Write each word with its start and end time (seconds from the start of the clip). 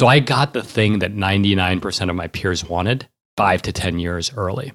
So 0.00 0.06
I 0.06 0.18
got 0.18 0.54
the 0.54 0.62
thing 0.62 1.00
that 1.00 1.14
99% 1.14 2.08
of 2.08 2.16
my 2.16 2.26
peers 2.26 2.64
wanted 2.64 3.06
five 3.36 3.60
to 3.60 3.70
10 3.70 3.98
years 3.98 4.32
early. 4.34 4.72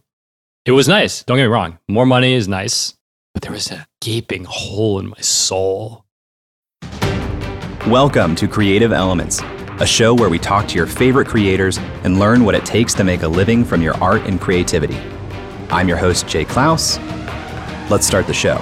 It 0.66 0.72
was 0.74 0.88
nice. 0.88 1.24
Don't 1.24 1.38
get 1.38 1.46
me 1.46 1.48
wrong. 1.48 1.80
More 1.88 2.06
money 2.06 2.34
is 2.34 2.48
nice, 2.48 2.94
but 3.34 3.42
there 3.42 3.52
was 3.52 3.72
a 3.72 3.88
gaping 4.02 4.44
hole 4.48 5.00
in 5.00 5.08
my 5.08 5.20
soul. 5.22 6.06
Welcome 7.88 8.36
to 8.36 8.48
Creative 8.48 8.92
Elements, 8.92 9.42
a 9.80 9.88
show 9.88 10.14
where 10.14 10.30
we 10.30 10.38
talk 10.38 10.68
to 10.68 10.76
your 10.76 10.86
favorite 10.86 11.28
creators 11.28 11.80
and 12.04 12.20
learn 12.20 12.46
what 12.46 12.54
it 12.54 12.64
takes 12.64 12.94
to 12.94 13.04
make 13.04 13.24
a 13.24 13.28
living 13.28 13.66
from 13.66 13.82
your 13.82 13.96
art 13.96 14.22
and 14.28 14.40
creativity. 14.40 15.02
I'm 15.72 15.88
your 15.88 15.98
host, 15.98 16.28
Jay 16.28 16.46
Clouse. 16.46 17.00
Let's 17.90 18.06
start 18.06 18.28
the 18.28 18.34
show. 18.36 18.60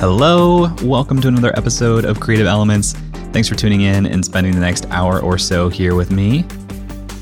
Hello, 0.00 0.72
welcome 0.84 1.20
to 1.20 1.26
another 1.26 1.52
episode 1.58 2.04
of 2.04 2.20
Creative 2.20 2.46
Elements. 2.46 2.92
Thanks 3.32 3.48
for 3.48 3.56
tuning 3.56 3.80
in 3.80 4.06
and 4.06 4.24
spending 4.24 4.54
the 4.54 4.60
next 4.60 4.86
hour 4.90 5.18
or 5.18 5.38
so 5.38 5.68
here 5.68 5.96
with 5.96 6.12
me. 6.12 6.44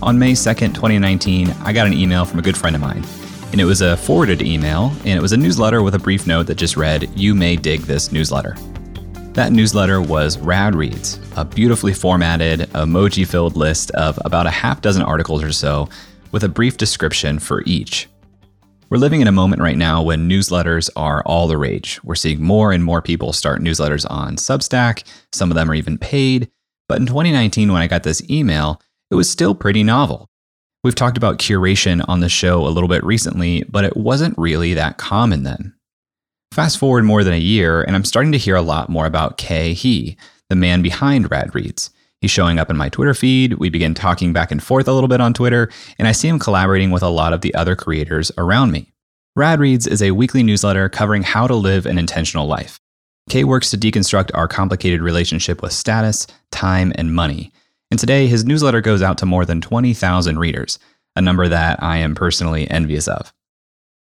On 0.03 0.19
May 0.19 0.33
2nd, 0.33 0.75
2019, 0.75 1.49
I 1.63 1.73
got 1.73 1.87
an 1.87 1.95
email 1.95 2.27
from 2.27 2.39
a 2.39 2.43
good 2.43 2.55
friend 2.55 2.77
of 2.77 2.83
mine. 2.83 3.03
And 3.53 3.63
it 3.63 3.65
was 3.65 3.81
a 3.81 3.97
forwarded 3.97 4.43
email, 4.43 4.93
and 5.07 5.19
it 5.19 5.23
was 5.23 5.33
a 5.33 5.39
newsletter 5.39 5.83
with 5.83 5.95
a 5.95 5.99
brief 5.99 6.27
note 6.27 6.49
that 6.49 6.57
just 6.57 6.77
read, 6.77 7.09
You 7.19 7.35
may 7.35 7.57
dig 7.57 7.81
this 7.81 8.13
newsletter. 8.13 8.55
That 9.33 9.53
newsletter 9.53 10.03
was 10.03 10.39
Rad 10.39 10.75
Reads, 10.75 11.19
a 11.35 11.47
beautifully 11.47 11.95
formatted, 11.95 12.61
emoji 12.75 13.27
filled 13.27 13.57
list 13.57 13.91
of 13.93 14.19
about 14.23 14.47
a 14.47 14.51
half 14.51 14.83
dozen 14.83 15.01
articles 15.01 15.43
or 15.43 15.51
so, 15.51 15.89
with 16.31 16.45
a 16.45 16.49
brief 16.51 16.77
description 16.77 17.39
for 17.39 17.63
each. 17.65 18.07
We're 18.89 18.99
living 18.99 19.21
in 19.21 19.27
a 19.27 19.33
moment 19.33 19.61
right 19.61 19.77
now 19.77 20.01
when 20.01 20.29
newsletters 20.29 20.89
are 20.95 21.21
all 21.25 21.49
the 21.49 21.59
rage. 21.59 21.99
We're 22.05 22.15
seeing 22.15 22.41
more 22.41 22.71
and 22.71 22.85
more 22.85 23.03
people 23.03 23.33
start 23.33 23.61
newsletters 23.61 24.09
on 24.09 24.37
Substack. 24.37 25.03
Some 25.33 25.51
of 25.51 25.57
them 25.57 25.69
are 25.69 25.75
even 25.75 25.99
paid. 25.99 26.49
But 26.89 27.01
in 27.01 27.07
2019, 27.07 27.73
when 27.73 27.83
I 27.83 27.89
got 27.89 28.05
this 28.05 28.23
email, 28.31 28.81
it 29.11 29.17
was 29.17 29.29
still 29.29 29.57
pretty 29.57 29.83
novel. 29.83 30.31
We've 30.85 30.95
talked 30.95 31.17
about 31.17 31.39
curation 31.39 32.05
on 32.07 32.21
the 32.21 32.29
show 32.29 32.65
a 32.65 32.71
little 32.71 32.89
bit 32.89 33.03
recently, 33.03 33.65
but 33.69 33.85
it 33.85 33.97
wasn't 33.97 34.39
really 34.39 34.73
that 34.75 34.99
common 34.99 35.43
then. 35.43 35.75
Fast 36.53 36.79
forward 36.79 37.05
more 37.05 37.25
than 37.25 37.35
a 37.35 37.39
year, 37.39 37.83
and 37.83 37.97
I'm 37.97 38.05
starting 38.05 38.31
to 38.33 38.39
hear 38.39 38.55
a 38.55 38.63
lot 38.63 38.89
more 38.89 39.07
about 39.07 39.37
Khe 39.37 39.75
Hy, 39.75 40.17
the 40.49 40.55
man 40.55 40.81
behind 40.83 41.29
Rad 41.29 41.57
Reads. 41.57 41.91
He's 42.21 42.31
showing 42.31 42.59
up 42.59 42.71
in 42.71 42.77
my 42.77 42.89
Twitter 42.89 43.15
feed. 43.15 43.55
We 43.55 43.69
begin 43.69 43.95
talking 43.95 44.33
back 44.33 44.51
and 44.51 44.63
forth 44.63 44.89
a 44.89 44.93
little 44.93 45.09
bit 45.09 45.21
on 45.21 45.35
Twitter, 45.35 45.71
and 45.99 46.09
I 46.09 46.13
see 46.13 46.29
him 46.29 46.39
collaborating 46.39 46.91
with 46.91 47.03
a 47.03 47.09
lot 47.09 47.33
of 47.33 47.43
the 47.43 47.55
other 47.55 47.77
creators 47.77 48.33
around 48.39 48.73
me. 48.73 48.93
Rad 49.35 49.61
Reads 49.61 49.87
is 49.87 50.01
a 50.01 50.13
weekly 50.13 50.43
newsletter 50.43 50.89
covering 50.89 51.23
how 51.23 51.47
to 51.47 51.55
live 51.55 51.85
an 51.85 51.99
intentional 51.99 52.47
life. 52.47 52.81
Khe 53.29 53.45
works 53.45 53.71
to 53.71 53.77
deconstruct 53.77 54.31
our 54.35 54.49
complicated 54.49 55.03
relationship 55.03 55.61
with 55.61 55.73
status, 55.73 56.27
time, 56.51 56.93
and 56.95 57.15
money. 57.15 57.53
And 57.91 58.01
today, 58.01 58.29
his 58.29 58.45
newsletter 58.45 58.81
goes 58.81 59.03
out 59.03 59.19
to 59.19 59.27
more 59.27 59.45
than 59.45 59.61
20,000 59.61 60.39
readers, 60.39 60.79
a 61.17 61.23
number 61.23 61.49
that 61.49 61.83
I 61.83 61.99
am 61.99 62.15
personally 62.15 62.71
envious 62.71 63.09
of. 63.09 63.33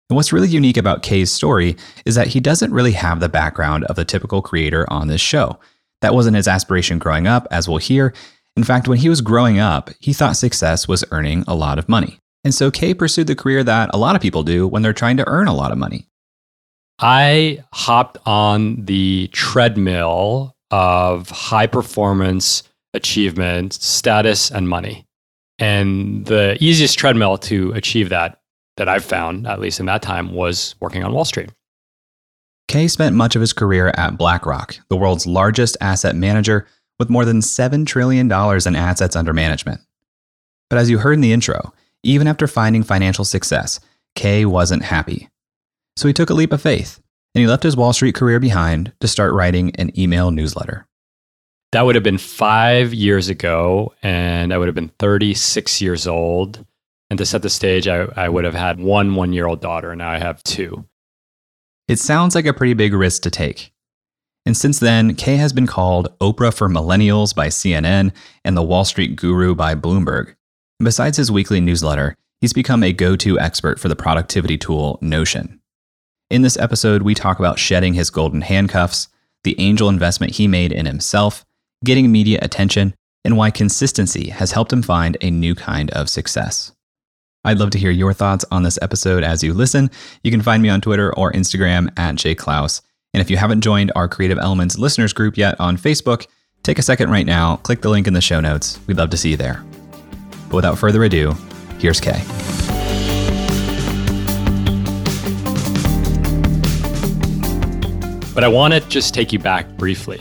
And 0.09 0.17
what's 0.17 0.33
really 0.33 0.49
unique 0.49 0.79
about 0.79 1.03
Khe's 1.03 1.31
story 1.31 1.77
is 2.07 2.15
that 2.15 2.29
he 2.29 2.41
doesn't 2.41 2.73
really 2.73 2.93
have 2.93 3.21
the 3.21 3.29
background 3.29 3.85
of 3.85 3.97
the 3.97 4.07
typical 4.07 4.41
creator 4.41 4.91
on 4.91 5.09
this 5.09 5.21
show. 5.21 5.59
That 6.01 6.15
wasn't 6.15 6.37
his 6.37 6.49
aspiration 6.49 6.99
growing 6.99 7.27
up, 7.27 7.47
as 7.51 7.69
we'll 7.69 7.79
hear. 7.79 8.15
In 8.57 8.65
fact, 8.65 8.89
when 8.89 8.99
he 8.99 9.09
was 9.09 9.21
growing 9.21 9.59
up, 9.59 9.91
he 10.01 10.13
thought 10.13 10.37
success 10.37 10.89
was 10.89 11.05
earning 11.11 11.45
a 11.47 11.55
lot 11.55 11.79
of 11.79 11.89
money. 11.89 12.19
And 12.45 12.55
so 12.55 12.71
Khe 12.71 12.95
pursued 12.95 13.27
the 13.27 13.35
career 13.35 13.65
that 13.65 13.91
a 13.93 13.99
lot 13.99 14.17
of 14.17 14.23
people 14.23 14.43
do 14.43 14.67
when 14.67 14.83
they're 14.83 14.93
trying 14.93 15.17
to 15.19 15.29
earn 15.29 15.49
a 15.49 15.55
lot 15.55 15.73
of 15.73 15.79
money. 15.79 16.07
I 16.99 17.65
hopped 17.73 18.19
on 18.27 18.85
the 18.85 19.29
treadmill 19.33 20.57
of 20.71 21.31
high 21.31 21.67
performance 21.67 22.63
achievement, 22.95 23.75
status, 23.75 24.51
and 24.51 24.69
money. 24.69 25.07
And 25.59 26.27
the 26.27 26.57
easiest 26.61 26.99
treadmill 26.99 27.39
to 27.39 27.73
achieve 27.73 28.09
that, 28.11 28.41
that 28.77 28.89
I've 28.89 29.05
found, 29.05 29.47
at 29.47 29.61
least 29.61 29.81
in 29.81 29.87
that 29.87 30.03
time, 30.03 30.33
was 30.33 30.75
working 30.81 31.05
on 31.05 31.13
Wall 31.13 31.25
Street. 31.25 31.51
Khe 32.69 32.87
spent 32.87 33.17
much 33.17 33.35
of 33.35 33.41
his 33.41 33.55
career 33.55 33.93
at 33.97 34.19
BlackRock, 34.19 34.77
the 34.89 34.97
world's 34.97 35.27
largest 35.27 35.77
asset 35.81 36.15
manager 36.15 36.67
with 36.99 37.09
more 37.09 37.25
than 37.25 37.41
$7 37.41 37.87
trillion 37.87 38.27
in 38.31 38.77
assets 38.77 39.17
under 39.17 39.33
management. 39.33 39.81
But 40.69 40.79
as 40.79 40.91
you 40.91 40.99
heard 40.99 41.15
in 41.15 41.23
the 41.23 41.33
intro, 41.33 41.73
even 42.03 42.27
after 42.27 42.47
finding 42.47 42.83
financial 42.83 43.25
success, 43.25 43.81
Khe 44.15 44.45
wasn't 44.45 44.85
happy. 44.85 45.29
So 45.97 46.09
he 46.09 46.15
took 46.15 46.31
a 46.31 46.35
leap 46.35 46.53
of 46.53 46.61
faith 46.61 47.01
and 47.35 47.41
he 47.41 47.47
left 47.47 47.63
his 47.63 47.77
Wall 47.77 47.93
Street 47.93 48.15
career 48.15 48.39
behind 48.39 48.93
to 49.01 49.09
start 49.09 49.33
writing 49.33 49.75
an 49.77 49.99
email 49.99 50.31
newsletter. 50.31 50.87
That 51.73 51.83
would 51.83 51.95
have 51.95 52.05
been 52.05 52.19
five 52.19 52.95
years 52.95 53.29
ago, 53.29 53.93
and 54.03 54.55
I 54.55 54.59
would 54.59 54.69
have 54.69 54.75
been 54.75 54.93
36 54.99 55.83
years 55.83 56.07
old. 56.07 56.65
And 57.11 57.19
to 57.19 57.27
set 57.27 57.43
the 57.43 57.51
stage, 57.51 57.87
I, 57.87 58.07
I 58.17 58.29
would 58.29 58.45
have 58.45 58.55
had 58.55 58.81
one 58.81 59.15
one 59.15 59.33
year 59.33 59.47
old 59.47 59.61
daughter, 59.61 59.91
and 59.91 59.99
now 59.99 60.11
I 60.11 60.19
have 60.19 60.43
two. 60.43 60.87
It 61.89 61.99
sounds 61.99 62.35
like 62.35 62.45
a 62.45 62.53
pretty 62.53 62.75
big 62.75 62.93
risk 62.93 63.23
to 63.23 63.31
take. 63.31 63.73
And 64.45 64.55
since 64.55 64.79
then, 64.79 65.15
Khe 65.15 65.39
has 65.39 65.55
been 65.55 65.67
called 65.67 66.17
Oprah 66.21 66.53
for 66.53 66.69
Millennials 66.69 67.35
by 67.35 67.49
CNN 67.49 68.13
and 68.45 68.57
the 68.57 68.63
Wall 68.63 68.85
Street 68.85 69.17
Guru 69.17 69.55
by 69.55 69.75
Bloomberg. 69.75 70.35
Besides 70.79 71.17
his 71.17 71.33
weekly 71.33 71.61
newsletter, 71.61 72.15
he's 72.43 72.53
become 72.53 72.83
a 72.83 72.93
go 72.93 73.17
to 73.17 73.41
expert 73.41 73.81
for 73.81 73.89
the 73.89 73.97
productivity 73.97 74.59
tool 74.59 74.99
Notion. 75.01 75.61
In 76.29 76.43
this 76.43 76.59
episode, 76.59 77.03
we 77.03 77.15
talk 77.15 77.39
about 77.39 77.59
shedding 77.59 77.95
his 77.95 78.11
golden 78.11 78.43
handcuffs, 78.43 79.09
the 79.43 79.59
angel 79.59 79.89
investment 79.89 80.35
he 80.35 80.47
made 80.47 80.73
in 80.73 80.85
himself, 80.85 81.47
getting 81.87 82.13
media 82.13 82.39
attention, 82.43 82.95
and 83.25 83.39
why 83.39 83.51
consistency 83.51 84.29
has 84.29 84.53
helped 84.53 84.75
him 84.75 84.83
find 84.83 85.17
a 85.23 85.31
new 85.31 85.55
kind 85.55 85.91
of 85.93 86.11
success. 86.11 86.73
I'd 87.49 87.59
love 87.59 87.71
to 87.71 87.79
hear 87.79 87.91
your 87.91 88.13
thoughts 88.13 88.45
on 88.51 88.63
this 88.63 88.79
episode 88.83 89.25
as 89.25 89.43
you 89.43 89.55
listen. 89.55 89.91
You 90.23 90.31
can 90.31 90.43
find 90.43 90.63
me 90.63 90.69
on 90.69 90.83
Twitter 90.83 91.17
or 91.17 91.33
Instagram 91.33 91.89
at 91.99 92.17
jayclouse. 92.17 92.83
And 93.15 93.23
if 93.23 93.31
you 93.31 93.39
haven't 93.39 93.63
joined 93.63 93.91
our 93.97 94.07
Creative 94.07 94.37
Elements 94.37 94.77
listeners 94.77 95.15
group 95.15 95.39
yet 95.39 95.59
on 95.59 95.79
Facebook, 95.79 96.27
take 96.63 96.79
a 96.79 96.83
second 96.83 97.11
right 97.11 97.25
now, 97.25 97.57
click 97.57 97.81
the 97.81 97.89
link 97.89 98.07
in 98.07 98.13
the 98.13 98.21
show 98.21 98.39
notes. 98.39 98.79
We'd 98.87 98.99
love 98.99 99.09
to 99.09 99.17
see 99.17 99.31
you 99.31 99.39
there. 99.39 99.65
But 100.51 100.57
without 100.57 100.77
further 100.77 101.05
ado, 101.05 101.35
here's 101.79 102.03
Khe. 102.03 102.13
But 108.35 108.45
I 108.45 108.49
want 108.49 108.75
to 108.75 108.81
just 108.91 109.15
take 109.15 109.33
you 109.33 109.39
back 109.39 109.67
briefly 109.79 110.21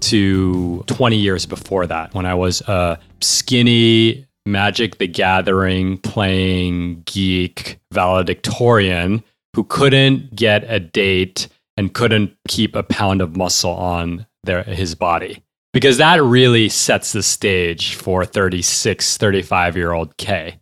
to 0.00 0.82
20 0.86 1.16
years 1.18 1.44
before 1.44 1.86
that 1.88 2.14
when 2.14 2.24
I 2.24 2.32
was 2.32 2.62
a 2.62 2.98
skinny 3.20 4.24
Magic 4.46 4.98
the 4.98 5.06
Gathering 5.06 5.98
playing 5.98 7.02
geek 7.06 7.78
valedictorian 7.92 9.24
who 9.54 9.64
couldn't 9.64 10.34
get 10.34 10.64
a 10.68 10.80
date 10.80 11.48
and 11.76 11.94
couldn't 11.94 12.36
keep 12.48 12.76
a 12.76 12.82
pound 12.82 13.20
of 13.20 13.36
muscle 13.36 13.72
on 13.72 14.26
their, 14.42 14.62
his 14.62 14.94
body. 14.94 15.42
Because 15.72 15.98
that 15.98 16.22
really 16.22 16.68
sets 16.68 17.12
the 17.12 17.22
stage 17.22 17.94
for 17.94 18.24
36, 18.24 19.16
35 19.16 19.76
year 19.76 19.92
old 19.92 20.16
Khe. 20.18 20.60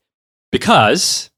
Because, 0.51 1.31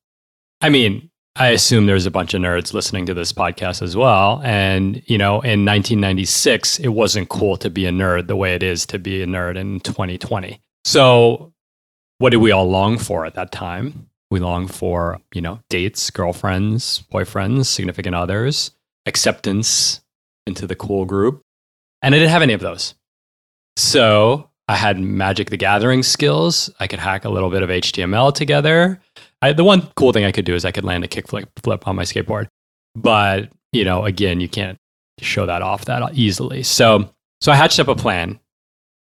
I 0.61 0.69
mean, 0.69 1.11
I 1.37 1.49
assume 1.49 1.87
there's 1.87 2.07
a 2.07 2.13
bunch 2.13 2.35
of 2.35 2.43
nerds 2.43 2.73
listening 2.73 3.07
to 3.07 3.15
this 3.15 3.33
podcast 3.33 3.83
as 3.83 3.97
well. 3.97 4.41
And, 4.45 5.03
you 5.07 5.19
know, 5.19 5.35
in 5.35 5.65
1996, 5.65 6.79
it 6.79 6.89
wasn't 6.89 7.29
cool 7.29 7.57
to 7.57 7.71
be 7.71 7.87
a 7.87 7.91
nerd 7.91 8.29
the 8.29 8.37
way 8.37 8.55
it 8.55 8.63
is 8.63 8.87
to 8.87 8.99
be 9.01 9.23
a 9.23 9.27
nerd 9.27 9.57
in 9.57 9.81
2020. 9.81 10.61
So 10.85 11.54
what 12.25 12.31
did 12.31 12.39
we 12.39 12.53
all 12.53 12.67
long 12.67 12.97
for 12.97 13.27
at 13.27 13.35
that 13.35 13.53
time? 13.53 14.09
We 14.31 14.41
long 14.41 14.67
for, 14.67 15.21
you 15.35 15.43
know, 15.43 15.61
dates, 15.69 16.09
girlfriends, 16.09 17.05
boyfriends, 17.13 17.67
significant 17.67 18.17
others, 18.17 18.71
acceptance 19.05 20.01
into 20.47 20.67
the 20.67 20.75
cool 20.75 21.05
group. 21.05 21.43
And 22.01 22.15
I 22.15 22.19
didn't 22.19 22.31
have 22.31 22.41
any 22.41 22.55
of 22.55 22.63
those. 22.63 22.95
So 23.77 24.49
I 24.69 24.77
had 24.77 24.99
Magic 24.99 25.51
the 25.51 25.59
Gathering 25.59 26.03
skills. 26.03 26.71
I 26.81 26.87
could 26.87 26.99
hack 26.99 27.27
a 27.27 27.29
little 27.29 27.51
bit 27.51 27.63
of 27.63 27.69
HTML 27.69 28.35
together. 28.35 29.03
I, 29.43 29.53
the 29.53 29.63
one 29.63 29.87
cool 29.95 30.13
thing 30.15 30.25
I 30.25 30.33
could 30.33 30.47
do 30.47 30.55
is 30.55 30.65
I 30.65 30.71
could 30.71 30.85
land 30.85 31.05
a 31.05 31.09
kickflip 31.09 31.49
flip 31.63 31.87
on 31.87 31.95
my 31.95 32.05
skateboard. 32.05 32.49
But, 32.95 33.51
you 33.75 33.85
know, 33.85 34.07
again, 34.07 34.41
you 34.41 34.49
can't 34.49 34.79
show 35.21 35.45
that 35.45 35.61
off 35.61 35.85
that 35.85 36.15
easily. 36.15 36.63
So, 36.63 37.11
so 37.43 37.53
I 37.53 37.57
hatched 37.57 37.81
up 37.81 37.89
a 37.89 37.95
plan. 37.95 38.41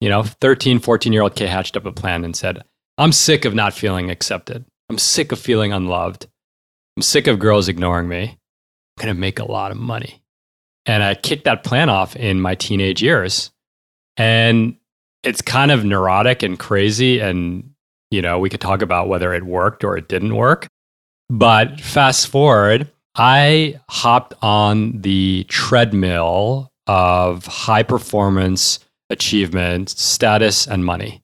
You 0.00 0.08
know, 0.08 0.22
13, 0.22 0.78
14 0.78 1.12
year 1.12 1.20
old 1.20 1.36
Khe 1.36 1.46
hatched 1.46 1.76
up 1.76 1.84
a 1.84 1.92
plan 1.92 2.24
and 2.24 2.34
said, 2.34 2.64
I'm 2.98 3.12
sick 3.12 3.44
of 3.44 3.54
not 3.54 3.74
feeling 3.74 4.10
accepted. 4.10 4.64
I'm 4.88 4.98
sick 4.98 5.32
of 5.32 5.38
feeling 5.38 5.72
unloved. 5.72 6.26
I'm 6.96 7.02
sick 7.02 7.26
of 7.26 7.38
girls 7.38 7.68
ignoring 7.68 8.08
me. 8.08 8.22
I'm 8.98 9.04
going 9.04 9.14
to 9.14 9.20
make 9.20 9.38
a 9.38 9.50
lot 9.50 9.70
of 9.70 9.76
money. 9.78 10.22
And 10.86 11.02
I 11.02 11.14
kicked 11.14 11.44
that 11.44 11.64
plan 11.64 11.88
off 11.88 12.16
in 12.16 12.40
my 12.40 12.54
teenage 12.54 13.02
years. 13.02 13.50
And 14.16 14.76
it's 15.22 15.40
kind 15.42 15.70
of 15.70 15.84
neurotic 15.84 16.42
and 16.42 16.58
crazy 16.58 17.20
and 17.20 17.70
You 18.10 18.22
know, 18.22 18.38
we 18.40 18.50
could 18.50 18.60
talk 18.60 18.82
about 18.82 19.08
whether 19.08 19.32
it 19.32 19.44
worked 19.44 19.84
or 19.84 19.96
it 19.96 20.08
didn't 20.08 20.34
work. 20.34 20.66
But 21.28 21.80
fast 21.80 22.26
forward, 22.26 22.90
I 23.14 23.80
hopped 23.88 24.34
on 24.42 25.00
the 25.00 25.44
treadmill 25.48 26.72
of 26.88 27.46
high 27.46 27.84
performance 27.84 28.80
achievement, 29.10 29.90
status, 29.90 30.66
and 30.66 30.84
money. 30.84 31.22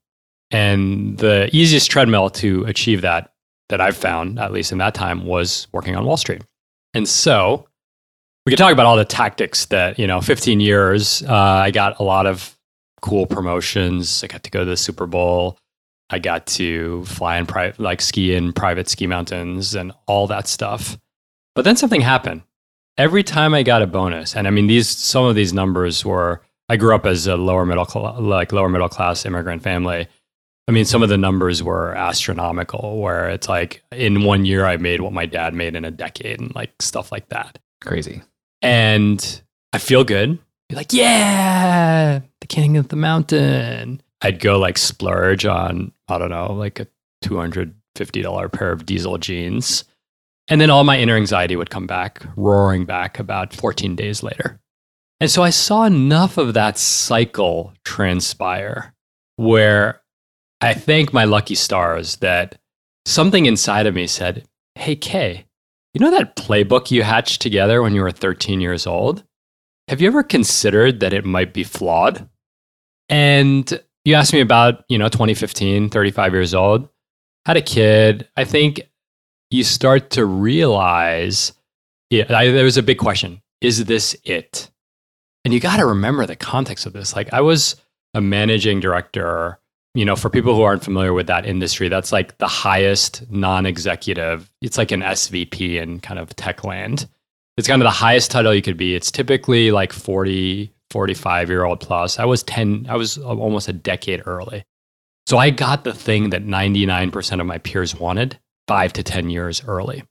And 0.57 1.19
the 1.19 1.51
easiest 1.53 1.91
treadmill 1.91 2.31
to 2.31 2.65
achieve 2.65 3.03
that, 3.03 3.35
that 3.69 3.83
I've 3.83 3.97
found, 3.97 4.39
at 4.39 4.53
least 4.53 4.73
in 4.73 4.79
that 4.79 4.95
time, 4.95 5.27
was 5.27 5.69
working 5.71 5.95
on 5.95 6.07
Wall 6.07 6.17
Street. 6.17 6.41
And 6.95 7.07
so 7.07 7.69
we 8.47 8.53
could 8.53 8.59
talk 8.59 8.73
about 8.73 8.87
all 8.87 8.97
the 8.97 9.05
tactics 9.05 9.67
that, 9.67 9.99
you 9.99 10.07
know, 10.07 10.23
15 10.23 10.61
years, 10.61 11.23
uh, 11.25 11.35
I 11.35 11.71
got 11.73 12.01
a 12.01 12.03
lot 12.03 12.25
of 12.25 12.57
cool 13.03 13.27
promotions. 13.27 14.25
I 14.25 14.29
got 14.29 14.45
to 14.45 14.51
go 14.51 14.61
to 14.61 14.65
the 14.65 14.79
Super 14.79 15.07
Bowl. 15.07 15.59
I 16.09 16.21
got 16.21 16.47
to 16.47 17.05
fly 17.05 17.37
in 17.37 17.45
private, 17.45 17.79
like 17.79 18.01
ski 18.01 18.35
in 18.35 18.55
private 18.55 18.89
ski 18.89 19.07
mountains 19.07 19.75
and 19.75 19.93
all 20.07 20.27
that 20.29 20.49
stuff. 20.49 20.97
But 21.55 21.67
then 21.67 21.77
something 21.77 22.01
happened. 22.01 22.45
Every 22.97 23.23
time 23.23 23.53
I 23.53 23.63
got 23.63 23.83
a 23.83 23.87
bonus, 23.87 24.35
and 24.35 24.47
I 24.47 24.51
mean, 24.51 24.69
these 24.69 24.89
some 24.89 25.27
of 25.27 25.35
these 25.35 25.53
numbers 25.53 26.03
were. 26.03 26.41
I 26.69 26.77
grew 26.77 26.97
up 26.97 27.07
as 27.07 27.29
a 27.29 27.37
lower 27.37 27.65
middle, 27.65 27.85
cl- 27.85 28.21
like 28.21 28.53
lower 28.53 28.69
middle 28.69 28.89
class 28.89 29.25
immigrant 29.25 29.63
family. 29.63 30.09
I 30.69 30.73
mean, 30.73 30.85
some 30.85 31.03
of 31.03 31.09
the 31.09 31.17
numbers 31.17 31.63
were 31.63 31.95
astronomical. 31.95 32.99
Where 33.01 33.29
it's 33.31 33.49
like 33.49 33.83
in 33.93 34.25
one 34.25 34.45
year 34.45 34.67
I 34.67 34.77
made 34.77 35.01
what 35.01 35.13
my 35.13 35.27
dad 35.27 35.55
made 35.55 35.77
in 35.77 35.85
a 35.85 35.91
decade, 35.91 36.41
and 36.41 36.55
like 36.55 36.73
stuff 36.81 37.13
like 37.13 37.29
that. 37.29 37.59
Crazy. 37.81 38.23
And 38.63 39.43
I 39.73 39.79
feel 39.79 40.05
good. 40.05 40.39
Be 40.69 40.75
like, 40.75 40.93
yeah, 40.93 42.21
the 42.41 42.47
king 42.47 42.77
of 42.77 42.89
the 42.89 42.97
mountain. 42.97 44.01
I'd 44.23 44.41
go 44.41 44.59
like 44.59 44.79
splurge 44.79 45.47
on, 45.47 45.93
I 46.09 46.19
don't 46.19 46.31
know, 46.31 46.53
like 46.53 46.81
a 46.81 46.89
$250 47.25 48.53
pair 48.53 48.73
of 48.73 48.87
diesel 48.87 49.19
jeans. 49.19 49.85
And 50.49 50.61
then 50.61 50.71
all 50.71 50.85
my 50.85 50.99
inner 50.99 51.17
anxiety 51.17 51.55
would 51.55 51.71
come 51.71 51.87
back, 51.87 52.25
roaring 52.37 52.85
back 52.85 53.19
about 53.19 53.55
14 53.55 53.95
days 53.95 54.23
later. 54.23 54.59
And 55.21 55.31
so 55.31 55.43
I 55.43 55.51
saw 55.51 55.85
enough 55.85 56.39
of 56.39 56.55
that 56.55 56.79
cycle 56.79 57.73
transpire 57.85 58.95
where 59.37 60.01
I 60.61 60.75
thank 60.75 61.13
my 61.13 61.25
lucky 61.25 61.55
stars 61.55 62.17
that 62.17 62.59
something 63.05 63.47
inside 63.47 63.87
of 63.87 63.95
me 63.95 64.07
said, 64.07 64.47
Hey, 64.75 64.97
Khe, 64.97 65.45
you 65.95 66.01
know 66.01 66.11
that 66.11 66.37
playbook 66.37 66.91
you 66.91 67.03
hatched 67.03 67.41
together 67.41 67.83
when 67.83 67.95
you 67.95 68.03
were 68.03 68.11
13 68.11 68.61
years 68.61 68.87
old? 68.87 69.25
Have 69.89 70.01
you 70.01 70.09
ever 70.09 70.23
considered 70.23 71.01
that 71.01 71.13
it 71.13 71.25
might 71.25 71.55
be 71.55 71.65
flawed? 71.65 72.29
And 73.09 73.81
you 74.05 74.15
asked 74.15 74.33
me 74.33 74.41
about, 74.41 74.85
you 74.89 74.99
know, 74.99 75.09
2015, 75.09 75.91
35 75.91 76.33
years 76.33 76.55
old, 76.55 76.89
had 77.45 77.57
a 77.57 77.63
kid. 77.63 78.29
I 78.37 78.45
think 78.45 78.81
you 79.51 79.63
start 79.63 80.11
to 80.11 80.25
realize 80.25 81.53
yeah, 82.11 82.25
there 82.25 82.65
was 82.65 82.77
a 82.77 82.83
big 82.83 82.99
question 82.99 83.43
is 83.61 83.85
this 83.87 84.17
it? 84.25 84.71
And 85.45 85.55
you 85.55 85.61
got 85.61 85.79
to 85.79 85.87
remember 85.87 86.27
the 86.27 86.37
context 86.37 86.87
of 86.87 86.93
this. 86.93 87.17
Like, 87.17 87.33
I 87.33 87.41
was 87.41 87.77
a 88.15 88.21
managing 88.21 88.81
director. 88.81 89.59
You 89.97 90.05
know, 90.05 90.15
for 90.15 90.29
people 90.29 90.55
who 90.55 90.61
aren't 90.61 90.85
familiar 90.85 91.15
with 91.15 91.27
that 91.29 91.47
industry, 91.47 91.89
that's 91.89 92.13
like 92.13 92.37
the 92.37 92.47
highest 92.47 93.29
non 93.31 93.65
executive. 93.65 94.53
It's 94.61 94.77
like 94.77 94.93
an 94.93 95.01
SVP 95.01 95.81
in 95.81 96.01
kind 96.01 96.21
of 96.21 96.37
tech 96.37 96.65
land. 96.65 97.09
It's 97.57 97.67
kind 97.67 97.81
of 97.81 97.87
the 97.87 97.91
highest 97.91 98.31
title 98.31 98.55
you 98.55 98.61
could 98.61 98.77
be. 98.77 98.95
It's 98.95 99.11
typically 99.11 99.71
like 99.71 99.95
40, 99.95 100.71
45 100.91 101.49
year 101.49 101.65
old 101.65 101.81
plus. 101.81 102.19
I 102.19 102.27
was 102.27 102.43
10, 102.43 102.87
I 102.91 102.97
was 102.97 103.17
almost 103.17 103.69
a 103.69 103.73
decade 103.73 104.23
early. 104.27 104.65
So 105.27 105.39
I 105.39 105.49
got 105.49 105.85
the 105.85 105.95
thing 105.95 106.29
that 106.31 106.45
99% 106.45 107.41
of 107.41 107.47
my 107.47 107.57
peers 107.59 107.95
wanted 107.99 108.39
five 108.69 108.93
to 108.93 109.03
10 109.03 109.31
years 109.31 109.63
early. 109.67 110.05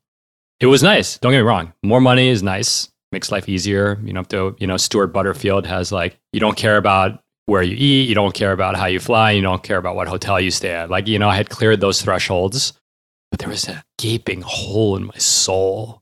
It 0.59 0.65
was 0.65 0.81
nice. 0.81 1.19
Don't 1.19 1.31
get 1.31 1.37
me 1.37 1.43
wrong. 1.43 1.73
More 1.83 2.01
money 2.01 2.29
is 2.29 2.41
nice, 2.41 2.89
makes 3.11 3.31
life 3.31 3.47
easier. 3.47 3.99
You 4.03 4.13
know, 4.13 4.23
to, 4.23 4.55
you 4.57 4.65
know, 4.65 4.77
Stewart 4.77 5.13
Butterfield 5.13 5.67
has 5.67 5.91
like, 5.91 6.17
you 6.33 6.39
don't 6.39 6.57
care 6.57 6.77
about 6.77 7.21
where 7.45 7.61
you 7.61 7.75
eat, 7.77 8.09
you 8.09 8.15
don't 8.15 8.33
care 8.33 8.51
about 8.51 8.75
how 8.75 8.85
you 8.85 8.99
fly, 8.99 9.31
you 9.31 9.41
don't 9.41 9.63
care 9.63 9.77
about 9.77 9.95
what 9.95 10.07
hotel 10.07 10.39
you 10.39 10.51
stay 10.51 10.71
at. 10.71 10.89
Like, 10.89 11.07
you 11.07 11.19
know, 11.19 11.29
I 11.29 11.35
had 11.35 11.49
cleared 11.49 11.81
those 11.81 12.01
thresholds, 12.01 12.73
but 13.31 13.39
there 13.39 13.49
was 13.49 13.67
a 13.67 13.83
gaping 13.97 14.41
hole 14.41 14.95
in 14.95 15.05
my 15.05 15.17
soul 15.17 16.01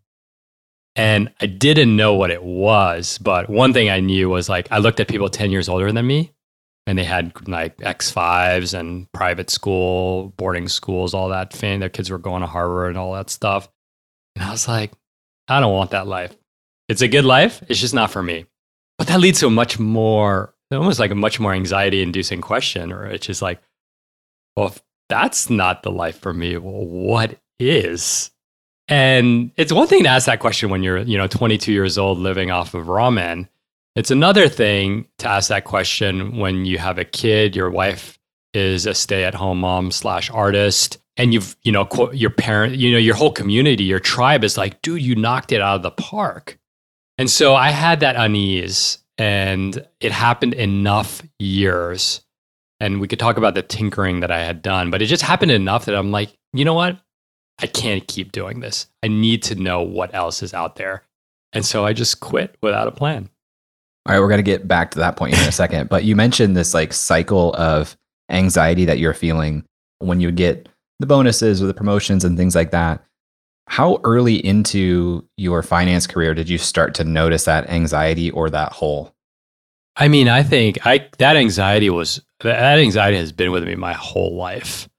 and 0.95 1.31
I 1.41 1.47
didn't 1.47 1.95
know 1.95 2.13
what 2.13 2.29
it 2.29 2.43
was, 2.43 3.17
but 3.17 3.49
one 3.49 3.73
thing 3.73 3.89
I 3.89 3.99
knew 3.99 4.29
was 4.29 4.47
like 4.47 4.67
I 4.71 4.77
looked 4.77 4.99
at 4.99 5.07
people 5.07 5.29
10 5.29 5.49
years 5.49 5.67
older 5.67 5.91
than 5.91 6.05
me 6.05 6.31
and 6.85 6.97
they 6.97 7.03
had 7.03 7.47
like 7.47 7.77
X5s 7.77 8.77
and 8.77 9.11
private 9.11 9.49
school, 9.49 10.33
boarding 10.37 10.67
schools, 10.67 11.13
all 11.13 11.29
that 11.29 11.51
thing. 11.51 11.79
Their 11.79 11.89
kids 11.89 12.11
were 12.11 12.19
going 12.19 12.41
to 12.41 12.47
Harvard 12.47 12.89
and 12.89 12.97
all 12.97 13.13
that 13.13 13.29
stuff. 13.29 13.69
And 14.35 14.45
I 14.45 14.51
was 14.51 14.67
like, 14.67 14.91
I 15.47 15.59
don't 15.59 15.73
want 15.73 15.91
that 15.91 16.07
life. 16.07 16.35
It's 16.89 17.01
a 17.01 17.07
good 17.07 17.25
life. 17.25 17.63
It's 17.69 17.79
just 17.79 17.93
not 17.93 18.11
for 18.11 18.21
me. 18.21 18.45
But 18.97 19.07
that 19.07 19.19
leads 19.19 19.39
to 19.39 19.47
a 19.47 19.51
much 19.51 19.79
more, 19.79 20.52
almost 20.73 20.99
like 20.99 21.11
a 21.11 21.15
much 21.15 21.39
more 21.39 21.53
anxiety 21.53 22.01
inducing 22.01 22.41
question, 22.41 22.91
or 22.91 23.05
it's 23.05 23.27
just 23.27 23.41
like, 23.41 23.61
well, 24.55 24.67
if 24.67 24.81
that's 25.09 25.49
not 25.49 25.83
the 25.83 25.91
life 25.91 26.19
for 26.19 26.33
me, 26.33 26.57
well, 26.57 26.85
what 26.85 27.39
is? 27.59 28.31
And 28.87 29.51
it's 29.55 29.71
one 29.71 29.87
thing 29.87 30.03
to 30.03 30.09
ask 30.09 30.25
that 30.25 30.39
question 30.39 30.69
when 30.69 30.83
you're, 30.83 30.99
you 30.99 31.17
know, 31.17 31.27
22 31.27 31.71
years 31.71 31.97
old 31.97 32.17
living 32.17 32.51
off 32.51 32.73
of 32.73 32.87
ramen. 32.87 33.47
It's 33.95 34.11
another 34.11 34.49
thing 34.49 35.05
to 35.19 35.29
ask 35.29 35.49
that 35.49 35.65
question 35.65 36.37
when 36.37 36.65
you 36.65 36.77
have 36.79 36.97
a 36.97 37.05
kid, 37.05 37.55
your 37.55 37.69
wife 37.69 38.19
is 38.53 38.85
a 38.85 38.93
stay-at-home 38.93 39.59
mom 39.59 39.91
slash 39.91 40.29
artist, 40.31 40.97
and 41.15 41.33
you've, 41.33 41.55
you 41.63 41.71
know, 41.71 41.87
your 42.11 42.29
parent, 42.31 42.75
you 42.75 42.91
know, 42.91 42.97
your 42.97 43.15
whole 43.15 43.31
community, 43.31 43.83
your 43.83 43.99
tribe 43.99 44.43
is 44.43 44.57
like, 44.57 44.81
dude, 44.81 45.01
you 45.01 45.15
knocked 45.15 45.51
it 45.51 45.61
out 45.61 45.77
of 45.77 45.83
the 45.83 45.91
park. 45.91 46.57
And 47.17 47.29
so 47.29 47.55
I 47.55 47.69
had 47.69 47.99
that 47.99 48.15
unease, 48.15 48.97
and 49.17 49.85
it 49.99 50.11
happened 50.11 50.53
enough 50.53 51.21
years. 51.39 52.21
And 52.79 52.99
we 52.99 53.07
could 53.07 53.19
talk 53.19 53.37
about 53.37 53.55
the 53.55 53.61
tinkering 53.61 54.19
that 54.21 54.31
I 54.31 54.43
had 54.43 54.61
done, 54.61 54.91
but 54.91 55.01
it 55.01 55.05
just 55.05 55.23
happened 55.23 55.51
enough 55.51 55.85
that 55.85 55.95
I'm 55.95 56.11
like, 56.11 56.35
you 56.51 56.65
know 56.65 56.73
what? 56.73 56.97
I 57.59 57.67
can't 57.67 58.07
keep 58.07 58.31
doing 58.31 58.59
this. 58.59 58.87
I 59.03 59.07
need 59.07 59.43
to 59.43 59.55
know 59.55 59.81
what 59.81 60.13
else 60.13 60.43
is 60.43 60.53
out 60.53 60.75
there. 60.75 61.03
And 61.53 61.65
so 61.65 61.85
I 61.85 61.93
just 61.93 62.19
quit 62.19 62.57
without 62.61 62.87
a 62.87 62.91
plan. 62.91 63.29
All 64.05 64.13
right, 64.13 64.19
we're 64.19 64.27
going 64.27 64.39
to 64.39 64.43
get 64.43 64.67
back 64.67 64.91
to 64.91 64.99
that 64.99 65.15
point 65.15 65.33
in 65.33 65.47
a 65.47 65.51
second. 65.51 65.87
But 65.87 66.03
you 66.03 66.15
mentioned 66.15 66.57
this 66.57 66.73
like 66.73 66.91
cycle 66.91 67.53
of 67.55 67.95
anxiety 68.29 68.85
that 68.85 68.99
you're 68.99 69.13
feeling 69.13 69.63
when 69.99 70.19
you 70.19 70.31
get 70.31 70.67
the 70.99 71.05
bonuses 71.05 71.61
or 71.61 71.67
the 71.67 71.73
promotions 71.73 72.25
and 72.25 72.37
things 72.37 72.55
like 72.55 72.71
that. 72.71 73.03
How 73.67 74.01
early 74.03 74.45
into 74.45 75.25
your 75.37 75.63
finance 75.63 76.05
career 76.05 76.33
did 76.33 76.49
you 76.49 76.57
start 76.57 76.93
to 76.95 77.05
notice 77.05 77.45
that 77.45 77.69
anxiety 77.69 78.29
or 78.31 78.49
that 78.49 78.73
hole? 78.73 79.12
I 79.95 80.07
mean, 80.07 80.27
I 80.27 80.43
think 80.43 80.85
I 80.85 81.07
that 81.19 81.35
anxiety 81.35 81.89
was 81.89 82.21
that 82.39 82.79
anxiety 82.79 83.17
has 83.17 83.31
been 83.31 83.51
with 83.51 83.63
me 83.63 83.75
my 83.75 83.93
whole 83.93 84.35
life. 84.35 84.89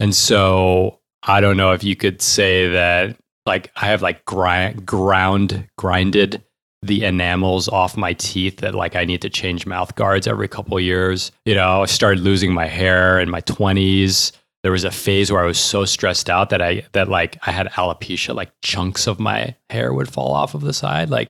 And 0.00 0.14
so 0.14 1.00
I 1.22 1.40
don't 1.40 1.56
know 1.56 1.72
if 1.72 1.84
you 1.84 1.96
could 1.96 2.20
say 2.20 2.68
that 2.70 3.16
like 3.46 3.70
I 3.76 3.86
have 3.86 4.02
like 4.02 4.24
grind 4.24 4.84
ground 4.84 5.68
grinded 5.78 6.42
the 6.82 7.04
enamels 7.04 7.68
off 7.68 7.96
my 7.96 8.12
teeth 8.14 8.58
that 8.58 8.74
like 8.74 8.96
I 8.96 9.04
need 9.04 9.22
to 9.22 9.30
change 9.30 9.66
mouth 9.66 9.94
guards 9.94 10.26
every 10.26 10.48
couple 10.48 10.78
years. 10.80 11.30
You 11.44 11.54
know, 11.54 11.82
I 11.82 11.86
started 11.86 12.20
losing 12.20 12.52
my 12.52 12.66
hair 12.66 13.20
in 13.20 13.30
my 13.30 13.40
20s. 13.42 14.32
There 14.64 14.72
was 14.72 14.84
a 14.84 14.90
phase 14.90 15.30
where 15.30 15.42
I 15.42 15.46
was 15.46 15.58
so 15.58 15.84
stressed 15.84 16.28
out 16.28 16.50
that 16.50 16.60
I 16.60 16.84
that 16.92 17.08
like 17.08 17.38
I 17.46 17.52
had 17.52 17.68
alopecia, 17.70 18.34
like 18.34 18.50
chunks 18.62 19.06
of 19.06 19.18
my 19.18 19.54
hair 19.70 19.94
would 19.94 20.12
fall 20.12 20.32
off 20.32 20.54
of 20.54 20.60
the 20.60 20.72
side. 20.72 21.08
Like 21.10 21.28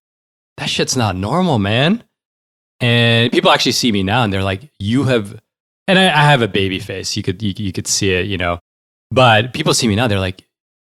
that 0.56 0.68
shit's 0.68 0.96
not 0.96 1.16
normal, 1.16 1.58
man. 1.58 2.02
And 2.82 3.32
people 3.32 3.50
actually 3.50 3.72
see 3.72 3.92
me 3.92 4.02
now 4.02 4.24
and 4.24 4.32
they're 4.32 4.42
like, 4.42 4.70
"You 4.78 5.04
have," 5.04 5.40
and 5.88 5.98
I, 5.98 6.06
I 6.06 6.24
have 6.30 6.42
a 6.42 6.48
baby 6.48 6.78
face. 6.78 7.16
You 7.16 7.22
could 7.22 7.42
you, 7.42 7.54
you 7.56 7.72
could 7.72 7.86
see 7.86 8.12
it, 8.12 8.26
you 8.26 8.36
know. 8.36 8.58
But 9.12 9.52
people 9.52 9.74
see 9.74 9.86
me 9.88 9.94
now, 9.94 10.08
they're 10.08 10.18
like, 10.18 10.46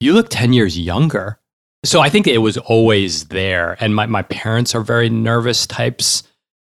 you 0.02 0.12
look 0.12 0.28
10 0.28 0.52
years 0.52 0.78
younger. 0.78 1.38
So 1.84 2.00
I 2.00 2.10
think 2.10 2.26
it 2.26 2.38
was 2.38 2.58
always 2.58 3.24
there. 3.28 3.76
And 3.80 3.94
my, 3.94 4.06
my 4.06 4.22
parents 4.22 4.74
are 4.74 4.82
very 4.82 5.08
nervous 5.08 5.66
types. 5.66 6.22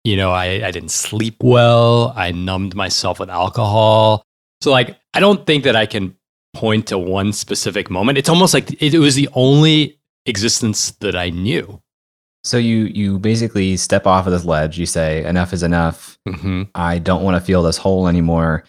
You 0.04 0.18
know, 0.18 0.32
I, 0.32 0.66
I 0.66 0.72
didn't 0.72 0.92
sleep 0.92 1.38
well. 1.42 2.14
I 2.16 2.32
numbed 2.32 2.76
myself 2.76 3.20
with 3.20 3.30
alcohol. 3.30 4.24
So, 4.62 4.72
like, 4.72 4.98
I 5.14 5.20
don't 5.22 5.46
think 5.46 5.64
that 5.64 5.76
I 5.76 5.86
can 5.86 6.16
point 6.54 6.88
to 6.88 6.98
one 6.98 7.32
specific 7.32 7.90
moment. 7.90 8.18
It's 8.18 8.30
almost 8.30 8.54
like 8.54 8.82
it 8.82 8.98
was 9.00 9.16
the 9.16 9.30
only 9.34 10.00
existence 10.26 10.92
that 11.00 11.16
I 11.16 11.30
knew. 11.30 11.82
So 12.44 12.58
you 12.58 12.86
you 12.86 13.20
basically 13.20 13.78
step 13.78 14.08
off 14.08 14.26
of 14.26 14.32
this 14.32 14.46
ledge. 14.46 14.80
You 14.80 14.86
say 14.86 15.24
enough 15.26 15.54
is 15.54 15.64
enough. 15.64 16.18
Mm-hmm. 16.28 16.64
I 16.76 17.00
don't 17.00 17.24
want 17.24 17.36
to 17.36 17.42
feel 17.46 17.64
this 17.64 17.78
hole 17.78 18.08
anymore 18.08 18.64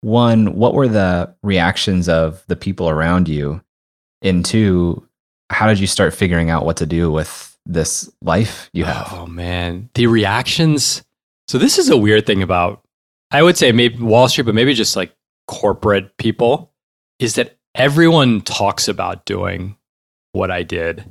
one, 0.00 0.54
what 0.54 0.74
were 0.74 0.88
the 0.88 1.34
reactions 1.42 2.08
of 2.08 2.44
the 2.46 2.56
people 2.56 2.88
around 2.88 3.28
you? 3.28 3.62
And 4.22 4.44
two, 4.44 5.06
how 5.50 5.66
did 5.66 5.78
you 5.78 5.86
start 5.86 6.14
figuring 6.14 6.50
out 6.50 6.64
what 6.64 6.76
to 6.78 6.86
do 6.86 7.10
with 7.10 7.56
this 7.66 8.10
life 8.22 8.70
you 8.72 8.84
have? 8.84 9.08
Oh 9.12 9.26
man, 9.26 9.90
the 9.94 10.06
reactions. 10.06 11.02
So 11.48 11.58
this 11.58 11.78
is 11.78 11.88
a 11.88 11.96
weird 11.96 12.26
thing 12.26 12.42
about 12.42 12.82
I 13.30 13.42
would 13.42 13.56
say 13.58 13.72
maybe 13.72 14.02
Wall 14.02 14.28
Street, 14.28 14.44
but 14.44 14.54
maybe 14.54 14.72
just 14.74 14.96
like 14.96 15.14
corporate 15.46 16.16
people. 16.16 16.72
is 17.18 17.34
that 17.34 17.58
everyone 17.74 18.40
talks 18.40 18.88
about 18.88 19.24
doing 19.24 19.76
what 20.32 20.50
I 20.50 20.62
did. 20.62 21.04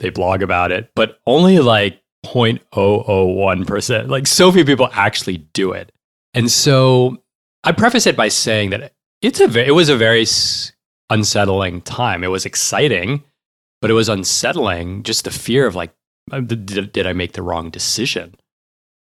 They 0.00 0.10
blog 0.10 0.42
about 0.42 0.72
it, 0.72 0.90
but 0.94 1.20
only 1.26 1.58
like 1.58 2.00
0.001%. 2.24 4.08
Like 4.08 4.26
so 4.26 4.52
few 4.52 4.64
people 4.64 4.88
actually 4.92 5.38
do 5.38 5.72
it. 5.72 5.92
And 6.34 6.50
so 6.50 7.22
I 7.64 7.72
preface 7.72 8.06
it 8.06 8.16
by 8.16 8.28
saying 8.28 8.70
that 8.70 8.92
it's 9.22 9.40
a 9.40 9.66
it 9.66 9.72
was 9.72 9.88
a 9.88 9.96
very 9.96 10.26
unsettling 11.10 11.80
time. 11.82 12.22
It 12.22 12.28
was 12.28 12.46
exciting, 12.46 13.24
but 13.80 13.90
it 13.90 13.94
was 13.94 14.08
unsettling 14.08 15.02
just 15.02 15.24
the 15.24 15.30
fear 15.30 15.66
of 15.66 15.74
like 15.74 15.92
uh, 16.30 16.40
did, 16.40 16.92
did 16.92 17.06
I 17.06 17.12
make 17.12 17.32
the 17.32 17.42
wrong 17.42 17.70
decision? 17.70 18.34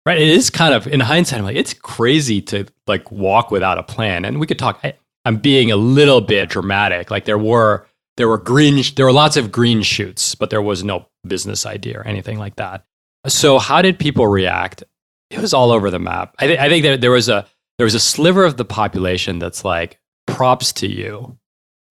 Right? 0.05 0.19
It 0.19 0.29
is 0.29 0.49
kind 0.49 0.73
of 0.73 0.87
in 0.87 0.99
hindsight 0.99 1.39
I'm 1.39 1.45
like 1.45 1.55
it's 1.55 1.73
crazy 1.73 2.41
to 2.43 2.65
like 2.87 3.11
walk 3.11 3.51
without 3.51 3.77
a 3.77 3.83
plan. 3.83 4.25
And 4.25 4.39
we 4.39 4.47
could 4.47 4.59
talk 4.59 4.79
I, 4.83 4.95
I'm 5.23 5.37
being 5.37 5.71
a 5.71 5.75
little 5.75 6.21
bit 6.21 6.49
dramatic. 6.49 7.11
Like 7.11 7.25
there 7.25 7.37
were 7.37 7.87
there 8.17 8.27
were 8.27 8.37
green 8.37 8.83
there 8.95 9.05
were 9.05 9.11
lots 9.11 9.37
of 9.37 9.51
green 9.51 9.81
shoots, 9.81 10.35
but 10.35 10.49
there 10.49 10.61
was 10.61 10.83
no 10.83 11.07
business 11.25 11.65
idea 11.65 11.99
or 11.99 12.07
anything 12.07 12.37
like 12.37 12.55
that. 12.57 12.85
So 13.27 13.59
how 13.59 13.81
did 13.81 13.99
people 13.99 14.27
react? 14.27 14.83
It 15.29 15.39
was 15.39 15.53
all 15.53 15.71
over 15.71 15.89
the 15.89 15.99
map. 15.99 16.35
I, 16.39 16.47
th- 16.47 16.59
I 16.59 16.69
think 16.69 16.83
that 16.83 17.01
there 17.01 17.11
was 17.11 17.29
a 17.29 17.47
there 17.77 17.85
was 17.85 17.95
a 17.95 17.99
sliver 17.99 18.43
of 18.43 18.57
the 18.57 18.65
population 18.65 19.39
that's 19.39 19.63
like 19.63 19.99
props 20.27 20.73
to 20.73 20.87
you. 20.87 21.37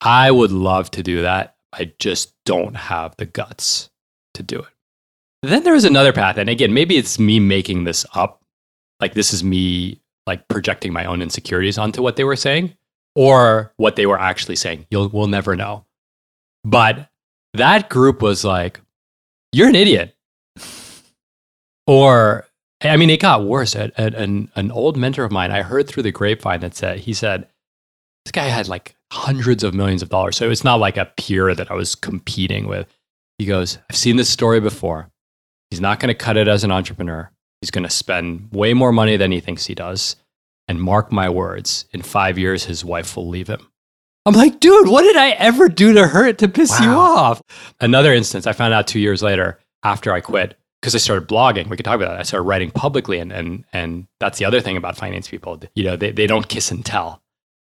I 0.01 0.31
would 0.31 0.53
love 0.53 0.91
to 0.93 1.03
do 1.03 1.23
that. 1.23 1.57
I 1.73 1.93
just 1.99 2.35
don't 2.45 2.75
have 2.75 3.17
the 3.17 3.27
guts 3.27 3.91
to 4.35 4.43
do 4.43 4.59
it. 4.59 4.69
Then 5.43 5.63
there 5.63 5.73
was 5.73 5.85
another 5.85 6.13
path, 6.13 6.37
and 6.37 6.51
again, 6.51 6.75
maybe 6.75 6.97
it's 6.97 7.19
me 7.19 7.41
making 7.41 7.85
this 7.85 8.05
up. 8.15 8.43
Like 9.01 9.15
this 9.15 9.33
is 9.33 9.43
me 9.43 10.01
like 10.27 10.47
projecting 10.49 10.93
my 10.93 11.07
own 11.07 11.23
insecurities 11.23 11.79
onto 11.79 12.03
what 12.03 12.17
they 12.17 12.25
were 12.25 12.37
saying 12.37 12.77
or 13.15 13.73
what 13.79 13.97
they 13.97 14.07
were 14.07 14.21
actually 14.21 14.57
saying. 14.57 14.87
You'll 14.91 15.09
we'll 15.09 15.27
never 15.27 15.57
know. 15.57 15.87
But 16.65 17.09
that 17.55 17.89
group 17.89 18.23
was 18.23 18.45
like, 18.45 18.81
"You're 19.53 19.69
an 19.69 19.75
idiot," 19.75 20.17
or 21.87 22.47
I 22.83 22.97
mean, 22.97 23.11
it 23.11 23.21
got 23.21 23.45
worse. 23.45 23.77
At, 23.77 23.99
an 23.99 24.51
an 24.55 24.71
old 24.71 24.97
mentor 24.97 25.25
of 25.25 25.33
mine, 25.33 25.51
I 25.51 25.63
heard 25.63 25.89
through 25.89 26.03
the 26.03 26.13
grapevine 26.13 26.61
that 26.61 26.75
said 26.75 27.01
he 27.01 27.13
said 27.13 27.49
this 28.25 28.33
guy 28.33 28.45
had 28.45 28.69
like 28.69 28.95
hundreds 29.13 29.65
of 29.65 29.75
millions 29.75 30.03
of 30.03 30.09
dollars. 30.09 30.37
So 30.37 30.51
it's 30.51 30.65
not 30.65 30.81
like 30.81 30.97
a 30.97 31.13
peer 31.17 31.55
that 31.55 31.71
I 31.71 31.75
was 31.75 31.95
competing 31.95 32.67
with. 32.67 32.87
He 33.39 33.47
goes, 33.47 33.79
I've 33.89 33.97
seen 33.97 34.17
this 34.17 34.29
story 34.29 34.61
before. 34.61 35.11
He's 35.71 35.81
not 35.81 36.01
going 36.01 36.09
to 36.09 36.15
cut 36.15 36.37
it 36.37 36.49
as 36.49 36.65
an 36.65 36.71
entrepreneur. 36.71 37.31
He's 37.61 37.71
going 37.71 37.85
to 37.85 37.91
spend 37.91 38.49
way 38.53 38.75
more 38.75 38.93
money 38.93 39.17
than 39.17 39.33
he 39.33 39.41
thinks 39.41 39.67
he 39.67 39.75
does. 39.75 40.17
And 40.69 40.81
mark 40.81 41.11
my 41.11 41.29
words, 41.29 41.87
in 41.93 42.03
five 42.03 42.39
years, 42.39 42.65
his 42.65 42.85
wife 42.85 43.17
will 43.17 43.29
leave 43.29 43.49
him. 43.49 43.70
I'm 44.27 44.35
like, 44.35 44.61
dude, 44.61 44.89
what 44.89 45.03
did 45.03 45.17
I 45.17 45.31
ever 45.31 45.69
do 45.69 45.95
to 45.95 46.07
hurt 46.07 46.39
to 46.39 46.49
piss 46.49 46.71
wow. 46.79 46.85
you 46.85 46.91
off? 46.91 47.43
Another 47.81 48.13
instance, 48.13 48.47
I 48.47 48.53
found 48.53 48.75
out 48.75 48.87
two 48.87 49.01
years 49.01 49.23
later 49.23 49.59
after 49.83 50.13
I 50.13 50.21
quit 50.21 50.59
because 50.81 50.95
I 50.95 50.99
started 50.99 51.29
blogging. 51.29 51.69
We 51.69 51.77
could 51.77 51.85
talk 51.85 51.97
about 51.97 52.11
that. 52.11 52.21
I 52.21 52.23
started 52.23 52.45
writing 52.45 52.71
publicly, 52.71 53.19
and 53.19 53.33
and 53.33 53.65
and 53.73 54.07
that's 54.19 54.39
the 54.39 54.45
other 54.45 54.61
thing 54.61 54.77
about 54.77 54.97
finance 54.97 55.29
people. 55.29 55.61
You 55.75 55.85
know, 55.85 55.97
they, 55.97 56.13
they 56.13 56.27
don't 56.27 56.49
kiss 56.49 56.71
and 56.71 56.85
tell. 56.85 57.23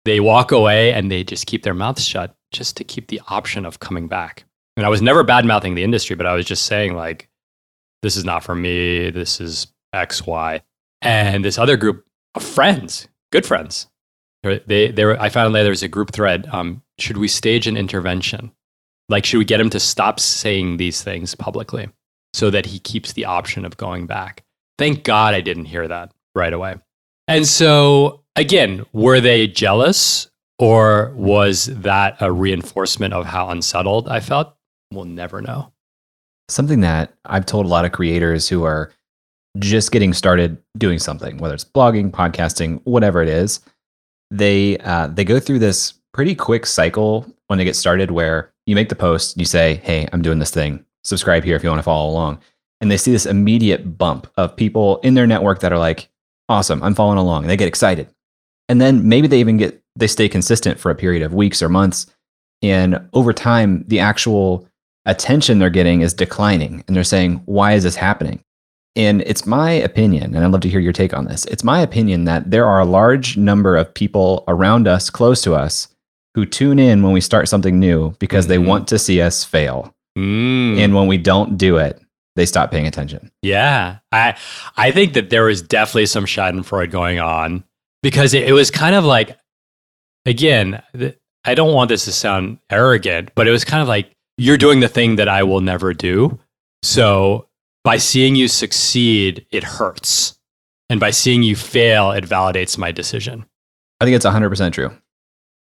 They 0.04 0.20
walk 0.20 0.52
away 0.52 0.92
and 0.92 1.10
they 1.10 1.24
just 1.24 1.46
keep 1.46 1.62
their 1.62 1.72
mouths 1.72 2.04
shut 2.04 2.36
just 2.52 2.76
to 2.76 2.84
keep 2.84 3.08
the 3.08 3.22
option 3.28 3.64
of 3.64 3.80
coming 3.80 4.06
back. 4.06 4.44
And 4.76 4.84
I 4.84 4.90
was 4.90 5.00
never 5.00 5.22
bad 5.22 5.46
mouthing 5.46 5.74
the 5.74 5.84
industry, 5.84 6.14
but 6.14 6.26
I 6.26 6.34
was 6.34 6.44
just 6.44 6.66
saying 6.66 6.94
like, 6.94 7.28
this 8.02 8.16
is 8.16 8.24
not 8.24 8.44
for 8.44 8.54
me. 8.54 9.10
This 9.10 9.40
is 9.40 9.68
X, 9.94 10.26
Y. 10.26 10.60
And 11.00 11.44
this 11.44 11.58
other 11.58 11.76
group 11.78 12.04
of 12.34 12.42
friends, 12.42 13.08
good 13.32 13.46
friends, 13.46 13.86
they, 14.66 14.90
they 14.90 15.04
were, 15.04 15.20
I 15.20 15.28
found 15.28 15.52
later 15.52 15.64
there 15.64 15.70
was 15.70 15.82
a 15.82 15.88
group 15.88 16.12
thread. 16.12 16.46
Um, 16.52 16.82
should 16.98 17.16
we 17.16 17.28
stage 17.28 17.66
an 17.66 17.76
intervention? 17.76 18.52
Like, 19.08 19.24
should 19.24 19.38
we 19.38 19.44
get 19.44 19.60
him 19.60 19.70
to 19.70 19.80
stop 19.80 20.20
saying 20.20 20.76
these 20.76 21.02
things 21.02 21.34
publicly 21.34 21.88
so 22.32 22.50
that 22.50 22.66
he 22.66 22.78
keeps 22.78 23.12
the 23.12 23.24
option 23.24 23.64
of 23.64 23.76
going 23.76 24.06
back? 24.06 24.44
Thank 24.78 25.04
God 25.04 25.34
I 25.34 25.40
didn't 25.40 25.66
hear 25.66 25.86
that 25.88 26.12
right 26.34 26.52
away. 26.52 26.76
And 27.28 27.46
so, 27.46 28.22
again, 28.36 28.84
were 28.92 29.20
they 29.20 29.46
jealous 29.46 30.28
or 30.58 31.12
was 31.16 31.66
that 31.66 32.16
a 32.20 32.30
reinforcement 32.30 33.14
of 33.14 33.26
how 33.26 33.50
unsettled 33.50 34.08
I 34.08 34.20
felt? 34.20 34.54
We'll 34.92 35.04
never 35.04 35.40
know. 35.40 35.72
Something 36.48 36.80
that 36.80 37.12
I've 37.24 37.46
told 37.46 37.66
a 37.66 37.70
lot 37.70 37.84
of 37.84 37.92
creators 37.92 38.48
who 38.48 38.64
are 38.64 38.92
just 39.58 39.92
getting 39.92 40.12
started 40.12 40.58
doing 40.76 40.98
something, 40.98 41.38
whether 41.38 41.54
it's 41.54 41.64
blogging, 41.64 42.10
podcasting, 42.10 42.80
whatever 42.84 43.22
it 43.22 43.28
is, 43.28 43.60
they 44.38 44.78
uh, 44.78 45.08
they 45.08 45.24
go 45.24 45.38
through 45.38 45.60
this 45.60 45.94
pretty 46.12 46.34
quick 46.34 46.66
cycle 46.66 47.26
when 47.46 47.58
they 47.58 47.64
get 47.64 47.76
started 47.76 48.10
where 48.10 48.52
you 48.66 48.74
make 48.74 48.88
the 48.88 48.96
post, 48.96 49.38
you 49.38 49.44
say, 49.44 49.80
"Hey, 49.84 50.08
I'm 50.12 50.22
doing 50.22 50.38
this 50.38 50.50
thing. 50.50 50.84
Subscribe 51.02 51.44
here 51.44 51.56
if 51.56 51.62
you 51.62 51.68
want 51.68 51.78
to 51.78 51.84
follow 51.84 52.10
along." 52.10 52.38
And 52.80 52.90
they 52.90 52.96
see 52.96 53.12
this 53.12 53.26
immediate 53.26 53.96
bump 53.96 54.26
of 54.36 54.56
people 54.56 54.98
in 54.98 55.14
their 55.14 55.26
network 55.26 55.60
that 55.60 55.72
are 55.72 55.78
like, 55.78 56.08
"Awesome, 56.48 56.82
I'm 56.82 56.94
following 56.94 57.18
along." 57.18 57.44
And 57.44 57.50
they 57.50 57.56
get 57.56 57.68
excited. 57.68 58.08
And 58.68 58.80
then 58.80 59.08
maybe 59.08 59.28
they 59.28 59.40
even 59.40 59.56
get 59.56 59.82
they 59.96 60.06
stay 60.06 60.28
consistent 60.28 60.78
for 60.78 60.90
a 60.90 60.96
period 60.96 61.22
of 61.22 61.34
weeks 61.34 61.62
or 61.62 61.68
months, 61.68 62.06
and 62.62 63.08
over 63.12 63.32
time 63.32 63.84
the 63.88 64.00
actual 64.00 64.68
attention 65.06 65.58
they're 65.58 65.70
getting 65.70 66.00
is 66.00 66.14
declining 66.14 66.82
and 66.86 66.96
they're 66.96 67.04
saying, 67.04 67.42
"Why 67.46 67.72
is 67.72 67.84
this 67.84 67.96
happening?" 67.96 68.43
And 68.96 69.22
it's 69.22 69.44
my 69.44 69.72
opinion, 69.72 70.34
and 70.34 70.44
I'd 70.44 70.52
love 70.52 70.60
to 70.60 70.68
hear 70.68 70.78
your 70.80 70.92
take 70.92 71.14
on 71.14 71.24
this. 71.24 71.44
It's 71.46 71.64
my 71.64 71.80
opinion 71.80 72.24
that 72.26 72.50
there 72.50 72.66
are 72.66 72.80
a 72.80 72.84
large 72.84 73.36
number 73.36 73.76
of 73.76 73.92
people 73.92 74.44
around 74.46 74.86
us, 74.86 75.10
close 75.10 75.42
to 75.42 75.54
us, 75.54 75.88
who 76.34 76.46
tune 76.46 76.78
in 76.78 77.02
when 77.02 77.12
we 77.12 77.20
start 77.20 77.48
something 77.48 77.78
new 77.80 78.10
because 78.18 78.44
mm-hmm. 78.44 78.50
they 78.50 78.58
want 78.58 78.88
to 78.88 78.98
see 78.98 79.20
us 79.20 79.44
fail. 79.44 79.94
Mm. 80.16 80.78
And 80.78 80.94
when 80.94 81.08
we 81.08 81.18
don't 81.18 81.56
do 81.56 81.76
it, 81.76 82.00
they 82.36 82.46
stop 82.46 82.70
paying 82.70 82.86
attention. 82.86 83.30
Yeah. 83.42 83.98
I 84.12 84.36
I 84.76 84.90
think 84.90 85.14
that 85.14 85.30
there 85.30 85.44
was 85.44 85.62
definitely 85.62 86.06
some 86.06 86.24
Schadenfreude 86.24 86.90
going 86.90 87.20
on 87.20 87.64
because 88.02 88.34
it, 88.34 88.48
it 88.48 88.52
was 88.52 88.70
kind 88.70 88.94
of 88.94 89.04
like 89.04 89.36
again, 90.26 90.82
I 91.44 91.54
don't 91.54 91.74
want 91.74 91.88
this 91.88 92.04
to 92.06 92.12
sound 92.12 92.58
arrogant, 92.70 93.30
but 93.34 93.46
it 93.46 93.50
was 93.50 93.64
kind 93.64 93.82
of 93.82 93.88
like 93.88 94.10
you're 94.36 94.56
doing 94.56 94.80
the 94.80 94.88
thing 94.88 95.16
that 95.16 95.28
I 95.28 95.42
will 95.44 95.60
never 95.60 95.94
do. 95.94 96.38
So 96.82 97.48
by 97.84 97.98
seeing 97.98 98.34
you 98.34 98.48
succeed, 98.48 99.46
it 99.50 99.62
hurts. 99.62 100.38
And 100.90 100.98
by 100.98 101.10
seeing 101.10 101.42
you 101.42 101.54
fail, 101.54 102.10
it 102.10 102.24
validates 102.24 102.76
my 102.76 102.92
decision. 102.92 103.46
I 104.00 104.04
think 104.04 104.16
it's 104.16 104.26
100% 104.26 104.72
true. 104.72 104.90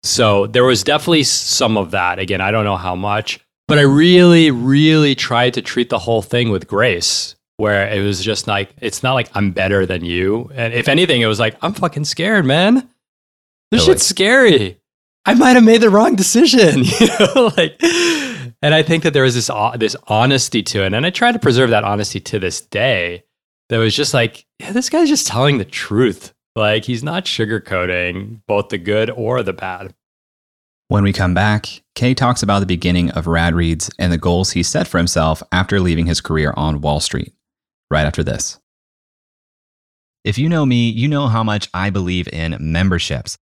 So 0.03 0.48
there 0.48 0.63
was 0.63 0.84
definitely 0.84 1.24
some 1.24 1.77
of 1.77 1.91
that. 1.91 2.19
Again, 2.19 2.41
I 2.41 2.51
don't 2.51 2.65
know 2.65 2.77
how 2.77 2.95
much, 2.95 3.39
but 3.67 3.79
I 3.79 3.81
really, 3.81 4.51
really 4.51 5.15
tried 5.15 5.53
to 5.55 5.62
treat 5.62 5.89
the 5.89 6.00
whole 6.00 6.22
thing 6.22 6.50
with 6.50 6.67
grace, 6.67 7.36
where 7.57 7.88
it 7.88 8.01
was 8.01 8.24
just 8.24 8.48
like, 8.48 8.74
it's 8.81 9.03
not 9.03 9.13
like 9.13 9.29
I'm 9.34 9.51
better 9.51 9.86
than 9.86 10.05
you. 10.05 10.51
And 10.53 10.74
if 10.74 10.88
anything, 10.88 11.22
it 11.22 11.27
was 11.27 11.39
like, 11.39 11.55
I'm 11.62 11.74
fucking 11.74 12.05
scared, 12.05 12.45
man. 12.45 12.89
This 13.72 13.81
totally. 13.81 13.95
shit's 13.95 14.05
scary. 14.05 14.79
I 15.25 15.34
might 15.34 15.55
have 15.55 15.63
made 15.63 15.81
the 15.81 15.89
wrong 15.89 16.15
decision. 16.15 16.84
You 17.00 17.07
know, 17.07 17.51
like 17.57 17.81
and 18.65 18.74
I 18.74 18.81
think 18.81 19.03
that 19.03 19.13
there 19.13 19.22
was 19.22 19.36
this 19.36 19.51
this 19.77 19.95
honesty 20.07 20.63
to 20.63 20.84
it, 20.84 20.91
and 20.91 21.05
I 21.05 21.12
try 21.12 21.31
to 21.31 21.38
preserve 21.38 21.69
that 21.69 21.84
honesty 21.84 22.19
to 22.19 22.39
this 22.39 22.62
day. 22.62 23.24
That 23.69 23.77
was 23.77 23.95
just 23.95 24.12
like, 24.12 24.48
yeah, 24.57 24.72
this 24.72 24.89
guy's 24.89 25.07
just 25.07 25.27
telling 25.27 25.60
the 25.60 25.65
truth. 25.65 26.34
Like 26.55 26.84
he's 26.84 27.03
not 27.03 27.25
sugarcoating 27.25 28.41
both 28.48 28.69
the 28.69 28.79
good 28.79 29.12
or 29.12 29.43
the 29.43 29.53
bad. 29.53 29.93
When 30.88 31.03
we 31.03 31.13
come 31.13 31.36
back, 31.36 31.84
Khe 31.93 32.15
talks 32.15 32.41
about 32.41 32.60
the 32.60 32.65
beginning 32.65 33.12
of 33.12 33.27
Rad 33.27 33.53
Reads 33.53 33.91
and 34.00 34.12
the 34.12 34.17
goals 34.17 34.51
he 34.51 34.63
set 34.63 34.88
for 34.88 34.98
himself 34.98 35.43
after 35.51 35.79
leaving 35.79 36.07
his 36.07 36.19
career 36.19 36.51
on 36.57 36.81
Wall 36.81 37.00
Street. 37.00 37.34
Right 37.91 38.07
after 38.07 38.24
this. 38.24 38.60
If 40.24 40.39
you 40.39 40.50
know 40.50 40.65
me, 40.65 40.89
you 40.89 41.07
know 41.07 41.27
how 41.27 41.43
much 41.43 41.69
I 41.72 41.91
believe 41.91 42.27
in 42.29 42.57
memberships. 42.60 43.38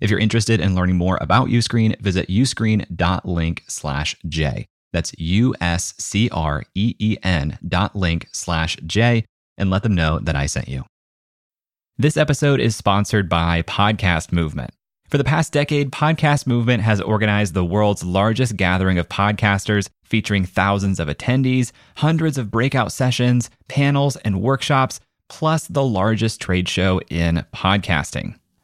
If 0.00 0.10
you're 0.10 0.18
interested 0.18 0.60
in 0.60 0.74
learning 0.74 0.96
more 0.96 1.18
about 1.20 1.48
Uscreen, 1.48 2.00
visit 2.00 2.28
uscreen.link 2.28 3.64
slash 3.68 4.16
J. 4.26 4.66
That's 4.92 5.12
U-S-C-R-E-E-N 5.18 5.88
dot 7.68 7.94
link 7.94 8.28
slash 8.32 8.76
J 8.86 9.24
and 9.58 9.70
let 9.70 9.82
them 9.82 9.94
know 9.94 10.18
that 10.18 10.34
I 10.34 10.46
sent 10.46 10.68
you. 10.68 10.84
This 11.98 12.16
episode 12.16 12.60
is 12.60 12.74
sponsored 12.74 13.28
by 13.28 13.60
Podcast 13.62 14.32
Movement. 14.32 14.70
For 15.10 15.18
the 15.18 15.24
past 15.24 15.52
decade, 15.52 15.90
Podcast 15.90 16.46
Movement 16.46 16.82
has 16.82 17.00
organized 17.00 17.52
the 17.52 17.64
world's 17.64 18.02
largest 18.02 18.56
gathering 18.56 18.98
of 18.98 19.08
podcasters, 19.08 19.90
featuring 20.04 20.46
thousands 20.46 20.98
of 20.98 21.08
attendees, 21.08 21.72
hundreds 21.96 22.38
of 22.38 22.50
breakout 22.50 22.90
sessions, 22.90 23.50
panels, 23.68 24.16
and 24.16 24.40
workshops, 24.40 24.98
plus 25.28 25.66
the 25.66 25.84
largest 25.84 26.40
trade 26.40 26.68
show 26.68 27.02
in 27.10 27.44
podcasting. 27.54 28.39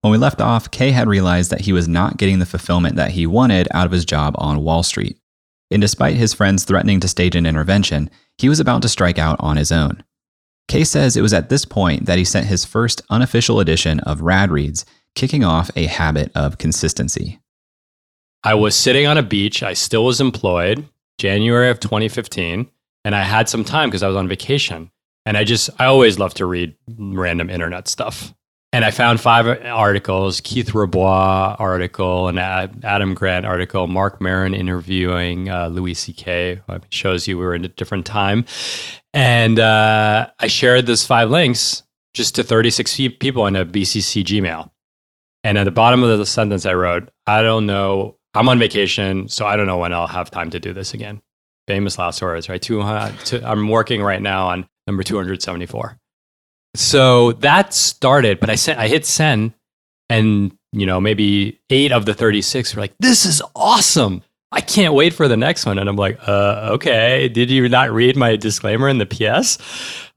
When 0.00 0.12
we 0.12 0.18
left 0.18 0.40
off, 0.40 0.70
Khe 0.70 0.92
had 0.92 1.08
realized 1.08 1.50
that 1.50 1.62
he 1.62 1.72
was 1.72 1.88
not 1.88 2.16
getting 2.18 2.38
the 2.38 2.46
fulfillment 2.46 2.96
that 2.96 3.12
he 3.12 3.26
wanted 3.26 3.66
out 3.72 3.86
of 3.86 3.92
his 3.92 4.04
job 4.04 4.34
on 4.38 4.62
Wall 4.62 4.82
Street. 4.82 5.18
And 5.70 5.82
despite 5.82 6.16
his 6.16 6.32
friends 6.32 6.64
threatening 6.64 7.00
to 7.00 7.08
stage 7.08 7.34
an 7.34 7.46
intervention, 7.46 8.08
he 8.38 8.48
was 8.48 8.60
about 8.60 8.82
to 8.82 8.88
strike 8.88 9.18
out 9.18 9.36
on 9.40 9.56
his 9.56 9.72
own. 9.72 10.04
Khe 10.68 10.84
says 10.84 11.16
it 11.16 11.22
was 11.22 11.32
at 11.32 11.48
this 11.48 11.64
point 11.64 12.06
that 12.06 12.18
he 12.18 12.24
sent 12.24 12.46
his 12.46 12.64
first 12.64 13.02
unofficial 13.10 13.58
edition 13.58 14.00
of 14.00 14.20
Rad 14.20 14.50
Reads, 14.50 14.84
kicking 15.14 15.42
off 15.42 15.70
a 15.74 15.86
habit 15.86 16.30
of 16.34 16.58
consistency. 16.58 17.40
I 18.44 18.54
was 18.54 18.76
sitting 18.76 19.06
on 19.06 19.18
a 19.18 19.22
beach. 19.22 19.62
I 19.62 19.72
still 19.72 20.04
was 20.04 20.20
employed, 20.20 20.86
January 21.18 21.70
of 21.70 21.80
2015, 21.80 22.70
and 23.04 23.14
I 23.14 23.22
had 23.22 23.48
some 23.48 23.64
time 23.64 23.88
because 23.88 24.02
I 24.02 24.08
was 24.08 24.16
on 24.16 24.28
vacation. 24.28 24.90
And 25.26 25.36
I 25.36 25.44
just, 25.44 25.70
I 25.78 25.86
always 25.86 26.18
love 26.18 26.34
to 26.34 26.46
read 26.46 26.76
random 26.86 27.50
internet 27.50 27.88
stuff. 27.88 28.32
And 28.72 28.84
I 28.84 28.90
found 28.90 29.18
five 29.18 29.46
articles 29.64 30.42
Keith 30.42 30.74
Rabois 30.74 31.56
article, 31.58 32.28
an 32.28 32.36
Adam 32.36 33.14
Grant 33.14 33.46
article, 33.46 33.86
Marc 33.86 34.20
Maron 34.20 34.52
interviewing 34.54 35.48
uh, 35.48 35.68
Louis 35.68 35.94
C.K. 35.94 36.60
Shows 36.90 37.26
you 37.26 37.38
we 37.38 37.44
were 37.44 37.54
in 37.54 37.64
a 37.64 37.68
different 37.68 38.04
time. 38.04 38.44
And 39.14 39.58
uh, 39.58 40.28
I 40.38 40.46
shared 40.48 40.84
those 40.84 41.06
five 41.06 41.30
links 41.30 41.82
just 42.12 42.34
to 42.34 42.44
36 42.44 42.96
people 43.18 43.46
in 43.46 43.56
a 43.56 43.64
BCC 43.64 44.22
Gmail. 44.22 44.70
And 45.44 45.56
at 45.56 45.64
the 45.64 45.70
bottom 45.70 46.02
of 46.02 46.18
the 46.18 46.26
sentence, 46.26 46.66
I 46.66 46.74
wrote, 46.74 47.10
I 47.26 47.40
don't 47.40 47.64
know. 47.64 48.16
I'm 48.34 48.50
on 48.50 48.58
vacation, 48.58 49.28
so 49.28 49.46
I 49.46 49.56
don't 49.56 49.66
know 49.66 49.78
when 49.78 49.94
I'll 49.94 50.06
have 50.06 50.30
time 50.30 50.50
to 50.50 50.60
do 50.60 50.74
this 50.74 50.92
again. 50.92 51.22
Famous 51.66 51.98
last 51.98 52.20
words, 52.20 52.50
right? 52.50 52.60
Two, 52.60 52.82
two, 53.24 53.40
I'm 53.42 53.68
working 53.68 54.02
right 54.02 54.20
now 54.20 54.48
on 54.48 54.68
number 54.86 55.02
274. 55.02 55.98
So 56.74 57.32
that 57.32 57.74
started, 57.74 58.40
but 58.40 58.50
I 58.50 58.54
sent, 58.54 58.78
I 58.78 58.88
hit 58.88 59.06
send, 59.06 59.52
and 60.08 60.56
you 60.72 60.86
know 60.86 61.00
maybe 61.00 61.60
eight 61.70 61.92
of 61.92 62.06
the 62.06 62.14
thirty 62.14 62.42
six 62.42 62.74
were 62.74 62.82
like, 62.82 62.94
"This 63.00 63.24
is 63.24 63.42
awesome! 63.56 64.22
I 64.52 64.60
can't 64.60 64.94
wait 64.94 65.12
for 65.14 65.28
the 65.28 65.36
next 65.36 65.66
one." 65.66 65.78
And 65.78 65.88
I'm 65.88 65.96
like, 65.96 66.18
uh, 66.26 66.70
"Okay, 66.72 67.28
did 67.28 67.50
you 67.50 67.68
not 67.68 67.90
read 67.90 68.16
my 68.16 68.36
disclaimer 68.36 68.88
in 68.88 68.98
the 68.98 69.06
PS?" 69.06 69.58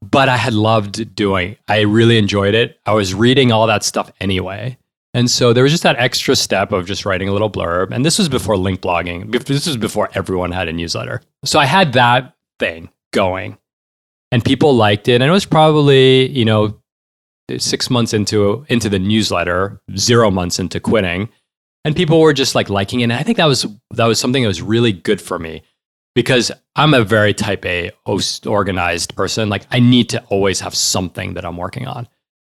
But 0.01 0.29
I 0.29 0.37
had 0.37 0.53
loved 0.53 1.15
doing. 1.15 1.57
I 1.67 1.81
really 1.81 2.17
enjoyed 2.17 2.53
it. 2.53 2.79
I 2.85 2.93
was 2.93 3.13
reading 3.13 3.51
all 3.51 3.67
that 3.67 3.83
stuff 3.83 4.11
anyway. 4.19 4.77
And 5.13 5.29
so 5.29 5.51
there 5.53 5.63
was 5.63 5.73
just 5.73 5.83
that 5.83 5.97
extra 5.97 6.35
step 6.35 6.71
of 6.71 6.85
just 6.85 7.05
writing 7.05 7.27
a 7.27 7.33
little 7.33 7.49
blurb. 7.49 7.91
And 7.91 8.05
this 8.05 8.17
was 8.17 8.29
before 8.29 8.55
link 8.57 8.81
blogging. 8.81 9.31
This 9.45 9.67
was 9.67 9.77
before 9.77 10.09
everyone 10.13 10.51
had 10.51 10.67
a 10.67 10.73
newsletter. 10.73 11.21
So 11.43 11.59
I 11.59 11.65
had 11.65 11.93
that 11.93 12.33
thing 12.59 12.89
going 13.11 13.57
and 14.31 14.43
people 14.43 14.75
liked 14.75 15.07
it. 15.07 15.21
And 15.21 15.23
it 15.23 15.31
was 15.31 15.45
probably, 15.45 16.29
you 16.29 16.45
know, 16.45 16.77
six 17.57 17.89
months 17.89 18.13
into 18.13 18.65
into 18.69 18.89
the 18.89 18.99
newsletter, 18.99 19.81
zero 19.97 20.31
months 20.31 20.59
into 20.59 20.79
quitting, 20.79 21.29
and 21.83 21.95
people 21.95 22.19
were 22.19 22.33
just 22.33 22.55
like 22.55 22.69
liking 22.69 23.01
it. 23.01 23.05
And 23.05 23.13
I 23.13 23.23
think 23.23 23.37
that 23.37 23.45
was 23.45 23.65
that 23.91 24.05
was 24.05 24.19
something 24.19 24.43
that 24.43 24.47
was 24.47 24.61
really 24.61 24.91
good 24.91 25.21
for 25.21 25.37
me 25.39 25.63
because 26.15 26.51
I'm 26.75 26.93
a 26.93 27.03
very 27.03 27.33
type 27.33 27.65
A 27.65 27.91
organized 28.45 29.15
person. 29.15 29.49
Like 29.49 29.65
I 29.71 29.79
need 29.79 30.09
to 30.09 30.23
always 30.25 30.59
have 30.61 30.75
something 30.75 31.33
that 31.33 31.45
I'm 31.45 31.57
working 31.57 31.87
on, 31.87 32.07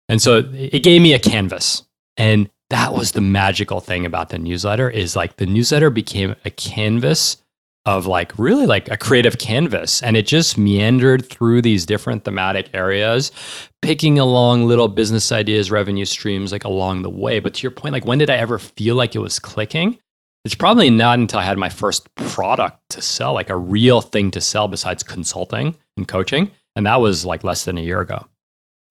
and 0.08 0.20
so 0.20 0.38
it 0.52 0.82
gave 0.82 1.00
me 1.02 1.14
a 1.14 1.18
canvas. 1.18 1.82
And 2.16 2.50
that 2.68 2.92
was 2.92 3.12
the 3.12 3.20
magical 3.20 3.80
thing 3.80 4.04
about 4.04 4.28
the 4.28 4.38
newsletter 4.38 4.88
is 4.90 5.16
like 5.16 5.36
the 5.36 5.46
newsletter 5.46 5.90
became 5.90 6.36
a 6.44 6.50
canvas 6.50 7.38
of 7.86 8.06
like 8.06 8.38
really 8.38 8.66
like 8.66 8.90
a 8.90 8.96
creative 8.96 9.38
canvas 9.38 10.02
and 10.02 10.16
it 10.16 10.26
just 10.26 10.58
meandered 10.58 11.24
through 11.26 11.62
these 11.62 11.86
different 11.86 12.24
thematic 12.24 12.68
areas 12.74 13.32
picking 13.80 14.18
along 14.18 14.66
little 14.66 14.88
business 14.88 15.32
ideas 15.32 15.70
revenue 15.70 16.04
streams 16.04 16.52
like 16.52 16.64
along 16.64 17.02
the 17.02 17.10
way. 17.10 17.40
But 17.40 17.54
to 17.54 17.62
your 17.62 17.70
point 17.70 17.92
like 17.92 18.04
when 18.04 18.18
did 18.18 18.30
i 18.30 18.36
ever 18.36 18.58
feel 18.58 18.96
like 18.96 19.14
it 19.14 19.20
was 19.20 19.38
clicking? 19.38 19.98
It's 20.44 20.54
probably 20.54 20.90
not 20.90 21.18
until 21.18 21.38
i 21.38 21.44
had 21.44 21.56
my 21.56 21.70
first 21.70 22.14
product 22.16 22.78
to 22.90 23.00
sell 23.00 23.32
like 23.32 23.50
a 23.50 23.56
real 23.56 24.02
thing 24.02 24.30
to 24.32 24.40
sell 24.40 24.68
besides 24.68 25.02
consulting 25.02 25.74
and 25.96 26.06
coaching 26.06 26.50
and 26.76 26.84
that 26.86 27.00
was 27.00 27.24
like 27.24 27.44
less 27.44 27.64
than 27.64 27.78
a 27.78 27.82
year 27.82 28.00
ago. 28.00 28.26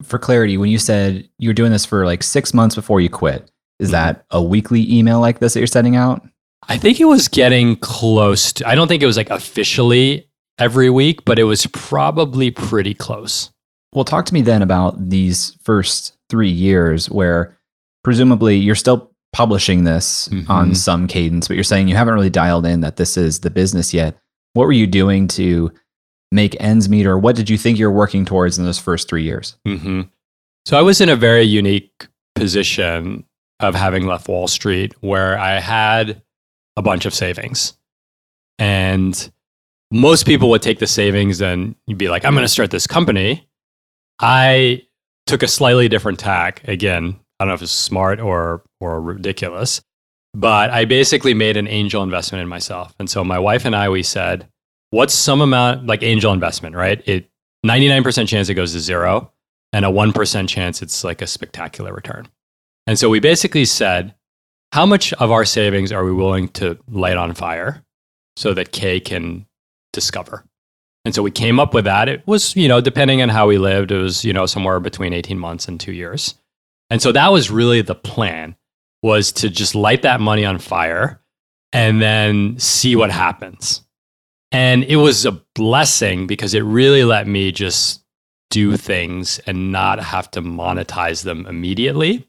For 0.01 0.17
clarity 0.17 0.57
when 0.57 0.71
you 0.71 0.79
said 0.79 1.29
you 1.37 1.49
were 1.49 1.53
doing 1.53 1.71
this 1.71 1.85
for 1.85 2.05
like 2.05 2.23
six 2.23 2.55
months 2.55 2.75
before 2.75 3.01
you 3.01 3.09
quit 3.09 3.51
is 3.79 3.89
mm-hmm. 3.89 3.93
that 3.93 4.25
a 4.31 4.41
weekly 4.41 4.91
email 4.91 5.19
like 5.19 5.39
this 5.39 5.53
that 5.53 5.59
you're 5.59 5.67
sending 5.67 5.95
out 5.95 6.27
I 6.67 6.77
think 6.77 6.99
it 6.99 7.05
was 7.05 7.27
getting 7.27 7.75
close 7.77 8.53
to, 8.53 8.67
I 8.67 8.75
don't 8.75 8.87
think 8.87 9.01
it 9.01 9.07
was 9.07 9.17
like 9.17 9.29
officially 9.29 10.29
every 10.59 10.89
week, 10.89 11.25
but 11.25 11.39
it 11.39 11.45
was 11.45 11.65
probably 11.67 12.51
pretty 12.51 12.93
close. 12.93 13.49
Well, 13.93 14.05
talk 14.05 14.25
to 14.25 14.33
me 14.33 14.41
then 14.41 14.61
about 14.61 15.09
these 15.09 15.57
first 15.63 16.17
three 16.29 16.49
years 16.49 17.09
where 17.09 17.57
presumably 18.03 18.57
you're 18.57 18.75
still 18.75 19.11
publishing 19.33 19.83
this 19.83 20.27
mm-hmm. 20.27 20.51
on 20.51 20.75
some 20.75 21.07
cadence, 21.07 21.47
but 21.47 21.55
you're 21.55 21.63
saying 21.63 21.87
you 21.87 21.95
haven't 21.95 22.13
really 22.13 22.29
dialed 22.29 22.65
in 22.65 22.81
that 22.81 22.97
this 22.97 23.17
is 23.17 23.39
the 23.39 23.49
business 23.49 23.93
yet. 23.93 24.17
What 24.53 24.65
were 24.65 24.73
you 24.73 24.87
doing 24.87 25.27
to 25.29 25.71
make 26.31 26.55
ends 26.59 26.89
meet, 26.89 27.07
or 27.07 27.17
what 27.17 27.35
did 27.35 27.49
you 27.49 27.57
think 27.57 27.79
you're 27.79 27.91
working 27.91 28.25
towards 28.25 28.57
in 28.59 28.65
those 28.65 28.79
first 28.79 29.09
three 29.09 29.23
years? 29.23 29.57
Mm-hmm. 29.67 30.01
So 30.65 30.77
I 30.77 30.81
was 30.81 31.01
in 31.01 31.09
a 31.09 31.15
very 31.15 31.43
unique 31.43 32.07
position 32.35 33.25
of 33.59 33.75
having 33.75 34.05
left 34.05 34.27
Wall 34.27 34.47
Street 34.47 34.93
where 35.01 35.37
I 35.37 35.59
had 35.59 36.21
a 36.79 36.81
bunch 36.81 37.05
of 37.05 37.13
savings. 37.13 37.77
And 38.57 39.31
most 39.91 40.25
people 40.25 40.49
would 40.49 40.61
take 40.61 40.79
the 40.79 40.87
savings 40.87 41.41
and 41.41 41.75
you'd 41.87 41.97
be 41.97 42.07
like, 42.07 42.23
I'm 42.23 42.33
going 42.33 42.45
to 42.45 42.47
start 42.47 42.71
this 42.71 42.87
company. 42.87 43.47
I 44.21 44.83
took 45.27 45.43
a 45.43 45.47
slightly 45.47 45.89
different 45.89 46.19
tack. 46.19 46.65
Again, 46.69 47.19
I 47.39 47.43
don't 47.43 47.49
know 47.49 47.55
if 47.55 47.61
it's 47.61 47.71
smart 47.71 48.21
or 48.21 48.63
or 48.79 49.01
ridiculous, 49.01 49.81
but 50.33 50.69
I 50.69 50.85
basically 50.85 51.33
made 51.33 51.57
an 51.57 51.67
angel 51.67 52.01
investment 52.01 52.41
in 52.41 52.47
myself. 52.47 52.95
And 52.97 53.09
so 53.09 53.25
my 53.25 53.39
wife 53.39 53.65
and 53.65 53.75
I 53.75 53.89
we 53.89 54.03
said, 54.03 54.47
what's 54.91 55.13
some 55.13 55.41
amount 55.41 55.85
like 55.85 56.01
angel 56.01 56.31
investment, 56.31 56.77
right? 56.77 57.05
It 57.05 57.29
99% 57.65 58.25
chance 58.29 58.47
it 58.47 58.53
goes 58.53 58.71
to 58.71 58.79
zero 58.79 59.33
and 59.73 59.83
a 59.83 59.89
1% 59.89 60.47
chance 60.47 60.81
it's 60.81 61.03
like 61.03 61.21
a 61.21 61.27
spectacular 61.27 61.93
return. 61.93 62.29
And 62.87 62.97
so 62.97 63.09
we 63.09 63.19
basically 63.19 63.65
said, 63.65 64.15
how 64.71 64.85
much 64.85 65.13
of 65.13 65.31
our 65.31 65.45
savings 65.45 65.91
are 65.91 66.05
we 66.05 66.13
willing 66.13 66.49
to 66.49 66.77
light 66.87 67.17
on 67.17 67.33
fire 67.33 67.83
so 68.35 68.53
that 68.53 68.71
Khe 68.71 68.99
can 68.99 69.45
discover? 69.93 70.45
And 71.05 71.15
so 71.15 71.23
we 71.23 71.31
came 71.31 71.59
up 71.59 71.73
with 71.73 71.85
that. 71.85 72.09
It 72.09 72.25
was, 72.27 72.55
you 72.55 72.67
know, 72.67 72.81
depending 72.81 73.21
on 73.21 73.29
how 73.29 73.47
we 73.47 73.57
lived, 73.57 73.91
it 73.91 73.97
was, 73.97 74.23
you 74.23 74.33
know, 74.33 74.45
somewhere 74.45 74.79
between 74.79 75.13
18 75.13 75.39
months 75.39 75.67
and 75.67 75.79
two 75.79 75.93
years. 75.93 76.35
And 76.89 77.01
so 77.01 77.11
that 77.11 77.31
was 77.31 77.49
really 77.49 77.81
the 77.81 77.95
plan 77.95 78.55
was 79.01 79.31
to 79.31 79.49
just 79.49 79.75
light 79.75 80.01
that 80.01 80.19
money 80.19 80.45
on 80.45 80.59
fire 80.59 81.21
and 81.71 82.01
then 82.01 82.59
see 82.59 82.95
what 82.95 83.11
happens. 83.11 83.81
And 84.51 84.83
it 84.83 84.97
was 84.97 85.25
a 85.25 85.41
blessing 85.55 86.27
because 86.27 86.53
it 86.53 86.61
really 86.61 87.03
let 87.03 87.27
me 87.27 87.51
just 87.51 88.03
do 88.49 88.77
things 88.77 89.39
and 89.39 89.71
not 89.71 89.99
have 89.99 90.29
to 90.31 90.41
monetize 90.41 91.23
them 91.23 91.45
immediately. 91.45 92.27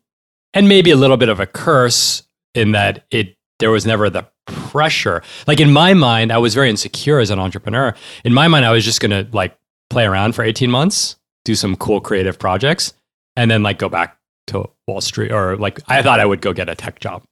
And 0.52 0.68
maybe 0.68 0.90
a 0.90 0.96
little 0.96 1.16
bit 1.16 1.28
of 1.28 1.40
a 1.40 1.46
curse 1.46 2.22
in 2.54 2.72
that 2.72 3.04
it 3.10 3.36
there 3.58 3.70
was 3.70 3.86
never 3.86 4.08
the 4.08 4.26
pressure. 4.46 5.22
Like 5.46 5.60
in 5.60 5.72
my 5.72 5.94
mind, 5.94 6.32
I 6.32 6.38
was 6.38 6.54
very 6.54 6.70
insecure 6.70 7.18
as 7.18 7.30
an 7.30 7.38
entrepreneur. 7.38 7.94
In 8.24 8.32
my 8.32 8.48
mind, 8.48 8.64
I 8.64 8.72
was 8.72 8.84
just 8.84 9.00
gonna 9.00 9.28
like 9.32 9.56
play 9.90 10.04
around 10.04 10.34
for 10.34 10.42
18 10.42 10.70
months, 10.70 11.16
do 11.44 11.54
some 11.54 11.76
cool 11.76 12.00
creative 12.00 12.38
projects, 12.38 12.94
and 13.36 13.50
then 13.50 13.62
like 13.62 13.78
go 13.78 13.88
back 13.88 14.16
to 14.48 14.68
Wall 14.86 15.00
Street 15.00 15.32
or 15.32 15.56
like 15.56 15.80
I 15.88 16.02
thought 16.02 16.20
I 16.20 16.26
would 16.26 16.40
go 16.40 16.52
get 16.52 16.68
a 16.68 16.74
tech 16.74 17.00
job. 17.00 17.22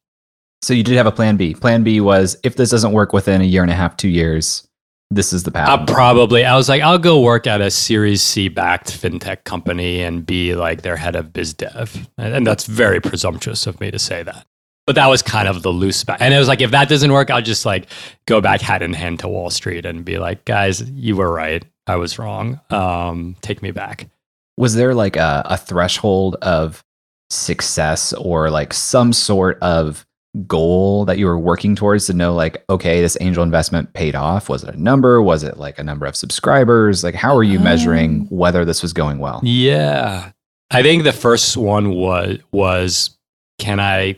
So 0.63 0.75
you 0.75 0.83
did 0.83 0.97
have 0.97 1.07
a 1.07 1.13
plan 1.13 1.37
B. 1.37 1.55
Plan 1.55 1.85
B 1.85 2.01
was 2.01 2.37
if 2.43 2.57
this 2.57 2.71
doesn't 2.71 2.93
work 2.93 3.13
within 3.13 3.41
a 3.41 3.45
year 3.45 3.63
and 3.63 3.71
a 3.71 3.75
half, 3.75 3.97
two 3.97 4.09
years, 4.09 4.67
this 5.11 5.33
is 5.33 5.45
the 5.45 5.51
path. 5.51 5.69
Uh, 5.69 5.87
probably. 5.87 6.45
I 6.45 6.57
was 6.57 6.69
like, 6.69 6.83
I'll 6.83 6.99
go 6.99 7.21
work 7.21 7.47
at 7.47 7.61
a 7.61 7.71
Series 7.71 8.23
C 8.23 8.49
backed 8.49 8.91
fintech 8.91 9.45
company 9.45 10.03
and 10.03 10.27
be 10.27 10.55
like 10.55 10.83
their 10.83 10.97
head 10.97 11.17
of 11.17 11.33
biz 11.33 11.55
dev. 11.55 12.09
And 12.19 12.47
that's 12.47 12.67
very 12.67 13.01
presumptuous 13.01 13.67
of 13.67 13.81
me 13.81 13.91
to 13.91 13.99
say 13.99 14.23
that. 14.23 14.47
But 14.89 14.95
that 14.95 15.09
was 15.09 15.21
kind 15.21 15.49
of 15.49 15.63
the 15.63 15.69
loose 15.69 16.03
back. 16.03 16.17
And 16.19 16.33
it 16.33 16.39
was 16.39 16.49
like, 16.49 16.63
if 16.63 16.71
that 16.71 16.89
doesn't 16.89 17.13
work, 17.13 17.31
I'll 17.31 17.43
just 17.43 17.67
like 17.67 17.91
go 18.27 18.41
back 18.41 18.63
hat 18.63 18.81
in 18.81 18.95
hand 18.95 19.19
to 19.19 19.29
Wall 19.29 19.51
Street 19.51 19.85
and 19.85 20.03
be 20.03 20.17
like, 20.17 20.47
guys, 20.47 20.81
you 20.93 21.15
were 21.15 21.31
right. 21.31 21.63
I 21.87 21.97
was 21.97 22.19
wrong. 22.19 22.59
Um, 22.71 23.37
take 23.43 23.61
me 23.61 23.71
back. 23.71 24.09
Was 24.57 24.77
there 24.77 24.95
like 24.95 25.17
a, 25.17 25.43
a 25.45 25.59
threshold 25.59 26.37
of 26.37 26.83
success 27.29 28.15
or 28.15 28.49
like 28.49 28.73
some 28.73 29.13
sort 29.13 29.59
of 29.61 30.07
goal 30.47 31.05
that 31.05 31.19
you 31.19 31.27
were 31.27 31.39
working 31.39 31.77
towards 31.77 32.07
to 32.07 32.15
know 32.15 32.33
like 32.33 32.65
okay 32.71 33.03
this 33.03 33.19
angel 33.21 33.43
investment 33.43 33.93
paid 33.93 34.15
off 34.15 34.49
was 34.49 34.63
it 34.63 34.75
a 34.75 34.81
number 34.81 35.21
was 35.21 35.43
it 35.43 35.59
like 35.59 35.79
a 35.79 35.83
number 35.83 36.07
of 36.07 36.15
subscribers 36.15 37.03
like 37.03 37.15
how 37.15 37.37
are 37.37 37.43
you 37.43 37.59
measuring 37.59 38.21
um, 38.21 38.27
whether 38.29 38.65
this 38.65 38.81
was 38.81 38.93
going 38.93 39.19
well 39.19 39.41
yeah 39.43 40.31
i 40.71 40.83
think 40.83 41.03
the 41.03 41.13
first 41.13 41.57
one 41.57 41.91
was 41.91 42.39
was 42.53 43.19
can 43.59 43.81
i 43.81 44.15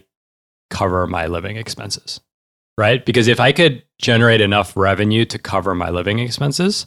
cover 0.70 1.06
my 1.06 1.26
living 1.26 1.56
expenses 1.56 2.20
right 2.78 3.04
because 3.04 3.28
if 3.28 3.40
i 3.40 3.52
could 3.52 3.83
generate 3.98 4.40
enough 4.40 4.76
revenue 4.76 5.24
to 5.24 5.38
cover 5.38 5.74
my 5.74 5.90
living 5.90 6.18
expenses 6.18 6.87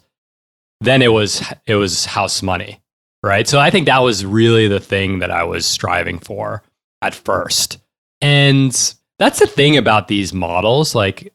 then 0.82 1.02
it 1.02 1.12
was 1.12 1.44
it 1.66 1.76
was 1.76 2.06
house 2.06 2.42
money 2.42 2.82
right 3.22 3.48
so 3.48 3.60
i 3.60 3.70
think 3.70 3.86
that 3.86 4.00
was 4.00 4.26
really 4.26 4.68
the 4.68 4.80
thing 4.80 5.20
that 5.20 5.32
i 5.32 5.44
was 5.44 5.66
striving 5.66 6.20
for 6.20 6.64
at 7.02 7.14
first 7.14 7.80
and 8.22 8.96
that's 9.20 9.40
the 9.40 9.48
thing 9.48 9.78
about 9.78 10.08
these 10.08 10.34
models. 10.34 10.96
Like, 10.96 11.33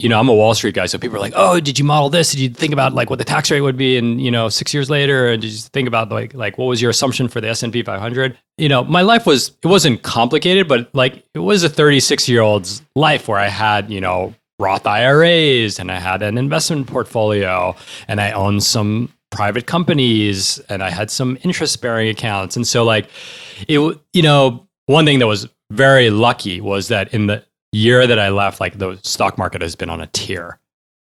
you 0.00 0.08
know, 0.08 0.18
I'm 0.18 0.28
a 0.28 0.34
Wall 0.34 0.54
Street 0.54 0.74
guy, 0.74 0.86
so 0.86 0.98
people 0.98 1.16
are 1.16 1.20
like, 1.20 1.34
"Oh, 1.36 1.60
did 1.60 1.78
you 1.78 1.84
model 1.84 2.10
this? 2.10 2.32
Did 2.32 2.40
you 2.40 2.48
think 2.48 2.72
about 2.72 2.94
like 2.94 3.10
what 3.10 3.20
the 3.20 3.24
tax 3.24 3.50
rate 3.50 3.60
would 3.60 3.76
be?" 3.76 3.96
And 3.96 4.20
you 4.20 4.30
know, 4.30 4.48
six 4.48 4.74
years 4.74 4.90
later, 4.90 5.28
and 5.28 5.40
did 5.40 5.52
you 5.52 5.58
think 5.58 5.86
about 5.86 6.10
like 6.10 6.34
like 6.34 6.58
what 6.58 6.64
was 6.66 6.82
your 6.82 6.90
assumption 6.90 7.28
for 7.28 7.40
the 7.40 7.48
S 7.48 7.62
and 7.62 7.72
P 7.72 7.82
500? 7.82 8.36
You 8.58 8.68
know, 8.68 8.82
my 8.82 9.02
life 9.02 9.24
was 9.24 9.52
it 9.62 9.68
wasn't 9.68 10.02
complicated, 10.02 10.66
but 10.66 10.92
like 10.94 11.24
it 11.34 11.38
was 11.38 11.62
a 11.62 11.68
36 11.68 12.28
year 12.28 12.40
old's 12.40 12.82
life 12.96 13.28
where 13.28 13.38
I 13.38 13.46
had 13.46 13.88
you 13.88 14.00
know 14.00 14.34
Roth 14.58 14.86
IRAs 14.86 15.78
and 15.78 15.92
I 15.92 16.00
had 16.00 16.22
an 16.22 16.38
investment 16.38 16.88
portfolio 16.88 17.76
and 18.08 18.20
I 18.20 18.32
owned 18.32 18.64
some 18.64 19.12
private 19.30 19.66
companies 19.66 20.58
and 20.68 20.82
I 20.82 20.90
had 20.90 21.10
some 21.10 21.38
interest 21.42 21.80
bearing 21.80 22.08
accounts, 22.08 22.56
and 22.56 22.66
so 22.66 22.82
like 22.82 23.08
it 23.68 23.78
you 24.12 24.22
know 24.22 24.66
one 24.86 25.04
thing 25.04 25.20
that 25.20 25.28
was 25.28 25.48
very 25.70 26.10
lucky 26.10 26.60
was 26.60 26.88
that 26.88 27.14
in 27.14 27.28
the 27.28 27.44
year 27.74 28.06
that 28.06 28.18
I 28.18 28.28
left, 28.28 28.60
like 28.60 28.78
the 28.78 28.98
stock 29.02 29.36
market 29.36 29.62
has 29.62 29.74
been 29.74 29.90
on 29.90 30.00
a 30.00 30.06
tear. 30.08 30.58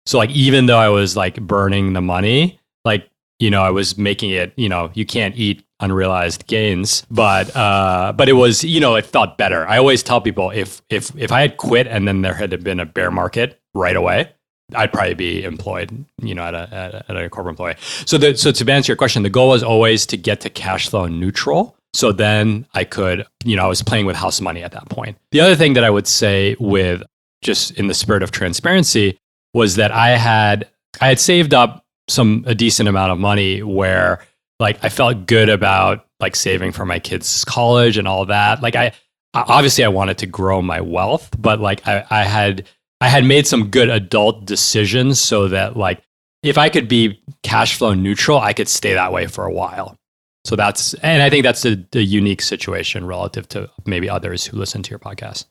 So 0.05 0.17
like 0.17 0.29
even 0.31 0.67
though 0.67 0.77
I 0.77 0.89
was 0.89 1.15
like 1.15 1.39
burning 1.41 1.93
the 1.93 2.01
money, 2.01 2.59
like 2.83 3.09
you 3.39 3.49
know 3.49 3.61
I 3.61 3.71
was 3.71 3.97
making 3.97 4.31
it. 4.31 4.53
You 4.55 4.69
know 4.69 4.91
you 4.93 5.05
can't 5.05 5.35
eat 5.35 5.65
unrealized 5.79 6.47
gains, 6.47 7.05
but 7.11 7.55
uh, 7.55 8.13
but 8.15 8.29
it 8.29 8.33
was 8.33 8.63
you 8.63 8.79
know 8.79 8.95
it 8.95 9.05
felt 9.05 9.37
better. 9.37 9.67
I 9.67 9.77
always 9.77 10.03
tell 10.03 10.21
people 10.21 10.51
if 10.51 10.81
if 10.89 11.11
if 11.17 11.31
I 11.31 11.41
had 11.41 11.57
quit 11.57 11.87
and 11.87 12.07
then 12.07 12.21
there 12.21 12.33
had 12.33 12.63
been 12.63 12.79
a 12.79 12.85
bear 12.85 13.11
market 13.11 13.59
right 13.73 13.95
away, 13.95 14.31
I'd 14.73 14.91
probably 14.91 15.13
be 15.13 15.43
employed, 15.43 16.05
you 16.21 16.33
know, 16.33 16.43
at 16.43 16.55
a, 16.55 16.73
at 16.73 16.93
a, 16.93 17.05
at 17.09 17.17
a 17.17 17.29
corporate 17.29 17.53
employee. 17.53 17.75
So, 18.05 18.17
the, 18.17 18.35
so 18.35 18.51
to 18.51 18.71
answer 18.71 18.91
your 18.91 18.97
question, 18.97 19.21
the 19.23 19.29
goal 19.29 19.49
was 19.49 19.61
always 19.61 20.05
to 20.07 20.17
get 20.17 20.41
to 20.41 20.49
cash 20.49 20.89
flow 20.89 21.07
neutral. 21.07 21.77
So 21.95 22.11
then 22.11 22.67
I 22.73 22.83
could, 22.83 23.25
you 23.45 23.55
know, 23.55 23.63
I 23.63 23.67
was 23.67 23.81
playing 23.81 24.05
with 24.05 24.17
house 24.17 24.41
money 24.41 24.61
at 24.61 24.73
that 24.73 24.89
point. 24.89 25.17
The 25.31 25.39
other 25.39 25.55
thing 25.55 25.73
that 25.75 25.85
I 25.85 25.89
would 25.89 26.07
say 26.07 26.57
with 26.59 27.01
just 27.41 27.71
in 27.79 27.87
the 27.87 27.93
spirit 27.93 28.21
of 28.21 28.31
transparency 28.31 29.17
was 29.53 29.77
that 29.77 29.91
I 29.91 30.17
had 30.17 30.67
I 30.99 31.07
had 31.07 31.21
saved 31.21 31.53
up 31.53 31.85
some 32.09 32.43
a 32.47 32.53
decent 32.53 32.89
amount 32.89 33.13
of 33.13 33.17
money 33.17 33.63
where 33.63 34.25
like 34.59 34.83
I 34.83 34.89
felt 34.89 35.25
good 35.25 35.47
about 35.47 36.05
like 36.19 36.35
saving 36.35 36.73
for 36.73 36.85
my 36.85 36.99
kids' 36.99 37.45
college 37.45 37.97
and 37.97 38.09
all 38.09 38.25
that. 38.25 38.61
Like 38.61 38.75
I 38.75 38.91
obviously 39.33 39.85
I 39.85 39.89
wanted 39.89 40.17
to 40.17 40.25
grow 40.25 40.61
my 40.61 40.81
wealth, 40.81 41.29
but 41.39 41.61
like 41.61 41.87
I, 41.87 42.05
I 42.09 42.23
had 42.23 42.67
I 42.99 43.07
had 43.07 43.23
made 43.23 43.47
some 43.47 43.69
good 43.69 43.89
adult 43.89 44.43
decisions 44.43 45.21
so 45.21 45.47
that 45.47 45.77
like 45.77 46.01
if 46.43 46.57
I 46.57 46.67
could 46.67 46.89
be 46.89 47.21
cash 47.41 47.77
flow 47.77 47.93
neutral, 47.93 48.37
I 48.37 48.51
could 48.51 48.67
stay 48.67 48.95
that 48.95 49.13
way 49.13 49.27
for 49.27 49.45
a 49.45 49.53
while. 49.53 49.97
So 50.45 50.55
that's, 50.55 50.93
and 50.95 51.23
I 51.23 51.29
think 51.29 51.43
that's 51.43 51.65
a, 51.65 51.83
a 51.93 52.01
unique 52.01 52.41
situation 52.41 53.05
relative 53.07 53.49
to 53.49 53.69
maybe 53.85 54.09
others 54.09 54.45
who 54.45 54.57
listen 54.57 54.83
to 54.83 54.89
your 54.91 54.99
podcast. 54.99 55.45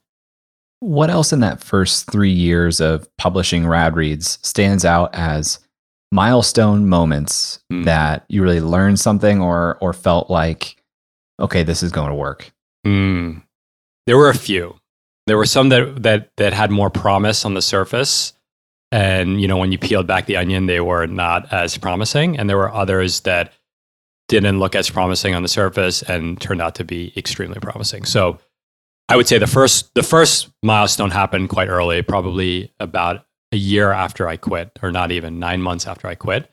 What 0.78 1.10
else 1.10 1.32
in 1.32 1.40
that 1.40 1.62
first 1.62 2.10
three 2.10 2.30
years 2.30 2.80
of 2.80 3.08
publishing 3.16 3.66
Rad 3.66 3.96
Reads 3.96 4.38
stands 4.42 4.84
out 4.84 5.14
as 5.14 5.58
milestone 6.12 6.88
moments 6.88 7.58
mm. 7.72 7.84
that 7.86 8.24
you 8.28 8.42
really 8.42 8.60
learned 8.60 9.00
something 9.00 9.40
or 9.40 9.78
or 9.80 9.92
felt 9.92 10.30
like, 10.30 10.76
okay, 11.40 11.64
this 11.64 11.82
is 11.82 11.90
going 11.90 12.10
to 12.10 12.14
work? 12.14 12.52
Mm. 12.86 13.42
There 14.06 14.16
were 14.16 14.30
a 14.30 14.36
few. 14.36 14.76
There 15.26 15.36
were 15.36 15.46
some 15.46 15.70
that 15.70 16.02
that 16.02 16.30
that 16.36 16.52
had 16.52 16.70
more 16.70 16.90
promise 16.90 17.44
on 17.44 17.54
the 17.54 17.62
surface, 17.62 18.34
and 18.92 19.40
you 19.40 19.48
know 19.48 19.56
when 19.56 19.72
you 19.72 19.78
peeled 19.78 20.06
back 20.06 20.26
the 20.26 20.36
onion, 20.36 20.66
they 20.66 20.80
were 20.80 21.06
not 21.06 21.52
as 21.52 21.76
promising. 21.78 22.38
And 22.38 22.48
there 22.48 22.58
were 22.58 22.72
others 22.72 23.20
that 23.20 23.52
didn't 24.28 24.58
look 24.58 24.74
as 24.74 24.90
promising 24.90 25.34
on 25.34 25.42
the 25.42 25.48
surface 25.48 26.02
and 26.02 26.40
turned 26.40 26.62
out 26.62 26.74
to 26.76 26.84
be 26.84 27.12
extremely 27.16 27.60
promising. 27.60 28.04
So 28.04 28.38
I 29.08 29.16
would 29.16 29.28
say 29.28 29.38
the 29.38 29.46
first 29.46 29.94
the 29.94 30.02
first 30.02 30.50
milestone 30.62 31.10
happened 31.10 31.50
quite 31.50 31.68
early, 31.68 32.02
probably 32.02 32.72
about 32.80 33.26
a 33.52 33.56
year 33.56 33.92
after 33.92 34.26
I 34.26 34.36
quit, 34.36 34.78
or 34.82 34.90
not 34.90 35.12
even 35.12 35.38
nine 35.38 35.62
months 35.62 35.86
after 35.86 36.08
I 36.08 36.14
quit. 36.14 36.50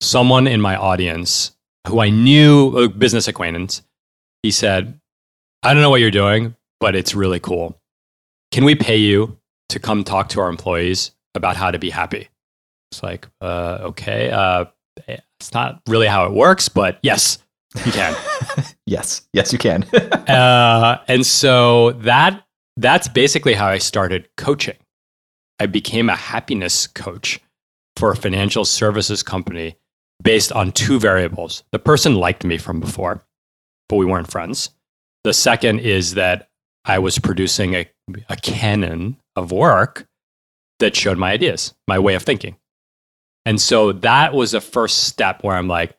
Someone 0.00 0.46
in 0.46 0.60
my 0.60 0.76
audience 0.76 1.52
who 1.86 2.00
I 2.00 2.10
knew, 2.10 2.76
a 2.76 2.88
business 2.88 3.28
acquaintance, 3.28 3.82
he 4.42 4.50
said, 4.50 5.00
I 5.62 5.72
don't 5.72 5.82
know 5.82 5.90
what 5.90 6.00
you're 6.00 6.10
doing, 6.10 6.56
but 6.80 6.94
it's 6.94 7.14
really 7.14 7.40
cool. 7.40 7.80
Can 8.52 8.64
we 8.64 8.74
pay 8.74 8.96
you 8.96 9.38
to 9.70 9.78
come 9.78 10.04
talk 10.04 10.28
to 10.30 10.40
our 10.40 10.48
employees 10.48 11.12
about 11.34 11.56
how 11.56 11.70
to 11.70 11.78
be 11.78 11.90
happy? 11.90 12.28
It's 12.90 13.02
like, 13.02 13.28
uh, 13.40 13.78
okay, 13.82 14.30
uh, 14.30 14.66
it's 15.06 15.52
not 15.52 15.80
really 15.86 16.06
how 16.06 16.26
it 16.26 16.32
works, 16.32 16.68
but 16.68 16.98
yes, 17.02 17.38
you 17.84 17.92
can. 17.92 18.16
yes, 18.86 19.26
yes, 19.32 19.52
you 19.52 19.58
can. 19.58 19.82
uh, 20.28 21.02
and 21.08 21.24
so 21.24 21.92
that 21.92 22.42
that's 22.76 23.08
basically 23.08 23.54
how 23.54 23.66
I 23.66 23.78
started 23.78 24.28
coaching. 24.36 24.76
I 25.58 25.66
became 25.66 26.10
a 26.10 26.16
happiness 26.16 26.86
coach 26.86 27.40
for 27.96 28.10
a 28.10 28.16
financial 28.16 28.64
services 28.64 29.22
company 29.22 29.76
based 30.22 30.52
on 30.52 30.72
two 30.72 30.98
variables. 30.98 31.64
The 31.72 31.78
person 31.78 32.14
liked 32.14 32.44
me 32.44 32.58
from 32.58 32.80
before, 32.80 33.24
but 33.88 33.96
we 33.96 34.06
weren't 34.06 34.30
friends. 34.30 34.70
The 35.24 35.32
second 35.32 35.80
is 35.80 36.14
that 36.14 36.48
I 36.84 36.98
was 36.98 37.18
producing 37.18 37.74
a, 37.74 37.88
a 38.28 38.36
canon 38.36 39.16
of 39.34 39.50
work 39.50 40.06
that 40.78 40.94
showed 40.94 41.18
my 41.18 41.32
ideas, 41.32 41.74
my 41.88 41.98
way 41.98 42.14
of 42.14 42.22
thinking. 42.22 42.56
And 43.46 43.60
so 43.60 43.92
that 43.92 44.34
was 44.34 44.50
the 44.50 44.60
first 44.60 45.04
step 45.04 45.42
where 45.42 45.56
I'm 45.56 45.68
like, 45.68 45.96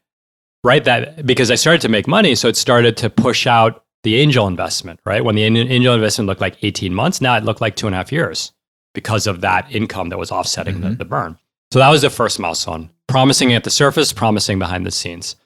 right, 0.63 0.83
that 0.83 1.25
because 1.25 1.49
I 1.49 1.55
started 1.55 1.81
to 1.81 1.89
make 1.89 2.07
money. 2.07 2.35
So 2.35 2.49
it 2.49 2.57
started 2.57 2.97
to 2.97 3.09
push 3.09 3.47
out 3.47 3.85
the 4.03 4.17
angel 4.17 4.47
investment, 4.47 4.99
right? 5.05 5.23
When 5.23 5.35
the 5.35 5.43
angel 5.43 5.93
investment 5.93 6.27
looked 6.27 6.41
like 6.41 6.57
18 6.61 6.93
months, 6.93 7.21
now 7.21 7.35
it 7.37 7.45
looked 7.45 7.61
like 7.61 7.75
two 7.75 7.87
and 7.87 7.95
a 7.95 7.97
half 7.97 8.11
years 8.11 8.51
because 8.93 9.27
of 9.27 9.41
that 9.41 9.65
income 9.73 10.09
that 10.09 10.19
was 10.19 10.29
offsetting 10.29 10.75
mm-hmm. 10.75 10.89
the, 10.89 10.95
the 10.95 11.05
burn. 11.05 11.37
So 11.71 11.79
that 11.79 11.89
was 11.89 12.01
the 12.01 12.09
first 12.09 12.37
milestone 12.39 12.89
promising 13.07 13.53
at 13.53 13.63
the 13.63 13.69
surface, 13.69 14.11
promising 14.11 14.59
behind 14.59 14.85
the 14.85 14.91
scenes. 14.91 15.37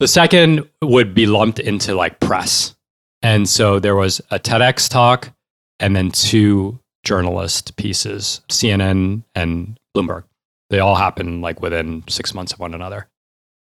The 0.00 0.08
second 0.08 0.68
would 0.82 1.14
be 1.14 1.26
lumped 1.26 1.60
into 1.60 1.94
like 1.94 2.20
press. 2.20 2.74
And 3.22 3.48
so 3.48 3.78
there 3.78 3.94
was 3.94 4.20
a 4.30 4.38
TEDx 4.38 4.88
talk 4.88 5.32
and 5.78 5.94
then 5.94 6.10
two 6.10 6.80
journalist 7.04 7.76
pieces, 7.76 8.40
CNN 8.48 9.22
and 9.34 9.78
Bloomberg. 9.96 10.24
They 10.70 10.78
all 10.78 10.94
happen 10.94 11.40
like 11.40 11.60
within 11.60 12.04
six 12.08 12.32
months 12.32 12.52
of 12.52 12.60
one 12.60 12.74
another. 12.74 13.08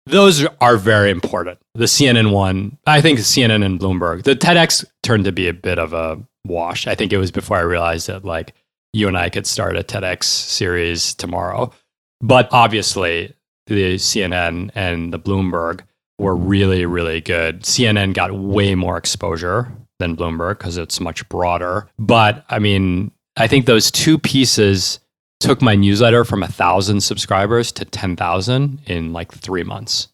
Those 0.08 0.46
are 0.62 0.78
very 0.78 1.10
important. 1.10 1.60
The 1.74 1.86
CNN 1.86 2.32
one, 2.32 2.78
I 2.86 3.02
think 3.02 3.20
CNN 3.20 3.66
and 3.66 3.80
Bloomberg. 3.80 4.24
The 4.24 4.36
TEDx 4.36 4.86
turned 5.02 5.26
to 5.26 5.32
be 5.32 5.48
a 5.48 5.54
bit 5.54 5.80
of 5.80 5.94
a 5.94 6.22
wash. 6.46 6.86
I 6.86 6.94
think 6.94 7.12
it 7.12 7.18
was 7.18 7.32
before 7.32 7.58
I 7.58 7.62
realized 7.62 8.08
that 8.08 8.24
like 8.24 8.54
you 8.94 9.08
and 9.08 9.18
I 9.18 9.30
could 9.30 9.48
start 9.48 9.78
a 9.78 9.84
TEDx 9.84 10.26
series 10.26 11.16
tomorrow. 11.16 11.72
But 12.22 12.48
obviously, 12.52 13.34
the 13.68 13.96
CNN 13.96 14.72
and 14.76 15.12
the 15.12 15.20
Bloomberg 15.20 15.82
were 16.20 16.36
really, 16.36 16.86
really 16.86 17.20
good. 17.20 17.64
CNN 17.64 18.14
got 18.14 18.32
way 18.34 18.76
more 18.76 18.98
exposure 18.98 19.72
than 20.00 20.16
Bloomberg 20.16 20.60
because 20.60 20.78
it's 20.78 21.00
much 21.00 21.28
broader. 21.30 21.90
But 21.98 22.46
I 22.50 22.60
mean, 22.60 23.12
I 23.38 23.48
think 23.48 23.66
those 23.66 23.92
two 23.92 24.18
pieces 24.18 25.00
took 25.40 25.62
my 25.62 25.76
newsletter 25.76 26.26
from 26.26 26.44
a 26.44 26.48
thousand 26.48 27.02
subscribers 27.02 27.72
to 27.74 27.86
10,000 27.86 28.82
in 28.86 29.14
like 29.14 29.32
three 29.32 29.64
months. 29.64 30.08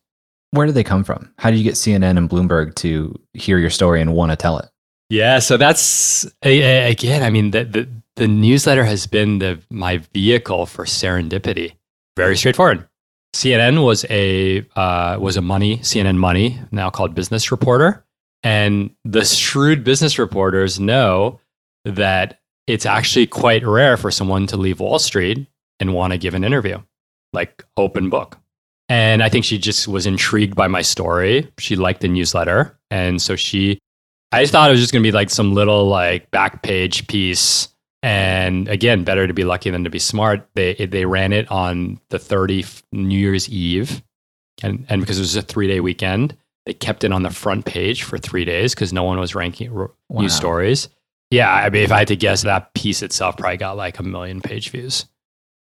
Where 0.52 0.66
did 0.66 0.76
they 0.76 0.84
come 0.84 1.04
from? 1.04 1.34
How 1.38 1.50
did 1.50 1.58
you 1.58 1.64
get 1.64 1.76
CNN 1.76 2.18
and 2.18 2.30
Bloomberg 2.30 2.76
to 2.76 3.18
hear 3.34 3.58
your 3.58 3.70
story 3.70 4.02
and 4.02 4.14
want 4.14 4.32
to 4.32 4.36
tell 4.36 4.58
it? 4.58 4.66
Yeah, 5.10 5.40
so 5.40 5.58
that's 5.58 6.26
again. 6.42 7.24
I 7.24 7.30
mean, 7.30 7.52
the, 7.52 7.66
the 7.66 7.90
the 8.16 8.28
newsletter 8.28 8.84
has 8.84 9.08
been 9.08 9.40
the 9.40 9.62
my 9.70 9.98
vehicle 10.14 10.66
for 10.66 10.86
serendipity. 10.86 11.74
Very 12.16 12.38
straightforward. 12.38 12.88
CNN 13.34 13.84
was 13.84 14.06
a 14.10 14.66
uh, 14.76 15.18
was 15.20 15.38
a 15.38 15.42
money 15.42 15.78
CNN 15.80 16.18
Money 16.18 16.60
now 16.72 16.90
called 16.90 17.16
Business 17.16 17.52
Reporter, 17.52 18.06
and 18.44 18.94
the 19.06 19.24
shrewd 19.24 19.84
business 19.84 20.20
reporters 20.20 20.80
know 20.80 21.40
that 21.86 22.41
it's 22.68 22.86
actually 22.86 23.28
quite 23.28 23.66
rare 23.66 23.98
for 23.98 24.12
someone 24.12 24.48
to 24.48 24.58
leave 24.58 24.80
Wall 24.80 25.00
Street 25.00 25.48
and 25.80 25.94
want 25.94 26.14
to 26.14 26.18
give 26.18 26.34
an 26.34 26.44
interview, 26.44 26.80
like 27.34 27.64
open 27.78 28.10
book. 28.10 28.38
And 28.90 29.24
I 29.24 29.30
think 29.30 29.46
she 29.46 29.58
just 29.58 29.88
was 29.88 30.06
intrigued 30.06 30.56
by 30.56 30.68
my 30.68 30.82
story. 30.82 31.50
She 31.58 31.76
liked 31.76 32.02
the 32.02 32.08
newsletter, 32.08 32.78
and 32.90 33.22
so 33.22 33.36
she 33.36 33.80
I 34.32 34.46
thought 34.46 34.70
it 34.70 34.72
was 34.72 34.82
just 34.82 34.94
going 34.94 35.04
to 35.04 35.08
be 35.08 35.12
like 35.12 35.30
some 35.30 35.54
little 35.54 35.86
like 35.86 36.30
back 36.32 36.64
page 36.64 37.08
piece 37.08 37.68
and 38.04 38.68
again, 38.68 39.04
better 39.04 39.28
to 39.28 39.34
be 39.34 39.44
lucky 39.44 39.70
than 39.70 39.84
to 39.84 39.90
be 39.90 40.00
smart. 40.00 40.48
They 40.56 40.74
they 40.74 41.06
ran 41.06 41.34
it 41.34 41.50
on 41.52 42.00
the 42.10 42.18
30th 42.18 42.84
New 42.92 43.18
Year's 43.18 43.48
Eve, 43.50 44.02
and 44.64 44.86
and 44.90 45.02
because 45.02 45.20
it 45.20 45.22
was 45.22 45.36
a 45.36 45.42
three 45.42 45.68
day 45.68 45.80
weekend, 45.80 46.36
they 46.66 46.74
kept 46.74 47.04
it 47.04 47.12
on 47.12 47.24
the 47.24 47.30
front 47.30 47.66
page 47.66 48.04
for 48.04 48.18
three 48.18 48.46
days 48.46 48.74
because 48.74 48.92
no 48.92 49.04
one 49.04 49.20
was 49.20 49.36
ranking 49.36 49.74
wow. 49.74 49.90
news 50.10 50.36
stories. 50.36 50.90
Yeah, 51.32 51.52
I 51.52 51.70
mean, 51.70 51.84
if 51.84 51.92
I 51.92 52.00
had 52.00 52.10
to 52.10 52.16
guess, 52.16 52.44
that 52.44 52.74
piece 52.74 53.02
itself 53.02 53.38
probably 53.38 53.58
got 53.58 53.78
like 53.78 54.00
a 54.00 54.04
million 54.04 54.42
page 54.42 54.70
views. 54.70 55.06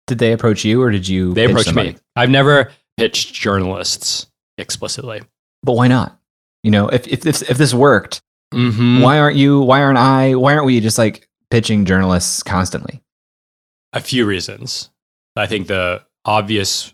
Did 0.07 0.17
they 0.17 0.31
approach 0.31 0.65
you, 0.65 0.81
or 0.81 0.89
did 0.89 1.07
you? 1.07 1.33
They 1.33 1.45
approached 1.45 1.65
somebody? 1.65 1.91
me. 1.91 1.97
I've 2.15 2.29
never 2.29 2.71
pitched 2.97 3.33
journalists 3.33 4.27
explicitly. 4.57 5.21
But 5.61 5.73
why 5.73 5.87
not? 5.87 6.17
You 6.63 6.71
know, 6.71 6.87
if 6.87 7.07
if 7.07 7.21
this 7.21 7.41
if 7.43 7.57
this 7.57 7.73
worked, 7.73 8.21
mm-hmm. 8.53 9.01
why 9.01 9.19
aren't 9.19 9.35
you? 9.35 9.61
Why 9.61 9.81
aren't 9.81 9.97
I? 9.97 10.35
Why 10.35 10.53
aren't 10.53 10.65
we 10.65 10.79
just 10.79 10.97
like 10.97 11.27
pitching 11.51 11.85
journalists 11.85 12.41
constantly? 12.41 13.01
A 13.93 13.99
few 13.99 14.25
reasons. 14.25 14.89
I 15.35 15.45
think 15.47 15.67
the 15.67 16.03
obvious, 16.25 16.93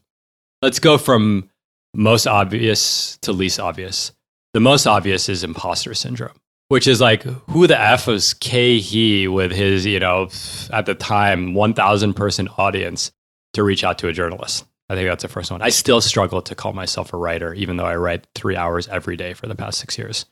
let's 0.61 0.79
go 0.79 0.97
from 0.97 1.49
most 1.93 2.27
obvious 2.27 3.17
to 3.21 3.31
least 3.31 3.59
obvious. 3.59 4.11
The 4.53 4.59
most 4.59 4.87
obvious 4.87 5.27
is 5.27 5.43
imposter 5.43 5.93
syndrome, 5.93 6.37
which 6.69 6.87
is 6.87 7.01
like, 7.01 7.23
who 7.23 7.67
the 7.67 7.79
F 7.79 8.07
is 8.07 8.33
Khe 8.33 8.79
Hy 8.81 9.27
with 9.27 9.51
his, 9.51 9.85
you 9.85 9.99
know, 9.99 10.29
at 10.71 10.85
the 10.85 10.95
time, 10.95 11.53
1,000 11.53 12.13
person 12.13 12.47
audience 12.57 13.11
to 13.53 13.63
reach 13.63 13.83
out 13.83 13.97
to 13.99 14.07
a 14.07 14.13
journalist? 14.13 14.65
I 14.89 14.95
think 14.95 15.09
that's 15.09 15.23
the 15.23 15.29
first 15.29 15.51
one. 15.51 15.61
I 15.61 15.69
still 15.69 16.01
struggle 16.01 16.41
to 16.43 16.55
call 16.55 16.73
myself 16.73 17.11
a 17.13 17.17
writer, 17.17 17.53
even 17.53 17.77
though 17.77 17.85
I 17.85 17.95
write 17.95 18.27
three 18.35 18.55
hours 18.55 18.87
every 18.87 19.17
day 19.17 19.33
for 19.33 19.47
the 19.47 19.55
past 19.55 19.79
six 19.79 19.97
years 19.97 20.25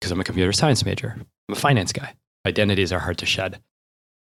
because 0.00 0.10
I'm 0.10 0.20
a 0.20 0.24
computer 0.24 0.52
science 0.52 0.84
major. 0.84 1.14
I'm 1.48 1.52
a 1.52 1.54
finance 1.54 1.92
guy 1.92 2.14
identities 2.46 2.92
are 2.92 2.98
hard 2.98 3.18
to 3.18 3.26
shed. 3.26 3.60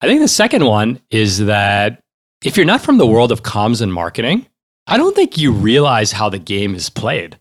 I 0.01 0.07
think 0.07 0.21
the 0.21 0.29
second 0.29 0.65
one 0.65 1.01
is 1.11 1.39
that 1.47 2.01
if 2.45 2.57
you're 2.57 2.67
not 2.67 2.81
from 2.81 2.99
the 2.99 3.07
world 3.07 3.33
of 3.33 3.43
comms 3.43 3.81
and 3.81 3.93
marketing, 3.93 4.47
I 4.87 4.97
don't 4.97 5.17
think 5.17 5.39
you 5.39 5.53
realize 5.53 6.13
how 6.13 6.29
the 6.29 6.39
game 6.39 6.75
is 6.75 6.91
played. 6.91 7.39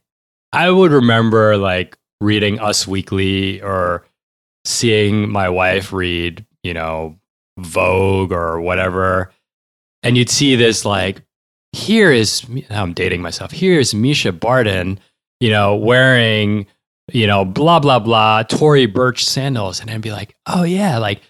I 0.52 0.70
would 0.70 0.92
remember 0.92 1.58
like 1.58 1.98
reading 2.22 2.60
Us 2.60 2.88
Weekly 2.88 3.62
or 3.62 4.06
seeing 4.66 5.30
my 5.30 5.50
wife 5.50 5.92
read, 5.92 6.46
you 6.64 6.74
know, 6.74 7.18
Vogue 7.58 8.32
or 8.32 8.62
whatever. 8.62 9.32
And 10.02 10.18
you'd 10.18 10.30
see 10.30 10.56
this 10.56 10.86
like, 10.86 11.22
here 11.72 12.12
is, 12.12 12.46
I'm 12.70 12.94
dating 12.94 13.22
myself, 13.22 13.52
here's 13.52 13.94
Mischa 13.94 14.38
Barton, 14.38 15.00
you 15.40 15.50
know, 15.50 15.76
wearing 15.76 16.68
you 17.12 17.28
know, 17.28 17.44
blah, 17.44 17.80
blah, 17.80 18.00
blah, 18.00 18.44
Tory 18.44 18.86
Burch 18.86 19.26
sandals. 19.26 19.82
And 19.82 19.90
I'd 19.90 20.02
be 20.02 20.12
like, 20.12 20.36
oh, 20.48 20.64
yeah, 20.64 20.98
like, 20.98 21.22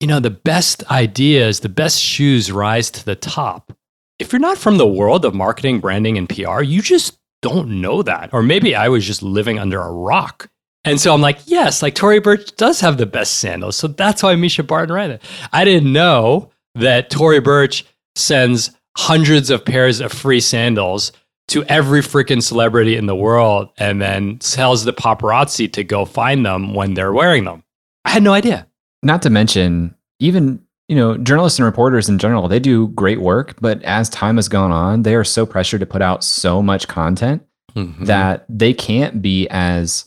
you 0.00 0.06
know, 0.06 0.20
the 0.20 0.30
best 0.30 0.88
ideas, 0.90 1.60
the 1.60 1.68
best 1.68 2.00
shoes 2.00 2.52
rise 2.52 2.90
to 2.92 3.04
the 3.04 3.16
top. 3.16 3.72
If 4.18 4.32
you're 4.32 4.40
not 4.40 4.58
from 4.58 4.78
the 4.78 4.86
world 4.86 5.24
of 5.24 5.34
marketing, 5.34 5.80
branding, 5.80 6.16
and 6.18 6.28
PR, 6.28 6.62
you 6.62 6.82
just 6.82 7.18
don't 7.42 7.80
know 7.80 8.02
that. 8.02 8.30
Or 8.32 8.42
maybe 8.42 8.74
I 8.74 8.88
was 8.88 9.06
just 9.06 9.22
living 9.22 9.58
under 9.58 9.80
a 9.80 9.92
rock. 9.92 10.50
And 10.84 11.00
so 11.00 11.12
I'm 11.12 11.20
like, 11.20 11.38
yes, 11.46 11.82
like 11.82 11.94
Tory 11.94 12.20
Burch 12.20 12.54
does 12.56 12.80
have 12.80 12.98
the 12.98 13.06
best 13.06 13.40
sandals. 13.40 13.76
So 13.76 13.88
that's 13.88 14.22
why 14.22 14.34
Mischa 14.34 14.66
Barton 14.66 14.94
ran 14.94 15.10
it. 15.10 15.22
I 15.52 15.64
didn't 15.64 15.92
know 15.92 16.50
that 16.74 17.10
Tory 17.10 17.40
Burch 17.40 17.84
sends 18.14 18.70
hundreds 18.96 19.50
of 19.50 19.64
pairs 19.64 20.00
of 20.00 20.12
free 20.12 20.40
sandals 20.40 21.12
to 21.48 21.64
every 21.64 22.00
freaking 22.00 22.42
celebrity 22.42 22.96
in 22.96 23.06
the 23.06 23.16
world 23.16 23.70
and 23.78 24.00
then 24.00 24.38
tells 24.38 24.84
the 24.84 24.92
paparazzi 24.92 25.72
to 25.72 25.82
go 25.84 26.04
find 26.04 26.44
them 26.44 26.74
when 26.74 26.94
they're 26.94 27.12
wearing 27.12 27.44
them. 27.44 27.64
I 28.04 28.10
had 28.10 28.22
no 28.22 28.32
idea. 28.32 28.66
Not 29.02 29.22
to 29.22 29.30
mention, 29.30 29.94
even 30.18 30.62
you 30.88 30.96
know, 30.96 31.16
journalists 31.18 31.58
and 31.58 31.66
reporters 31.66 32.08
in 32.08 32.18
general, 32.18 32.48
they 32.48 32.58
do 32.58 32.88
great 32.88 33.20
work, 33.20 33.54
but 33.60 33.82
as 33.82 34.08
time 34.08 34.36
has 34.36 34.48
gone 34.48 34.72
on, 34.72 35.02
they 35.02 35.14
are 35.14 35.24
so 35.24 35.44
pressured 35.44 35.80
to 35.80 35.86
put 35.86 36.02
out 36.02 36.24
so 36.24 36.62
much 36.62 36.88
content 36.88 37.42
mm-hmm. 37.74 38.04
that 38.06 38.46
they 38.48 38.72
can't 38.72 39.20
be 39.20 39.46
as 39.50 40.06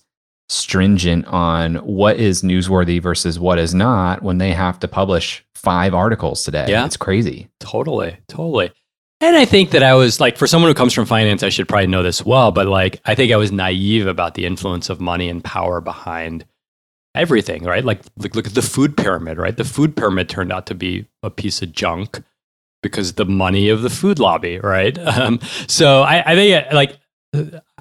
stringent 0.49 1.25
on 1.27 1.75
what 1.75 2.17
is 2.17 2.41
newsworthy 2.41 3.01
versus 3.01 3.39
what 3.39 3.57
is 3.57 3.73
not 3.73 4.21
when 4.21 4.37
they 4.37 4.51
have 4.51 4.79
to 4.79 4.87
publish 4.87 5.45
five 5.55 5.93
articles 5.93 6.43
today. 6.43 6.65
Yeah. 6.67 6.85
It's 6.85 6.97
crazy. 6.97 7.47
Totally. 7.59 8.17
Totally. 8.27 8.71
And 9.21 9.35
I 9.35 9.45
think 9.45 9.69
that 9.69 9.83
I 9.83 9.93
was 9.93 10.19
like, 10.19 10.35
for 10.35 10.47
someone 10.47 10.69
who 10.69 10.75
comes 10.75 10.93
from 10.93 11.05
finance, 11.05 11.43
I 11.43 11.49
should 11.49 11.69
probably 11.69 11.87
know 11.87 12.01
this 12.01 12.25
well, 12.25 12.51
but 12.51 12.67
like, 12.67 12.99
I 13.05 13.13
think 13.13 13.31
I 13.31 13.35
was 13.37 13.51
naive 13.51 14.07
about 14.07 14.33
the 14.33 14.47
influence 14.47 14.89
of 14.89 14.99
money 14.99 15.29
and 15.29 15.43
power 15.43 15.79
behind 15.79 16.43
everything, 17.15 17.63
right? 17.63 17.83
Like, 17.83 18.01
look, 18.17 18.35
look 18.35 18.47
at 18.47 18.53
the 18.53 18.61
food 18.61 18.95
pyramid, 18.95 19.37
right? 19.37 19.55
The 19.55 19.63
food 19.63 19.95
pyramid 19.95 20.29
turned 20.29 20.51
out 20.51 20.65
to 20.67 20.75
be 20.75 21.05
a 21.23 21.29
piece 21.29 21.61
of 21.61 21.71
junk 21.71 22.23
because 22.81 23.13
the 23.13 23.25
money 23.25 23.69
of 23.69 23.81
the 23.81 23.89
food 23.89 24.19
lobby, 24.19 24.59
right? 24.59 24.97
Um, 25.07 25.39
so 25.67 26.01
I, 26.01 26.31
I 26.31 26.35
think 26.35 26.73
like 26.73 26.99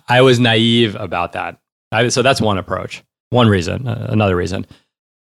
I 0.08 0.20
was 0.20 0.38
naive 0.38 0.94
about 0.96 1.32
that. 1.32 1.60
I, 1.92 2.08
so 2.08 2.22
that's 2.22 2.40
one 2.40 2.58
approach, 2.58 3.02
one 3.30 3.48
reason. 3.48 3.86
Uh, 3.86 4.06
another 4.10 4.36
reason 4.36 4.66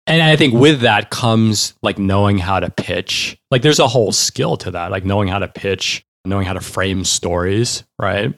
and 0.06 0.22
I 0.22 0.36
think 0.36 0.54
with 0.54 0.80
that 0.80 1.10
comes 1.10 1.74
like 1.82 1.98
knowing 1.98 2.38
how 2.38 2.60
to 2.60 2.70
pitch. 2.70 3.38
Like 3.50 3.62
there's 3.62 3.78
a 3.78 3.88
whole 3.88 4.12
skill 4.12 4.56
to 4.58 4.70
that, 4.72 4.90
like 4.90 5.04
knowing 5.04 5.28
how 5.28 5.38
to 5.38 5.48
pitch, 5.48 6.04
knowing 6.24 6.46
how 6.46 6.54
to 6.54 6.60
frame 6.60 7.04
stories, 7.04 7.84
right? 8.00 8.34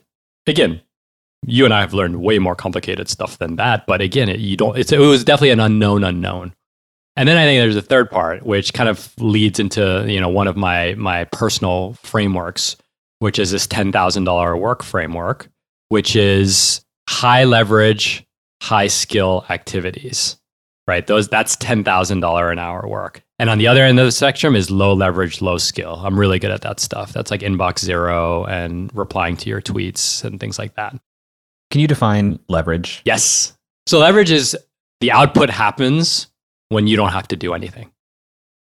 Again, 0.47 0.83
you 1.47 1.65
and 1.65 1.75
I 1.75 1.81
have 1.81 1.95
learned 1.95 2.23
way 2.23 2.39
more 2.39 2.55
complicated 2.55 3.09
stuff 3.09 3.39
than 3.39 3.57
that, 3.57 3.87
but 3.87 4.01
again, 4.01 4.29
it, 4.29 4.41
you 4.41 4.57
don't. 4.57 4.77
it 4.77 4.99
was 4.99 5.25
definitely 5.25 5.51
an 5.51 5.61
unknown 5.61 6.05
unknown. 6.05 6.55
And 7.17 7.29
then 7.29 7.37
I 7.37 7.45
think 7.45 7.61
there's 7.61 7.77
a 7.77 7.83
third 7.83 8.11
part, 8.11 8.45
which 8.45 8.73
kind 8.73 8.89
of 8.89 9.13
leads 9.19 9.61
into 9.61 10.05
you 10.09 10.21
know 10.21 10.29
one 10.29 10.49
of 10.49 10.57
my 10.57 10.95
my 10.95 11.25
personal 11.25 11.95
frameworks, 12.03 12.77
which 13.21 13.39
is 13.39 13.51
this 13.51 13.67
ten 13.67 13.93
thousand 13.93 14.25
dollar 14.25 14.57
work 14.57 14.83
framework, 14.83 15.49
which 15.89 16.17
is 16.17 16.85
high 17.09 17.45
leverage, 17.45 18.25
high 18.63 18.89
skill 18.89 19.45
activities. 19.49 20.37
Right, 20.87 21.07
those 21.07 21.29
that's 21.29 21.57
ten 21.57 21.85
thousand 21.85 22.21
dollar 22.21 22.51
an 22.51 22.59
hour 22.59 22.87
work. 22.87 23.23
And 23.39 23.51
on 23.51 23.59
the 23.59 23.67
other 23.67 23.83
end 23.83 23.99
of 23.99 24.07
the 24.07 24.13
spectrum 24.13 24.55
is 24.55 24.71
low 24.71 24.93
leverage, 24.93 25.41
low 25.41 25.59
skill. 25.59 26.01
I'm 26.05 26.19
really 26.19 26.39
good 26.39 26.51
at 26.51 26.61
that 26.63 26.79
stuff. 26.79 27.13
That's 27.13 27.31
like 27.31 27.41
inbox 27.41 27.81
zero 27.81 28.45
and 28.45 28.95
replying 28.95 29.37
to 29.39 29.49
your 29.49 29.61
tweets 29.61 30.23
and 30.25 30.39
things 30.39 30.59
like 30.59 30.75
that. 30.75 30.95
Can 31.75 31.81
you 31.81 31.89
define 31.89 32.39
leverage? 32.49 33.03
Yes. 33.05 33.53
So 33.87 33.99
leverage 33.99 34.31
is 34.31 34.57
the 35.01 35.11
output 35.11 35.51
happens 35.51 36.29
when 36.69 36.87
you 36.87 36.97
don't 36.97 37.11
have 37.11 37.27
to 37.27 37.37
do 37.37 37.53
anything. 37.53 37.91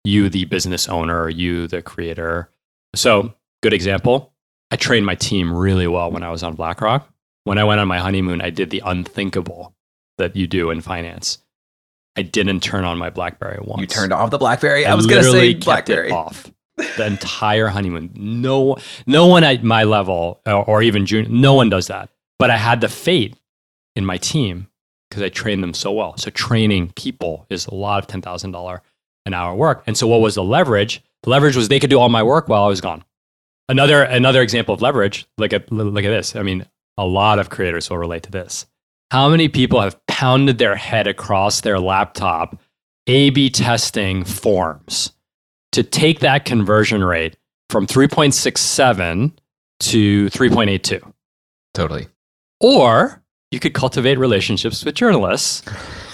You, 0.03 0.29
the 0.29 0.45
business 0.47 0.89
owner, 0.89 1.29
you, 1.29 1.69
the 1.69 1.83
creator. 1.83 2.51
So, 2.97 3.33
good 3.63 3.73
example. 3.73 4.33
I 4.73 4.77
trained 4.77 5.07
my 5.07 5.15
team 5.15 5.57
really 5.57 5.87
well 5.87 6.11
when 6.11 6.25
I 6.25 6.33
was 6.33 6.43
on 6.43 6.57
BlackRock. 6.57 7.09
When 7.45 7.59
I 7.59 7.63
went 7.63 7.79
on 7.79 7.87
my 7.87 8.01
honeymoon, 8.01 8.41
I 8.41 8.51
did 8.51 8.71
the 8.71 8.83
unthinkable 8.85 9.77
that 10.19 10.35
you 10.35 10.49
do 10.49 10.71
in 10.71 10.81
finance. 10.81 11.39
I 12.17 12.23
didn't 12.23 12.59
turn 12.59 12.83
on 12.83 12.99
my 12.99 13.11
BlackBerry 13.11 13.61
once. 13.63 13.83
You 13.83 13.87
turned 13.87 14.13
off 14.13 14.31
the 14.31 14.39
BlackBerry. 14.39 14.85
I, 14.85 14.91
I 14.91 14.95
was 14.97 15.07
going 15.07 15.23
to 15.23 15.31
say 15.31 15.55
BlackBerry 15.55 16.11
off 16.11 16.51
the 16.77 17.07
entire 17.07 17.69
honeymoon. 17.69 18.11
No, 18.17 18.79
no 19.07 19.29
one 19.29 19.45
at 19.45 19.63
my 19.63 19.85
level 19.85 20.41
or, 20.45 20.65
or 20.65 20.83
even 20.83 21.07
junior, 21.07 21.31
no 21.31 21.55
one 21.55 21.71
does 21.71 21.87
that. 21.87 22.11
But 22.39 22.51
I 22.51 22.57
had 22.57 22.81
the 22.81 22.89
fate 22.89 23.37
in 23.95 24.05
my 24.05 24.19
team 24.19 24.69
because 25.11 25.23
I 25.23 25.29
trained 25.29 25.63
them 25.63 25.75
so 25.75 25.93
well. 25.93 26.17
So 26.17 26.31
training 26.31 26.93
people 26.97 27.47
is 27.49 27.67
a 27.67 27.75
lot 27.75 28.03
of 28.03 28.07
ten 28.07 28.23
thousand 28.23 28.53
dollar 28.53 28.83
an 29.25 29.35
hour 29.35 29.55
work. 29.55 29.83
And 29.87 29.97
so 29.97 30.07
what 30.07 30.21
was 30.21 30.37
the 30.37 30.45
leverage? 30.45 31.03
The 31.23 31.31
leverage 31.31 31.57
was 31.57 31.69
they 31.69 31.81
could 31.81 31.91
do 31.91 31.99
all 31.99 32.09
my 32.09 32.23
work 32.23 32.49
while 32.49 32.65
I 32.65 32.69
was 32.69 32.81
gone. 32.81 33.05
Another 33.69 34.03
another 34.03 34.43
example 34.43 34.75
of 34.75 34.83
leverage. 34.83 35.27
Look 35.39 35.53
at 35.53 35.71
look 35.73 36.05
at 36.05 36.11
this. 36.11 36.37
I 36.37 36.43
mean, 36.43 36.67
a 36.97 37.05
lot 37.05 37.39
of 37.39 37.51
creators 37.51 37.91
will 37.91 37.99
relate 37.99 38.23
to 38.25 38.31
this. 38.31 38.67
How 39.11 39.29
many 39.29 39.49
people 39.49 39.81
have 39.81 40.05
pounded 40.07 40.59
their 40.59 40.77
head 40.77 41.07
across 41.07 41.61
their 41.61 41.79
laptop 41.79 42.61
A/B 43.07 43.51
testing 43.51 44.25
forms 44.25 45.13
to 45.73 45.83
take 45.83 46.21
that 46.21 46.45
conversion 46.45 47.03
rate 47.05 47.37
from 47.71 47.87
3.67 47.87 49.33
to 49.81 50.27
3.82? 50.31 51.13
Totally. 51.75 52.07
Or 52.61 53.23
you 53.51 53.61
could 53.61 53.75
cultivate 53.75 54.19
relationships 54.19 54.85
with 54.85 54.95
journalists. 54.95 55.63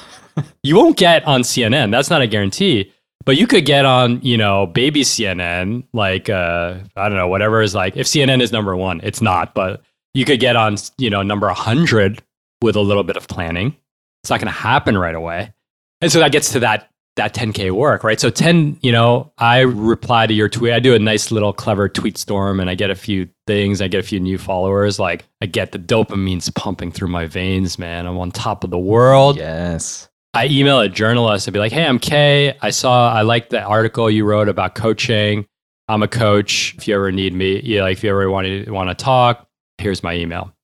you 0.63 0.77
won't 0.77 0.97
get 0.97 1.25
on 1.25 1.43
CNN. 1.43 1.91
That's 1.91 2.11
not 2.11 2.23
a 2.23 2.27
guarantee. 2.27 2.93
But 3.25 3.37
you 3.37 3.47
could 3.47 3.65
get 3.65 3.85
on, 3.85 4.21
you 4.23 4.37
know, 4.37 4.67
baby 4.67 5.03
CNN, 5.03 5.85
like 5.93 6.29
uh, 6.29 6.79
I 6.97 7.09
don't 7.09 7.17
know, 7.17 7.29
whatever 7.29 7.63
is 7.63 7.75
like. 7.75 7.97
If 7.97 8.07
CNN 8.07 8.43
is 8.43 8.51
number 8.51 8.77
one, 8.77 9.01
it's 9.05 9.21
not. 9.21 9.55
But 9.55 9.83
you 10.13 10.25
could 10.25 10.41
get 10.41 10.57
on, 10.57 10.77
you 10.99 11.09
know, 11.09 11.23
number 11.23 11.49
hundred 11.49 12.23
with 12.61 12.75
a 12.75 12.81
little 12.81 13.05
bit 13.05 13.17
of 13.17 13.29
planning. 13.29 13.77
It's 14.23 14.31
not 14.31 14.41
going 14.41 14.53
to 14.53 14.59
happen 14.59 14.99
right 14.99 15.15
away. 15.15 15.53
And 16.01 16.11
so 16.11 16.19
that 16.19 16.33
gets 16.33 16.53
to 16.53 16.61
that 16.61 16.91
that 17.17 17.35
10k 17.35 17.73
work, 17.73 18.05
right? 18.05 18.19
So 18.19 18.31
10, 18.31 18.79
you 18.83 18.91
know, 18.91 19.33
I 19.39 19.61
reply 19.61 20.27
to 20.27 20.33
your 20.33 20.49
tweet. 20.49 20.73
I 20.73 20.81
do 20.81 20.95
a 20.95 20.99
nice 20.99 21.31
little 21.31 21.53
clever 21.53 21.89
tweet 21.89 22.17
storm 22.17 22.59
and 22.59 22.71
I 22.71 22.75
get 22.75 22.91
a 22.91 22.95
few 22.95 23.29
things. 23.47 23.83
I 23.83 23.89
get 23.89 24.01
a 24.01 24.07
few 24.07 24.19
new 24.19 24.39
followers. 24.39 24.99
Like 24.99 25.27
I 25.43 25.47
get 25.47 25.73
the 25.73 25.79
dopamine's 25.79 26.49
pumping 26.51 26.91
through 26.91 27.09
my 27.09 27.27
veins, 27.27 27.79
man. 27.79 28.07
I'm 28.07 28.19
on 28.19 28.31
top 28.31 28.65
of 28.65 28.71
the 28.71 28.79
world. 28.79 29.37
Yes. 29.37 30.09
I 30.35 30.47
email 30.47 30.81
a 30.81 30.89
journalist 30.89 31.47
and 31.47 31.53
be 31.53 31.61
like, 31.61 31.73
"Hey, 31.73 31.85
I'm 31.85 31.99
Khe. 31.99 32.55
I 32.63 32.71
saw 32.71 33.13
I 33.13 33.21
like 33.21 33.51
the 33.51 33.61
article 33.63 34.11
you 34.11 34.25
wrote 34.25 34.49
about 34.49 34.75
coaching. 34.75 35.45
I'm 35.89 36.03
a 36.03 36.09
coach. 36.09 36.75
If 36.79 36.89
you 36.89 36.95
ever 36.95 37.13
need 37.13 37.35
me, 37.35 37.61
you 37.61 37.83
like 37.83 37.99
if 37.99 38.05
you 38.05 38.09
ever 38.09 38.31
want 38.31 38.47
to 38.47 38.71
want 38.71 38.89
to 38.89 38.95
talk, 38.95 39.47
here's 39.77 40.03
my 40.03 40.15
email." 40.15 40.55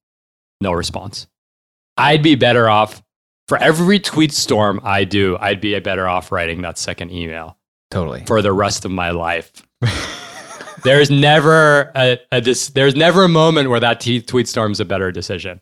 No 0.63 0.73
response. 0.73 1.27
I'd 1.99 2.23
be 2.23 2.35
better 2.35 2.69
off 2.69 3.03
for 3.49 3.57
every 3.59 3.99
tweet 3.99 4.33
storm 4.33 4.79
I 4.85 5.05
do, 5.05 5.39
I'd 5.41 5.61
be 5.61 5.79
better 5.81 6.07
off 6.07 6.31
writing 6.31 6.61
that 6.63 6.79
second 6.79 7.11
email. 7.11 7.57
Totally. 7.91 8.25
For 8.27 8.43
the 8.43 8.53
rest 8.53 8.85
of 8.85 8.91
my 8.91 9.11
life. 9.11 9.51
there's 10.85 11.11
never 11.11 11.91
a, 11.97 12.21
a 12.31 12.43
dis- 12.43 12.69
there's 12.69 12.95
never 12.95 13.25
a 13.25 13.29
moment 13.29 13.71
where 13.71 13.81
that 13.81 14.01
t- 14.01 14.21
tweet 14.21 14.47
storm 14.47 14.73
is 14.73 14.81
a 14.81 14.85
better 14.85 15.11
decision. 15.11 15.61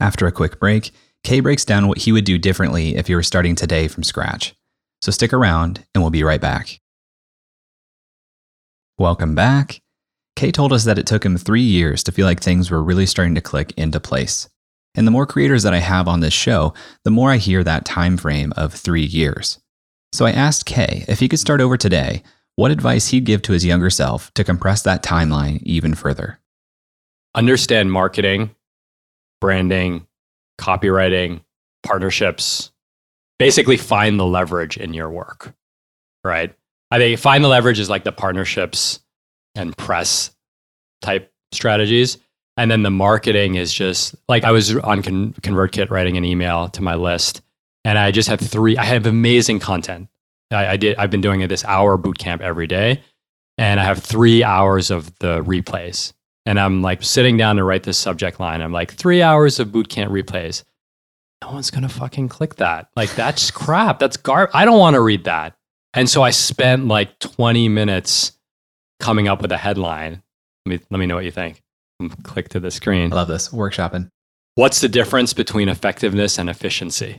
After 0.00 0.26
a 0.26 0.32
quick 0.32 0.58
break, 0.58 0.92
Khe 1.24 1.40
breaks 1.40 1.64
down 1.64 1.88
what 1.88 1.98
he 1.98 2.12
would 2.12 2.24
do 2.24 2.38
differently 2.38 2.96
if 2.96 3.08
he 3.08 3.14
were 3.14 3.22
starting 3.22 3.54
today 3.54 3.86
from 3.88 4.02
scratch. 4.02 4.54
So 5.02 5.12
stick 5.12 5.34
around 5.34 5.84
and 5.94 6.02
we'll 6.02 6.10
be 6.10 6.22
right 6.22 6.40
back. 6.40 6.80
Welcome 8.98 9.34
back. 9.34 9.82
Khe 10.36 10.52
told 10.52 10.72
us 10.72 10.84
that 10.84 10.98
it 10.98 11.06
took 11.06 11.24
him 11.24 11.36
three 11.36 11.62
years 11.62 12.02
to 12.04 12.12
feel 12.12 12.24
like 12.24 12.40
things 12.40 12.70
were 12.70 12.82
really 12.82 13.04
starting 13.04 13.34
to 13.34 13.42
click 13.42 13.74
into 13.76 14.00
place. 14.00 14.48
And 14.96 15.06
the 15.06 15.12
more 15.12 15.26
creators 15.26 15.62
that 15.62 15.74
I 15.74 15.78
have 15.78 16.08
on 16.08 16.20
this 16.20 16.32
show, 16.34 16.74
the 17.04 17.10
more 17.10 17.30
I 17.30 17.36
hear 17.36 17.62
that 17.62 17.84
time 17.84 18.16
frame 18.16 18.52
of 18.56 18.72
three 18.72 19.04
years. 19.04 19.60
So 20.12 20.24
I 20.24 20.32
asked 20.32 20.66
Khe 20.66 21.04
if 21.06 21.20
he 21.20 21.28
could 21.28 21.38
start 21.38 21.60
over 21.60 21.76
today, 21.76 22.22
what 22.56 22.70
advice 22.70 23.08
he'd 23.08 23.26
give 23.26 23.42
to 23.42 23.52
his 23.52 23.64
younger 23.64 23.90
self 23.90 24.32
to 24.34 24.42
compress 24.42 24.82
that 24.82 25.02
timeline 25.02 25.62
even 25.62 25.94
further. 25.94 26.40
Understand 27.34 27.92
marketing, 27.92 28.54
branding, 29.42 30.06
copywriting, 30.58 31.42
partnerships. 31.82 32.72
Basically, 33.38 33.76
find 33.76 34.18
the 34.18 34.24
leverage 34.24 34.78
in 34.78 34.94
your 34.94 35.10
work, 35.10 35.54
right? 36.24 36.54
I 36.90 36.98
think 36.98 37.20
find 37.20 37.44
the 37.44 37.48
leverage 37.48 37.78
is 37.78 37.90
like 37.90 38.04
the 38.04 38.12
partnerships 38.12 39.00
and 39.54 39.76
press 39.76 40.34
type 41.02 41.30
strategies. 41.52 42.16
And 42.56 42.70
then 42.70 42.82
the 42.82 42.90
marketing 42.90 43.56
is 43.56 43.72
just 43.72 44.14
like 44.28 44.44
I 44.44 44.50
was 44.50 44.74
on 44.76 45.02
Con- 45.02 45.34
ConvertKit 45.42 45.90
writing 45.90 46.16
an 46.16 46.24
email 46.24 46.68
to 46.70 46.82
my 46.82 46.94
list, 46.94 47.42
and 47.84 47.98
I 47.98 48.10
just 48.10 48.28
have 48.28 48.40
three. 48.40 48.78
I 48.78 48.84
have 48.84 49.06
amazing 49.06 49.60
content. 49.60 50.08
I, 50.50 50.66
I 50.68 50.76
did. 50.76 50.96
I've 50.96 51.10
been 51.10 51.20
doing 51.20 51.46
this 51.48 51.64
hour 51.64 51.98
boot 51.98 52.18
camp 52.18 52.40
every 52.40 52.66
day, 52.66 53.02
and 53.58 53.78
I 53.78 53.84
have 53.84 54.02
three 54.02 54.42
hours 54.42 54.90
of 54.90 55.16
the 55.18 55.42
replays. 55.42 56.14
And 56.46 56.60
I'm 56.60 56.80
like 56.80 57.02
sitting 57.02 57.36
down 57.36 57.56
to 57.56 57.64
write 57.64 57.82
this 57.82 57.98
subject 57.98 58.40
line. 58.40 58.62
I'm 58.62 58.72
like 58.72 58.92
three 58.92 59.20
hours 59.20 59.58
of 59.58 59.72
boot 59.72 59.88
camp 59.88 60.12
replays. 60.12 60.62
No 61.42 61.52
one's 61.52 61.70
gonna 61.70 61.88
fucking 61.88 62.28
click 62.28 62.56
that. 62.56 62.88
Like 62.96 63.14
that's 63.14 63.50
crap. 63.50 63.98
That's 63.98 64.16
gar. 64.16 64.48
I 64.54 64.64
don't 64.64 64.78
want 64.78 64.94
to 64.94 65.00
read 65.00 65.24
that. 65.24 65.56
And 65.92 66.08
so 66.08 66.22
I 66.22 66.30
spent 66.30 66.86
like 66.86 67.18
20 67.18 67.68
minutes 67.68 68.32
coming 69.00 69.28
up 69.28 69.42
with 69.42 69.52
a 69.52 69.56
headline. 69.58 70.22
Let 70.64 70.70
me 70.70 70.86
let 70.90 70.98
me 70.98 71.06
know 71.06 71.16
what 71.16 71.24
you 71.24 71.30
think 71.30 71.62
click 72.22 72.48
to 72.50 72.60
the 72.60 72.70
screen. 72.70 73.12
I 73.12 73.16
love 73.16 73.28
this. 73.28 73.48
Workshopping. 73.48 74.10
What's 74.54 74.80
the 74.80 74.88
difference 74.88 75.32
between 75.32 75.68
effectiveness 75.68 76.38
and 76.38 76.48
efficiency? 76.48 77.18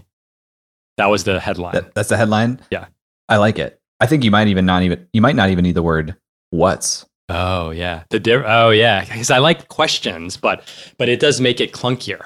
That 0.98 1.08
was 1.08 1.24
the 1.24 1.40
headline. 1.40 1.74
That, 1.74 1.94
that's 1.94 2.10
the 2.10 2.18
headline? 2.18 2.60
Yeah. 2.72 2.88
I 3.30 3.38
like 3.38 3.60
it. 3.60 3.80
I 4.00 4.08
think 4.08 4.24
you 4.24 4.32
might 4.32 4.48
even 4.48 4.66
not 4.66 4.84
even 4.84 5.08
you 5.14 5.22
might 5.22 5.36
not 5.36 5.50
even 5.50 5.64
need 5.64 5.76
the 5.76 5.84
word 5.84 6.16
what's. 6.52 7.06
Oh 7.30 7.72
yeah. 7.72 8.04
The 8.10 8.20
di- 8.20 8.34
oh 8.34 8.70
yeah, 8.70 9.04
cuz 9.06 9.32
I 9.32 9.40
like 9.40 9.68
questions, 9.68 10.38
but 10.38 10.64
but 10.98 11.10
it 11.10 11.20
does 11.20 11.42
make 11.42 11.60
it 11.60 11.74
clunkier. 11.74 12.26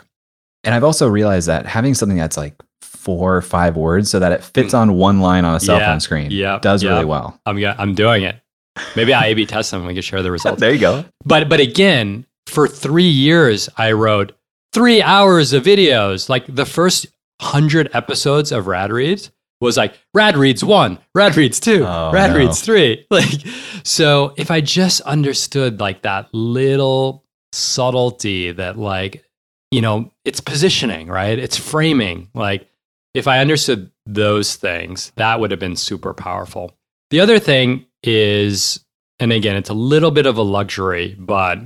And 0.63 0.75
I've 0.75 0.83
also 0.83 1.07
realized 1.07 1.47
that 1.47 1.65
having 1.65 1.93
something 1.93 2.17
that's 2.17 2.37
like 2.37 2.55
four 2.81 3.35
or 3.35 3.41
five 3.41 3.75
words 3.75 4.11
so 4.11 4.19
that 4.19 4.31
it 4.31 4.43
fits 4.43 4.73
mm. 4.73 4.79
on 4.79 4.93
one 4.93 5.21
line 5.21 5.43
on 5.43 5.55
a 5.55 5.59
cell 5.59 5.79
yeah, 5.79 5.87
phone 5.87 5.99
screen 5.99 6.29
yeah, 6.29 6.59
does 6.61 6.83
yeah. 6.83 6.91
really 6.91 7.05
well. 7.05 7.39
I'm 7.45 7.57
I'm 7.65 7.95
doing 7.95 8.23
it. 8.23 8.35
Maybe 8.95 9.13
I 9.13 9.27
A/B 9.27 9.45
test 9.47 9.71
them 9.71 9.81
and 9.81 9.87
we 9.87 9.93
can 9.93 10.03
share 10.03 10.21
the 10.21 10.31
results. 10.31 10.59
there 10.59 10.71
you 10.71 10.79
go. 10.79 11.05
But 11.25 11.49
but 11.49 11.59
again, 11.59 12.25
for 12.51 12.67
three 12.67 13.07
years, 13.07 13.69
I 13.77 13.93
wrote 13.93 14.33
three 14.73 15.01
hours 15.01 15.53
of 15.53 15.63
videos. 15.63 16.29
Like 16.29 16.45
the 16.53 16.65
first 16.65 17.07
hundred 17.41 17.89
episodes 17.93 18.51
of 18.51 18.67
Rad 18.67 18.91
Reads 18.91 19.31
was 19.61 19.77
like 19.77 19.97
Rad 20.13 20.35
Reads 20.35 20.63
one, 20.63 20.99
Rad 21.15 21.37
Reads 21.37 21.59
two, 21.59 21.85
oh, 21.85 22.11
Rad 22.11 22.31
no. 22.31 22.37
Reads 22.37 22.61
three. 22.61 23.05
Like, 23.11 23.45
so 23.83 24.33
if 24.37 24.51
I 24.51 24.61
just 24.61 25.01
understood 25.01 25.79
like 25.79 26.01
that 26.01 26.27
little 26.33 27.23
subtlety 27.53 28.51
that 28.51 28.77
like, 28.77 29.23
you 29.71 29.81
know, 29.81 30.11
it's 30.25 30.41
positioning, 30.41 31.07
right? 31.07 31.39
It's 31.39 31.57
framing. 31.57 32.29
Like, 32.33 32.67
if 33.13 33.27
I 33.27 33.39
understood 33.39 33.91
those 34.05 34.55
things, 34.55 35.11
that 35.15 35.39
would 35.39 35.51
have 35.51 35.59
been 35.59 35.75
super 35.75 36.13
powerful. 36.13 36.75
The 37.09 37.19
other 37.19 37.39
thing 37.39 37.85
is, 38.03 38.83
and 39.19 39.31
again, 39.31 39.55
it's 39.55 39.69
a 39.69 39.73
little 39.75 40.11
bit 40.11 40.25
of 40.25 40.37
a 40.37 40.41
luxury, 40.41 41.15
but 41.19 41.59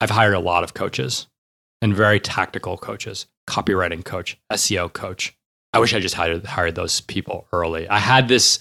I've 0.00 0.10
hired 0.10 0.34
a 0.34 0.40
lot 0.40 0.64
of 0.64 0.74
coaches 0.74 1.26
and 1.82 1.94
very 1.94 2.20
tactical 2.20 2.76
coaches, 2.76 3.26
copywriting 3.48 4.04
coach, 4.04 4.38
SEO 4.52 4.92
coach. 4.92 5.36
I 5.72 5.78
wish 5.78 5.94
I 5.94 6.00
just 6.00 6.14
hired, 6.14 6.44
hired 6.46 6.74
those 6.74 7.00
people 7.02 7.46
early. 7.52 7.88
I 7.88 7.98
had 7.98 8.28
this 8.28 8.58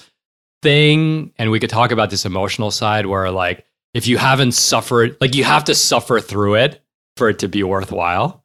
thing, 0.62 1.32
and 1.38 1.52
we 1.52 1.60
could 1.60 1.70
talk 1.70 1.92
about 1.92 2.10
this 2.10 2.26
emotional 2.26 2.72
side 2.72 3.06
where, 3.06 3.32
like, 3.32 3.66
if 3.94 4.08
you 4.08 4.18
haven't 4.18 4.52
suffered, 4.54 5.16
like, 5.22 5.36
you 5.36 5.44
have 5.44 5.64
to 5.66 5.76
suffer 5.76 6.20
through 6.20 6.56
it 6.56 6.82
for 7.16 7.30
it 7.30 7.40
to 7.40 7.48
be 7.48 7.64
worthwhile. 7.64 8.44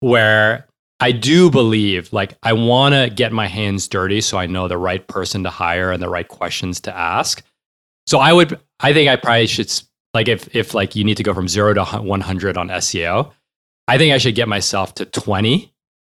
Where 0.00 0.66
I 1.00 1.12
do 1.12 1.50
believe 1.50 2.12
like 2.12 2.36
I 2.42 2.54
want 2.54 2.94
to 2.94 3.10
get 3.14 3.32
my 3.32 3.46
hands 3.46 3.86
dirty 3.88 4.20
so 4.20 4.38
I 4.38 4.46
know 4.46 4.66
the 4.66 4.78
right 4.78 5.06
person 5.06 5.42
to 5.44 5.50
hire 5.50 5.92
and 5.92 6.02
the 6.02 6.08
right 6.08 6.26
questions 6.26 6.80
to 6.82 6.96
ask. 6.96 7.44
So 8.06 8.18
I 8.18 8.32
would 8.32 8.58
I 8.80 8.92
think 8.92 9.08
I 9.10 9.16
probably 9.16 9.46
should 9.46 9.70
like 10.16 10.28
if 10.28 10.56
if 10.56 10.72
like 10.72 10.96
you 10.96 11.04
need 11.04 11.18
to 11.18 11.22
go 11.22 11.34
from 11.34 11.46
0 11.46 11.74
to 11.74 11.84
100 11.84 12.56
on 12.56 12.68
SEO, 12.68 13.32
I 13.86 13.98
think 13.98 14.14
I 14.14 14.18
should 14.18 14.34
get 14.34 14.48
myself 14.48 14.94
to 14.94 15.04
20 15.04 15.72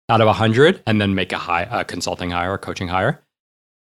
out 0.09 0.21
of 0.21 0.27
100 0.27 0.83
and 0.87 1.01
then 1.01 1.15
make 1.15 1.33
a 1.33 1.39
high 1.39 1.69
a 1.71 1.85
consulting 1.85 2.31
hire 2.31 2.53
or 2.53 2.59
coaching 2.59 2.89
hire. 2.89 3.23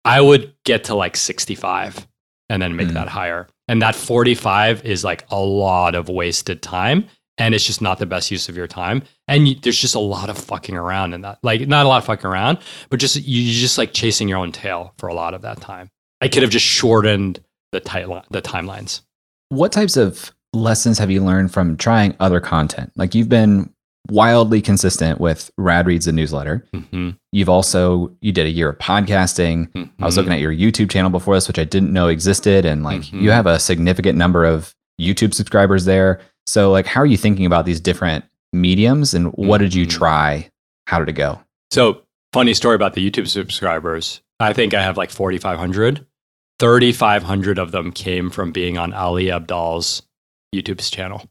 I 0.03 0.20
would 0.20 0.55
get 0.65 0.86
to 0.86 0.95
like 0.95 1.15
65 1.15 2.07
and 2.49 2.61
then 2.61 2.76
make 2.76 2.88
mm. 2.88 2.93
that 2.93 3.07
higher. 3.07 3.47
And 3.68 3.80
that 3.84 3.93
45 3.93 4.86
is 4.86 5.03
like 5.03 5.24
a 5.30 5.39
lot 5.39 5.93
of 5.93 6.09
wasted 6.09 6.63
time 6.63 7.05
and 7.38 7.53
it's 7.53 7.65
just 7.65 7.82
not 7.82 7.99
the 7.99 8.07
best 8.07 8.32
use 8.32 8.49
of 8.49 8.57
your 8.57 8.65
time. 8.65 9.03
And 9.28 9.47
you, 9.47 9.55
there's 9.55 9.80
just 9.80 9.93
a 9.93 9.99
lot 9.99 10.32
of 10.32 10.38
fucking 10.39 10.76
around 10.76 11.13
in 11.13 11.22
that. 11.22 11.38
Like 11.43 11.68
not 11.68 11.86
a 11.86 11.89
lot 11.89 11.99
of 11.99 12.05
fucking 12.05 12.26
around, 12.26 12.57
but 12.89 12.99
just 12.99 13.18
you're 13.18 13.53
just 13.53 13.78
like 13.78 13.93
chasing 13.93 14.28
your 14.28 14.39
own 14.39 14.51
tail 14.51 14.95
for 14.97 15.09
a 15.09 15.13
lot 15.13 15.36
of 15.36 15.43
that 15.43 15.61
time. 15.61 15.91
I 16.22 16.28
could 16.28 16.41
have 16.41 16.51
just 16.51 16.65
shortened 16.65 17.39
the 17.72 17.82
tight 17.82 18.07
the 18.32 18.41
timelines. 18.41 19.01
What 19.50 19.72
types 19.72 19.98
of 19.98 20.34
lessons 20.54 21.00
have 21.00 21.12
you 21.12 21.24
learned 21.24 21.54
from 21.54 21.78
trying 21.78 22.16
other 22.20 22.39
content? 22.39 22.91
Like 22.95 23.16
you've 23.16 23.30
been 23.30 23.74
wildly 24.10 24.62
consistent 24.62 25.20
with 25.20 25.52
Rad 25.58 25.86
Reads 25.86 26.06
the 26.06 26.12
newsletter. 26.12 26.66
Mm-hmm. 26.74 27.12
You've 27.32 27.50
also 27.50 28.12
you 28.22 28.32
did 28.32 28.45
a 28.45 28.52
year 28.52 28.70
of 28.70 28.78
podcasting. 28.78 29.70
Mm-hmm. 29.72 30.04
I 30.04 30.06
was 30.06 30.18
looking 30.18 30.34
at 30.34 30.39
your 30.39 30.54
YouTube 30.54 30.89
channel 30.89 31.10
before 31.10 31.36
this, 31.36 31.48
which 31.48 31.60
I 31.60 31.64
didn't 31.64 31.93
know 31.93 32.08
existed, 32.08 32.66
and 32.66 32.84
like 32.84 33.02
mm-hmm. 33.02 33.22
you 33.22 33.32
have 33.32 33.45
a 33.45 33.60
significant 33.60 34.18
number 34.18 34.45
of 34.45 34.74
YouTube 35.00 35.34
subscribers 35.34 35.86
there. 35.86 36.22
So, 36.45 36.72
like, 36.72 36.86
how 36.86 37.02
are 37.02 37.06
you 37.06 37.18
thinking 37.18 37.45
about 37.45 37.66
these 37.66 37.82
different 37.82 38.26
mediums 38.54 39.14
and 39.14 39.32
what 39.34 39.60
did 39.60 39.74
you 39.74 39.86
mm-hmm. 39.86 39.98
try? 39.98 40.50
How 40.88 41.00
did 41.00 41.10
it 41.10 41.14
go? 41.14 41.39
So, 41.72 42.02
funny 42.32 42.54
story 42.54 42.76
about 42.76 42.93
the 42.93 43.10
YouTube 43.10 43.28
subscribers. 43.28 44.22
I 44.39 44.54
think 44.54 44.74
I 44.74 44.82
have 44.82 44.98
like 44.98 45.12
4,500. 45.12 46.06
3,500 46.60 47.60
of 47.60 47.72
them 47.72 47.91
came 47.91 48.30
from 48.30 48.51
being 48.51 48.78
on 48.78 48.93
Ali 48.93 49.26
Abdaal's 49.26 50.01
YouTube's 50.53 50.89
channel. 50.89 51.28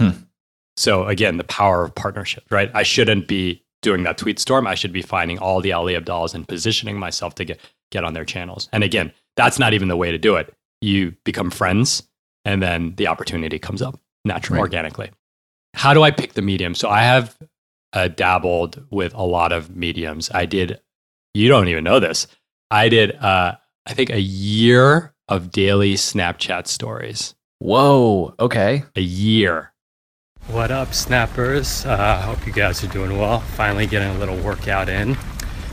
Hmm. 0.00 0.10
So, 0.76 1.06
again, 1.06 1.38
the 1.38 1.44
power 1.44 1.84
of 1.84 1.94
partnership, 1.94 2.44
right? 2.50 2.70
I 2.74 2.82
shouldn't 2.82 3.26
be 3.28 3.64
doing 3.82 4.02
that 4.04 4.18
tweet 4.18 4.38
storm. 4.38 4.66
I 4.66 4.74
should 4.74 4.92
be 4.92 5.02
finding 5.02 5.38
all 5.38 5.60
the 5.60 5.72
Ali 5.72 5.94
Abdaals 5.94 6.34
and 6.34 6.46
positioning 6.46 6.98
myself 6.98 7.34
to 7.36 7.44
get, 7.44 7.60
get 7.90 8.04
on 8.04 8.14
their 8.14 8.24
channels. 8.24 8.68
And 8.72 8.84
again, 8.84 9.12
that's 9.36 9.58
not 9.58 9.72
even 9.72 9.88
the 9.88 9.96
way 9.96 10.10
to 10.10 10.18
do 10.18 10.36
it. 10.36 10.54
You 10.80 11.14
become 11.24 11.50
friends 11.50 12.02
and 12.44 12.62
then 12.62 12.94
the 12.96 13.06
opportunity 13.06 13.58
comes 13.58 13.82
up 13.82 13.98
naturally, 14.24 14.58
right. 14.58 14.62
organically. 14.62 15.10
How 15.74 15.94
do 15.94 16.02
I 16.02 16.10
pick 16.10 16.34
the 16.34 16.42
medium? 16.42 16.74
So 16.74 16.88
I 16.88 17.02
have 17.02 17.36
uh, 17.92 18.08
dabbled 18.08 18.84
with 18.90 19.14
a 19.14 19.22
lot 19.22 19.52
of 19.52 19.74
mediums. 19.74 20.30
I 20.32 20.46
did, 20.46 20.80
you 21.34 21.48
don't 21.48 21.68
even 21.68 21.84
know 21.84 22.00
this. 22.00 22.26
I 22.70 22.88
did, 22.88 23.16
uh, 23.16 23.56
I 23.88 23.94
think, 23.94 24.10
a 24.10 24.20
year 24.20 25.14
of 25.28 25.50
daily 25.50 25.94
Snapchat 25.94 26.66
stories. 26.66 27.34
Whoa. 27.58 28.34
Okay. 28.38 28.84
A 28.94 29.00
year. 29.00 29.72
What 30.48 30.70
up, 30.70 30.92
snappers? 30.92 31.86
I 31.86 31.94
uh, 31.94 32.20
hope 32.20 32.46
you 32.46 32.52
guys 32.52 32.84
are 32.84 32.88
doing 32.88 33.16
well. 33.16 33.40
Finally 33.40 33.86
getting 33.86 34.10
a 34.10 34.18
little 34.18 34.36
workout 34.36 34.90
in. 34.90 35.16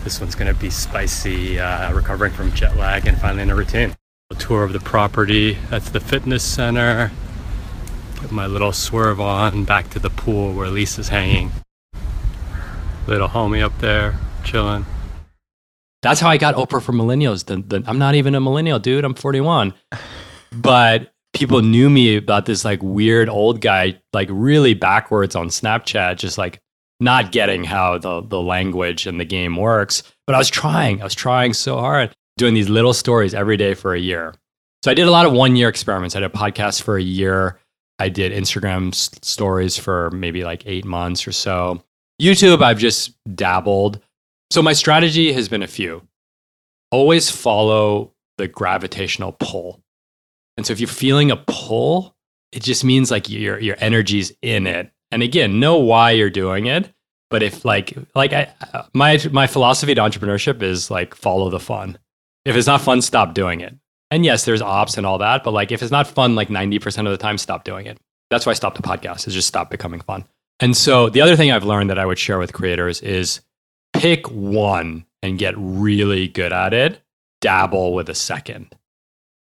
This 0.06 0.22
one's 0.22 0.34
going 0.34 0.54
to 0.54 0.58
be 0.58 0.70
spicy, 0.70 1.60
uh, 1.60 1.92
recovering 1.92 2.32
from 2.32 2.54
jet 2.54 2.78
lag 2.78 3.06
and 3.06 3.20
finally 3.20 3.44
in 3.44 3.50
a 3.50 3.56
routine. 3.56 3.94
A 4.32 4.36
tour 4.36 4.64
of 4.64 4.72
the 4.72 4.80
property. 4.80 5.58
That's 5.70 5.90
the 5.90 6.00
fitness 6.00 6.44
center. 6.44 7.12
Get 8.22 8.32
my 8.32 8.48
little 8.48 8.72
swerve 8.72 9.20
on 9.20 9.66
back 9.66 9.90
to 9.90 10.00
the 10.00 10.10
pool 10.10 10.54
where 10.54 10.70
Lisa's 10.70 11.10
hanging. 11.10 11.52
Little 13.08 13.28
homie 13.28 13.62
up 13.62 13.78
there 13.80 14.18
chilling. 14.46 14.86
That's 16.06 16.20
how 16.20 16.30
I 16.30 16.38
got 16.38 16.54
Oprah 16.54 16.84
for 16.84 16.94
millennials. 16.94 17.46
The, 17.46 17.58
the, 17.58 17.84
I'm 17.88 17.98
not 17.98 18.14
even 18.14 18.36
a 18.36 18.40
millennial, 18.40 18.78
dude. 18.78 19.04
I'm 19.04 19.16
41. 19.16 19.74
But 20.52 21.12
people 21.34 21.64
knew 21.64 21.90
me 21.90 22.18
about 22.18 22.46
this 22.46 22.64
like 22.64 22.80
weird 22.84 23.28
old 23.28 23.60
guy, 23.60 24.00
like 24.14 24.30
really 24.32 24.76
backwards 24.76 25.36
on 25.36 25.48
Snapchat, 25.48 26.18
just 26.18 26.38
like 26.38 26.62
not 27.00 27.32
getting 27.32 27.64
how 27.64 27.98
the, 27.98 28.22
the 28.22 28.40
language 28.40 29.08
and 29.08 29.20
the 29.20 29.26
game 29.26 29.56
works. 29.56 30.04
But 30.28 30.36
I 30.36 30.38
was 30.38 30.48
trying. 30.48 31.02
I 31.02 31.06
was 31.06 31.16
trying 31.16 31.54
so 31.54 31.78
hard, 31.78 32.16
doing 32.38 32.54
these 32.54 32.70
little 32.70 32.94
stories 32.94 33.34
every 33.34 33.58
day 33.58 33.74
for 33.74 33.96
a 33.96 34.00
year. 34.00 34.36
So 34.84 34.92
I 34.92 34.94
did 34.94 35.08
a 35.08 35.12
lot 35.12 35.26
of 35.26 35.34
one 35.34 35.56
year 35.56 35.70
experiments. 35.70 36.16
I 36.16 36.20
did 36.20 36.30
a 36.32 36.38
podcast 36.38 36.84
for 36.84 36.98
a 36.98 37.02
year. 37.02 37.60
I 37.98 38.10
did 38.10 38.32
Instagram 38.32 38.94
stories 38.94 39.76
for 39.76 40.12
maybe 40.12 40.44
like 40.44 40.68
eight 40.68 40.86
months 40.86 41.28
or 41.28 41.32
so. 41.32 41.84
YouTube, 42.22 42.62
I've 42.62 42.78
just 42.78 43.12
dabbled. 43.36 44.00
So 44.52 44.62
my 44.62 44.74
strategy 44.74 45.34
has 45.34 45.50
been 45.50 45.64
a 45.64 45.68
few. 45.68 46.08
Always 46.92 47.30
follow 47.30 48.14
the 48.38 48.48
gravitational 48.48 49.36
pull. 49.40 49.82
And 50.58 50.66
so 50.66 50.74
if 50.74 50.80
you're 50.80 50.88
feeling 50.88 51.32
a 51.32 51.38
pull, 51.38 52.16
it 52.52 52.64
just 52.64 52.84
means 52.84 53.12
like 53.12 53.30
your 53.30 53.60
your 53.60 53.76
energy's 53.80 54.32
in 54.42 54.68
it. 54.68 54.92
And 55.12 55.22
again, 55.24 55.60
know 55.60 55.78
why 55.78 56.12
you're 56.12 56.30
doing 56.30 56.68
it. 56.68 56.92
But 57.30 57.44
if 57.44 57.66
like 57.66 57.94
like 58.14 58.34
I, 58.34 58.54
my 58.94 59.20
my 59.32 59.48
philosophy 59.48 59.94
to 59.96 60.02
entrepreneurship 60.02 60.62
is 60.62 60.90
like 60.90 61.16
follow 61.16 61.50
the 61.50 61.60
fun. 61.60 61.98
If 62.46 62.56
it's 62.56 62.68
not 62.68 62.82
fun, 62.82 63.02
stop 63.02 63.34
doing 63.34 63.62
it. 63.62 63.76
And 64.12 64.24
yes, 64.24 64.46
there's 64.46 64.62
ops 64.62 64.98
and 64.98 65.06
all 65.06 65.18
that, 65.18 65.44
but 65.44 65.52
like 65.52 65.72
if 65.72 65.82
it's 65.82 65.92
not 65.92 66.08
fun 66.08 66.36
like 66.36 66.48
90% 66.48 67.00
of 67.00 67.12
the 67.12 67.18
time, 67.18 67.38
stop 67.38 67.64
doing 67.64 67.88
it. 67.88 67.98
That's 68.30 68.46
why 68.46 68.52
I 68.52 68.56
stopped 68.56 68.78
the 68.78 68.84
podcast, 68.84 69.28
is 69.28 69.34
just 69.34 69.48
stop 69.48 69.72
becoming 69.72 70.00
fun. 70.00 70.26
And 70.60 70.78
so 70.78 71.10
the 71.10 71.22
other 71.22 71.36
thing 71.36 71.52
I've 71.52 71.66
learned 71.66 71.90
that 71.90 72.00
I 72.00 72.06
would 72.06 72.20
share 72.20 72.38
with 72.38 72.54
creators 72.54 73.02
is 73.02 73.42
pick 74.00 74.30
one 74.32 75.06
and 75.22 75.40
get 75.40 75.56
really 75.58 76.28
good 76.28 76.54
at 76.54 76.74
it, 76.74 77.02
dabble 77.42 77.94
with 77.94 78.10
a 78.10 78.16
second. 78.16 78.76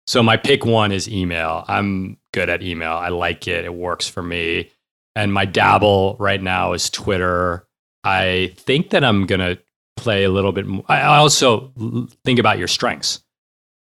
So 0.08 0.24
my 0.24 0.38
pick 0.38 0.66
one 0.66 0.91
is 0.91 1.10
email. 1.10 1.66
I'm 1.68 2.18
good 2.34 2.50
at 2.50 2.64
email. 2.64 2.93
I 2.93 3.10
like 3.10 3.48
it. 3.48 3.66
It 3.66 3.74
works 3.74 4.08
for 4.08 4.24
me. 4.24 4.72
And 5.16 5.34
my 5.34 5.45
dabble 5.45 6.16
right 6.20 6.41
now 6.41 6.74
is 6.74 6.89
Twitter. 6.89 7.68
I 8.04 8.54
think 8.56 8.91
that 8.91 9.04
I'm 9.04 9.26
going 9.26 9.41
to 9.41 9.60
play 9.98 10.24
a 10.24 10.30
little 10.30 10.52
bit 10.52 10.66
more. 10.66 10.86
I 10.88 11.18
also 11.18 11.74
think 12.24 12.39
about 12.39 12.58
your 12.58 12.68
strengths. 12.68 13.24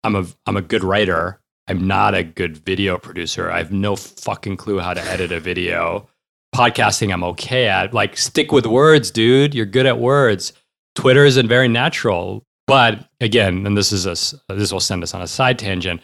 I'm 0.04 0.14
a 0.14 0.26
I'm 0.46 0.56
a 0.56 0.62
good 0.62 0.84
writer. 0.84 1.40
I'm 1.66 1.86
not 1.86 2.14
a 2.14 2.22
good 2.22 2.58
video 2.58 2.98
producer. 2.98 3.50
I 3.50 3.58
have 3.58 3.72
no 3.72 3.96
fucking 3.96 4.58
clue 4.58 4.78
how 4.78 4.92
to 4.92 5.02
edit 5.02 5.32
a 5.32 5.40
video. 5.40 6.08
Podcasting, 6.54 7.12
I'm 7.12 7.24
okay 7.24 7.66
at. 7.66 7.92
Like, 7.92 8.16
stick 8.16 8.52
with 8.52 8.66
words, 8.66 9.10
dude. 9.10 9.54
You're 9.54 9.66
good 9.66 9.86
at 9.86 9.98
words. 9.98 10.52
Twitter 10.94 11.24
isn't 11.24 11.48
very 11.48 11.68
natural. 11.68 12.44
But 12.66 13.08
again, 13.20 13.66
and 13.66 13.76
this 13.76 13.92
is 13.92 14.06
a 14.06 14.54
this 14.54 14.72
will 14.72 14.80
send 14.80 15.02
us 15.02 15.14
on 15.14 15.20
a 15.20 15.26
side 15.26 15.58
tangent. 15.58 16.00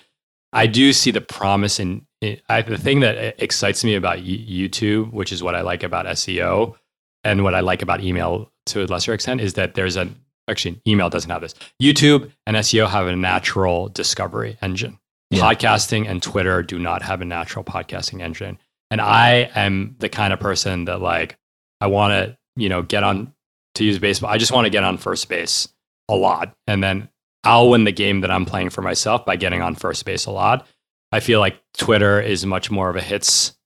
I 0.53 0.67
do 0.67 0.93
see 0.93 1.11
the 1.11 1.21
promise 1.21 1.79
in, 1.79 2.07
in 2.21 2.41
I, 2.49 2.63
the 2.63 2.77
thing 2.77 3.01
that 3.01 3.43
excites 3.43 3.85
me 3.85 3.95
about 3.95 4.19
YouTube, 4.19 5.13
which 5.13 5.33
is 5.33 5.43
what 5.43 5.55
I 5.55 5.63
like 5.63 5.83
about 5.83 6.07
SEO 6.07 6.75
and 7.25 7.45
what 7.45 7.55
I 7.55 7.61
like 7.61 7.83
about 7.83 8.03
email 8.03 8.51
to 8.67 8.83
a 8.83 8.87
lesser 8.87 9.15
extent, 9.15 9.41
is 9.41 9.55
that 9.55 9.75
there's 9.75 9.97
an 9.97 10.17
actually 10.49 10.81
email 10.87 11.09
doesn't 11.09 11.31
have 11.31 11.41
this. 11.41 11.55
YouTube 11.81 12.31
and 12.47 12.57
SEO 12.57 12.89
have 12.89 13.07
a 13.07 13.17
natural 13.17 13.89
discovery 13.89 14.59
engine. 14.61 14.99
Yeah. 15.31 15.43
Podcasting 15.43 16.09
and 16.09 16.23
Twitter 16.23 16.63
do 16.63 16.79
not 16.79 17.03
have 17.03 17.21
a 17.21 17.25
natural 17.25 17.65
podcasting 17.65 18.21
engine. 18.21 18.59
And 18.91 19.01
I 19.01 19.51
am 19.55 19.97
the 19.99 20.09
kind 20.09 20.33
of 20.33 20.41
person 20.41 20.87
that 20.87 21.01
like 21.01 21.39
I 21.81 21.87
want 21.87 22.13
to, 22.13 22.39
you 22.57 22.69
know, 22.69 22.83
get 22.83 23.03
on 23.03 23.33
to 23.77 23.85
use 23.85 23.99
baseball. 23.99 24.31
I 24.31 24.39
just 24.39 24.53
want 24.53 24.67
to 24.67 24.71
get 24.71 24.85
on 24.85 24.99
first 24.99 25.29
base 25.29 25.69
a 26.09 26.15
lot. 26.15 26.55
And 26.67 26.83
then 26.83 27.09
I'll 27.45 27.71
win 27.71 27.85
the 27.85 27.93
game 27.93 28.21
that 28.21 28.31
I'm 28.31 28.45
playing 28.45 28.71
for 28.71 28.83
myself 28.83 29.25
by 29.25 29.37
getting 29.37 29.63
on 29.63 29.75
first 29.75 30.05
base 30.05 30.27
a 30.27 30.31
lot. 30.31 30.67
I 31.13 31.21
feel 31.21 31.41
like 31.41 31.61
Twitter 31.77 32.21
is 32.21 32.45
much 32.45 32.71
more 32.71 32.91
of 32.91 32.97
a 32.97 33.01
hits. 33.01 33.57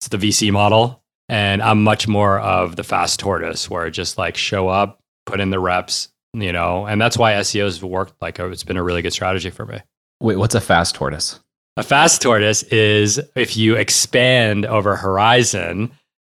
It's 0.00 0.08
the 0.08 0.18
VC 0.18 0.52
model. 0.52 1.02
And 1.28 1.60
I'm 1.62 1.82
much 1.82 2.06
more 2.06 2.38
of 2.38 2.76
the 2.76 2.84
fast 2.84 3.18
tortoise 3.18 3.68
where 3.68 3.90
just 3.90 4.16
like 4.16 4.36
show 4.36 4.68
up, 4.68 5.00
put 5.24 5.40
in 5.40 5.50
the 5.50 5.58
reps, 5.58 6.08
you 6.32 6.52
know, 6.52 6.86
and 6.86 7.00
that's 7.00 7.18
why 7.18 7.32
SEO's 7.34 7.82
worked 7.82 8.14
like 8.20 8.38
it's 8.38 8.62
been 8.62 8.76
a 8.76 8.82
really 8.82 9.02
good 9.02 9.12
strategy 9.12 9.50
for 9.50 9.66
me. 9.66 9.80
Wait, 10.20 10.36
what's 10.36 10.54
a 10.54 10.60
fast 10.60 10.94
tortoise? 10.94 11.40
A 11.78 11.82
fast 11.82 12.22
tortoise 12.22 12.62
is 12.64 13.20
if 13.34 13.54
you 13.54 13.76
expand 13.76 14.64
over 14.64 14.96
horizon, 14.96 15.92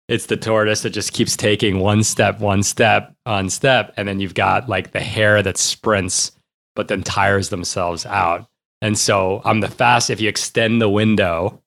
it's 0.08 0.26
the 0.26 0.36
tortoise 0.36 0.82
that 0.82 0.90
just 0.92 1.14
keeps 1.14 1.38
taking 1.38 1.80
one 1.80 2.02
step, 2.02 2.40
one 2.40 2.64
step, 2.64 3.14
on 3.28 3.52
step, 3.52 3.94
and 3.98 4.08
then 4.08 4.20
you've 4.20 4.34
got 4.34 4.68
like 4.68 4.94
the 4.94 5.00
hare 5.00 5.44
that 5.44 5.58
sprints 5.58 6.32
but 6.76 6.88
then 6.88 7.04
tires 7.04 7.50
themselves 7.50 8.04
out. 8.08 8.48
And 8.82 8.98
so 8.98 9.42
I'm 9.46 9.60
the 9.60 9.68
fast 9.68 10.10
if 10.10 10.20
you 10.20 10.28
extend 10.28 10.82
the 10.82 10.90
window, 10.90 11.62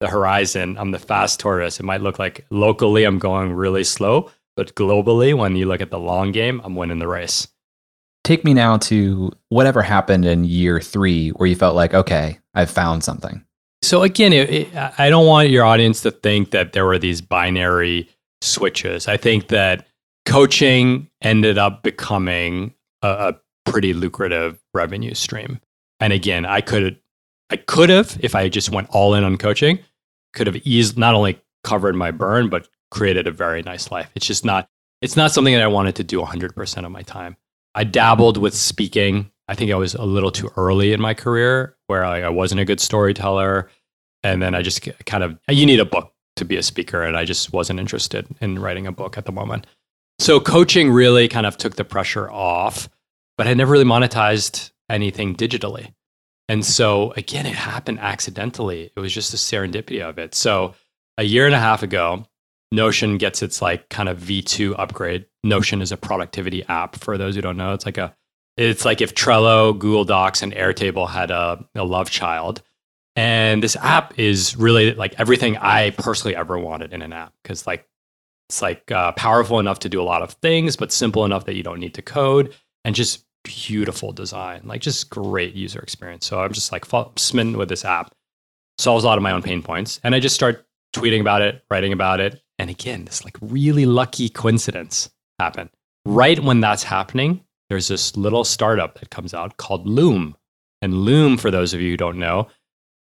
the 0.00 0.08
horizon, 0.08 0.76
I'm 0.78 0.90
the 0.90 0.98
fast 0.98 1.40
tortoise. 1.40 1.80
It 1.80 1.84
might 1.84 2.02
look 2.02 2.18
like 2.18 2.44
locally 2.50 3.04
I'm 3.04 3.18
going 3.18 3.54
really 3.54 3.84
slow, 3.84 4.30
but 4.56 4.74
globally 4.74 5.34
when 5.34 5.56
you 5.56 5.64
look 5.64 5.80
at 5.80 5.90
the 5.90 5.98
long 5.98 6.32
game, 6.32 6.60
I'm 6.64 6.74
winning 6.74 6.98
the 6.98 7.08
race 7.08 7.48
take 8.26 8.44
me 8.44 8.52
now 8.52 8.76
to 8.76 9.30
whatever 9.50 9.82
happened 9.82 10.24
in 10.24 10.42
year 10.44 10.80
three 10.80 11.30
where 11.30 11.48
you 11.48 11.54
felt 11.54 11.76
like, 11.76 11.94
okay, 11.94 12.38
I've 12.54 12.70
found 12.70 13.04
something. 13.04 13.44
So 13.82 14.02
again, 14.02 14.32
it, 14.32 14.50
it, 14.50 14.68
I 14.98 15.08
don't 15.10 15.26
want 15.26 15.48
your 15.50 15.64
audience 15.64 16.00
to 16.02 16.10
think 16.10 16.50
that 16.50 16.72
there 16.72 16.84
were 16.84 16.98
these 16.98 17.20
binary 17.20 18.08
switches. 18.40 19.06
I 19.06 19.16
think 19.16 19.48
that 19.48 19.86
coaching 20.24 21.08
ended 21.22 21.56
up 21.56 21.84
becoming 21.84 22.74
a, 23.02 23.08
a 23.08 23.70
pretty 23.70 23.94
lucrative 23.94 24.58
revenue 24.74 25.14
stream. 25.14 25.60
And 26.00 26.12
again, 26.12 26.44
I 26.44 26.60
could 26.60 26.98
I 27.48 27.56
could 27.56 27.90
have 27.90 28.18
if 28.20 28.34
I 28.34 28.48
just 28.48 28.70
went 28.70 28.88
all 28.90 29.14
in 29.14 29.22
on 29.22 29.36
coaching, 29.36 29.78
could 30.32 30.48
have 30.48 30.56
eased 30.66 30.98
not 30.98 31.14
only 31.14 31.40
covered 31.62 31.94
my 31.94 32.10
burn 32.10 32.48
but 32.48 32.68
created 32.90 33.28
a 33.28 33.30
very 33.30 33.62
nice 33.62 33.92
life. 33.92 34.10
It's 34.16 34.26
just 34.26 34.44
not 34.44 34.68
it's 35.00 35.16
not 35.16 35.30
something 35.30 35.54
that 35.54 35.62
I 35.62 35.68
wanted 35.68 35.94
to 35.96 36.04
do 36.04 36.20
100% 36.20 36.84
of 36.84 36.90
my 36.90 37.02
time. 37.02 37.36
I 37.76 37.84
dabbled 37.84 38.38
with 38.38 38.54
speaking. 38.54 39.30
I 39.48 39.54
think 39.54 39.70
I 39.70 39.76
was 39.76 39.94
a 39.94 40.04
little 40.04 40.30
too 40.30 40.50
early 40.56 40.92
in 40.92 41.00
my 41.00 41.12
career 41.12 41.76
where 41.86 42.04
I, 42.04 42.22
I 42.22 42.28
wasn't 42.30 42.62
a 42.62 42.64
good 42.64 42.80
storyteller. 42.80 43.70
And 44.22 44.42
then 44.42 44.54
I 44.54 44.62
just 44.62 44.88
kind 45.04 45.22
of, 45.22 45.38
you 45.48 45.66
need 45.66 45.78
a 45.78 45.84
book 45.84 46.12
to 46.36 46.44
be 46.44 46.56
a 46.56 46.62
speaker. 46.62 47.02
And 47.02 47.16
I 47.16 47.24
just 47.26 47.52
wasn't 47.52 47.78
interested 47.78 48.26
in 48.40 48.58
writing 48.58 48.86
a 48.86 48.92
book 48.92 49.18
at 49.18 49.26
the 49.26 49.32
moment. 49.32 49.66
So 50.18 50.40
coaching 50.40 50.90
really 50.90 51.28
kind 51.28 51.44
of 51.44 51.58
took 51.58 51.76
the 51.76 51.84
pressure 51.84 52.30
off, 52.30 52.88
but 53.36 53.46
I 53.46 53.52
never 53.52 53.72
really 53.72 53.84
monetized 53.84 54.70
anything 54.88 55.36
digitally. 55.36 55.92
And 56.48 56.64
so 56.64 57.12
again, 57.12 57.44
it 57.44 57.54
happened 57.54 57.98
accidentally. 58.00 58.90
It 58.96 59.00
was 59.00 59.12
just 59.12 59.32
the 59.32 59.36
serendipity 59.36 60.00
of 60.00 60.18
it. 60.18 60.34
So 60.34 60.74
a 61.18 61.24
year 61.24 61.44
and 61.44 61.54
a 61.54 61.58
half 61.58 61.82
ago, 61.82 62.26
Notion 62.72 63.18
gets 63.18 63.42
its 63.42 63.62
like 63.62 63.88
kind 63.88 64.08
of 64.08 64.18
V2 64.18 64.74
upgrade. 64.78 65.26
Notion 65.44 65.80
is 65.80 65.92
a 65.92 65.96
productivity 65.96 66.64
app 66.64 66.96
for 66.96 67.16
those 67.16 67.36
who 67.36 67.40
don't 67.40 67.56
know. 67.56 67.72
It's 67.72 67.86
like 67.86 67.98
a 67.98 68.14
it's 68.56 68.84
like 68.84 69.00
if 69.00 69.14
Trello, 69.14 69.78
Google 69.78 70.04
Docs, 70.04 70.42
and 70.42 70.52
Airtable 70.54 71.08
had 71.08 71.30
a, 71.30 71.64
a 71.74 71.84
love 71.84 72.10
child. 72.10 72.62
And 73.14 73.62
this 73.62 73.76
app 73.76 74.18
is 74.18 74.56
really 74.56 74.94
like 74.94 75.14
everything 75.18 75.56
I 75.58 75.90
personally 75.90 76.36
ever 76.36 76.58
wanted 76.58 76.92
in 76.92 77.02
an 77.02 77.12
app 77.12 77.32
because 77.42 77.66
like 77.66 77.86
it's 78.48 78.62
like 78.62 78.90
uh, 78.90 79.12
powerful 79.12 79.58
enough 79.58 79.80
to 79.80 79.88
do 79.88 80.00
a 80.00 80.04
lot 80.04 80.22
of 80.22 80.32
things, 80.34 80.76
but 80.76 80.92
simple 80.92 81.24
enough 81.24 81.46
that 81.46 81.54
you 81.56 81.62
don't 81.62 81.80
need 81.80 81.94
to 81.94 82.02
code 82.02 82.54
and 82.84 82.94
just 82.94 83.24
beautiful 83.42 84.12
design, 84.12 84.62
like 84.64 84.80
just 84.80 85.08
great 85.08 85.54
user 85.54 85.80
experience. 85.80 86.26
So 86.26 86.40
I'm 86.40 86.52
just 86.52 86.72
like 86.72 86.84
smitten 87.16 87.56
with 87.56 87.68
this 87.68 87.84
app. 87.84 88.14
Solves 88.78 89.04
a 89.04 89.06
lot 89.06 89.16
of 89.16 89.22
my 89.22 89.32
own 89.32 89.42
pain 89.42 89.62
points, 89.62 90.00
and 90.04 90.14
I 90.14 90.20
just 90.20 90.34
start 90.34 90.66
tweeting 90.94 91.20
about 91.20 91.40
it, 91.40 91.64
writing 91.70 91.94
about 91.94 92.20
it, 92.20 92.42
and 92.58 92.70
again, 92.70 93.04
this 93.04 93.24
like 93.24 93.36
really 93.40 93.86
lucky 93.86 94.28
coincidence 94.28 95.10
happened. 95.38 95.70
Right 96.04 96.38
when 96.40 96.60
that's 96.60 96.84
happening, 96.84 97.42
there's 97.68 97.88
this 97.88 98.16
little 98.16 98.44
startup 98.44 98.98
that 99.00 99.10
comes 99.10 99.34
out 99.34 99.56
called 99.56 99.86
Loom. 99.86 100.36
And 100.82 100.94
Loom, 100.94 101.36
for 101.36 101.50
those 101.50 101.74
of 101.74 101.80
you 101.80 101.90
who 101.90 101.96
don't 101.96 102.18
know, 102.18 102.48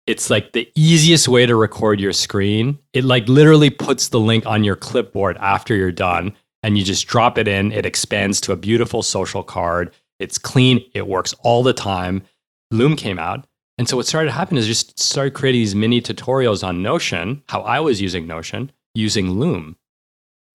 it's 0.08 0.30
like 0.30 0.54
the 0.54 0.72
easiest 0.76 1.28
way 1.28 1.46
to 1.46 1.56
record 1.56 2.00
your 2.00 2.14
screen. 2.14 2.80
It 2.94 3.04
like 3.04 3.28
literally 3.28 3.70
puts 3.70 4.08
the 4.08 4.20
link 4.20 4.46
on 4.46 4.64
your 4.64 4.76
clipboard 4.76 5.38
after 5.38 5.76
you're 5.76 5.92
done 5.92 6.34
and 6.64 6.78
you 6.78 6.84
just 6.84 7.08
drop 7.08 7.38
it 7.38 7.48
in. 7.48 7.72
It 7.72 7.86
expands 7.86 8.42
to 8.42 8.54
a 8.54 8.58
beautiful 8.58 9.04
social 9.04 9.44
card. 9.44 9.94
It's 10.20 10.38
clean, 10.38 10.84
it 10.94 11.08
works 11.08 11.36
all 11.44 11.62
the 11.62 11.74
time. 11.74 12.24
Loom 12.72 12.96
came 12.96 13.20
out. 13.20 13.46
And 13.78 13.88
so 13.88 13.96
what 13.96 14.08
started 14.08 14.30
to 14.30 14.34
happen 14.34 14.58
is 14.58 14.66
just 14.66 14.98
started 15.00 15.36
creating 15.36 15.62
these 15.62 15.76
mini 15.76 16.02
tutorials 16.02 16.66
on 16.66 16.82
Notion, 16.82 17.44
how 17.48 17.62
I 17.62 17.80
was 17.80 18.02
using 18.02 18.26
Notion 18.26 18.72
using 18.98 19.30
Loom. 19.30 19.76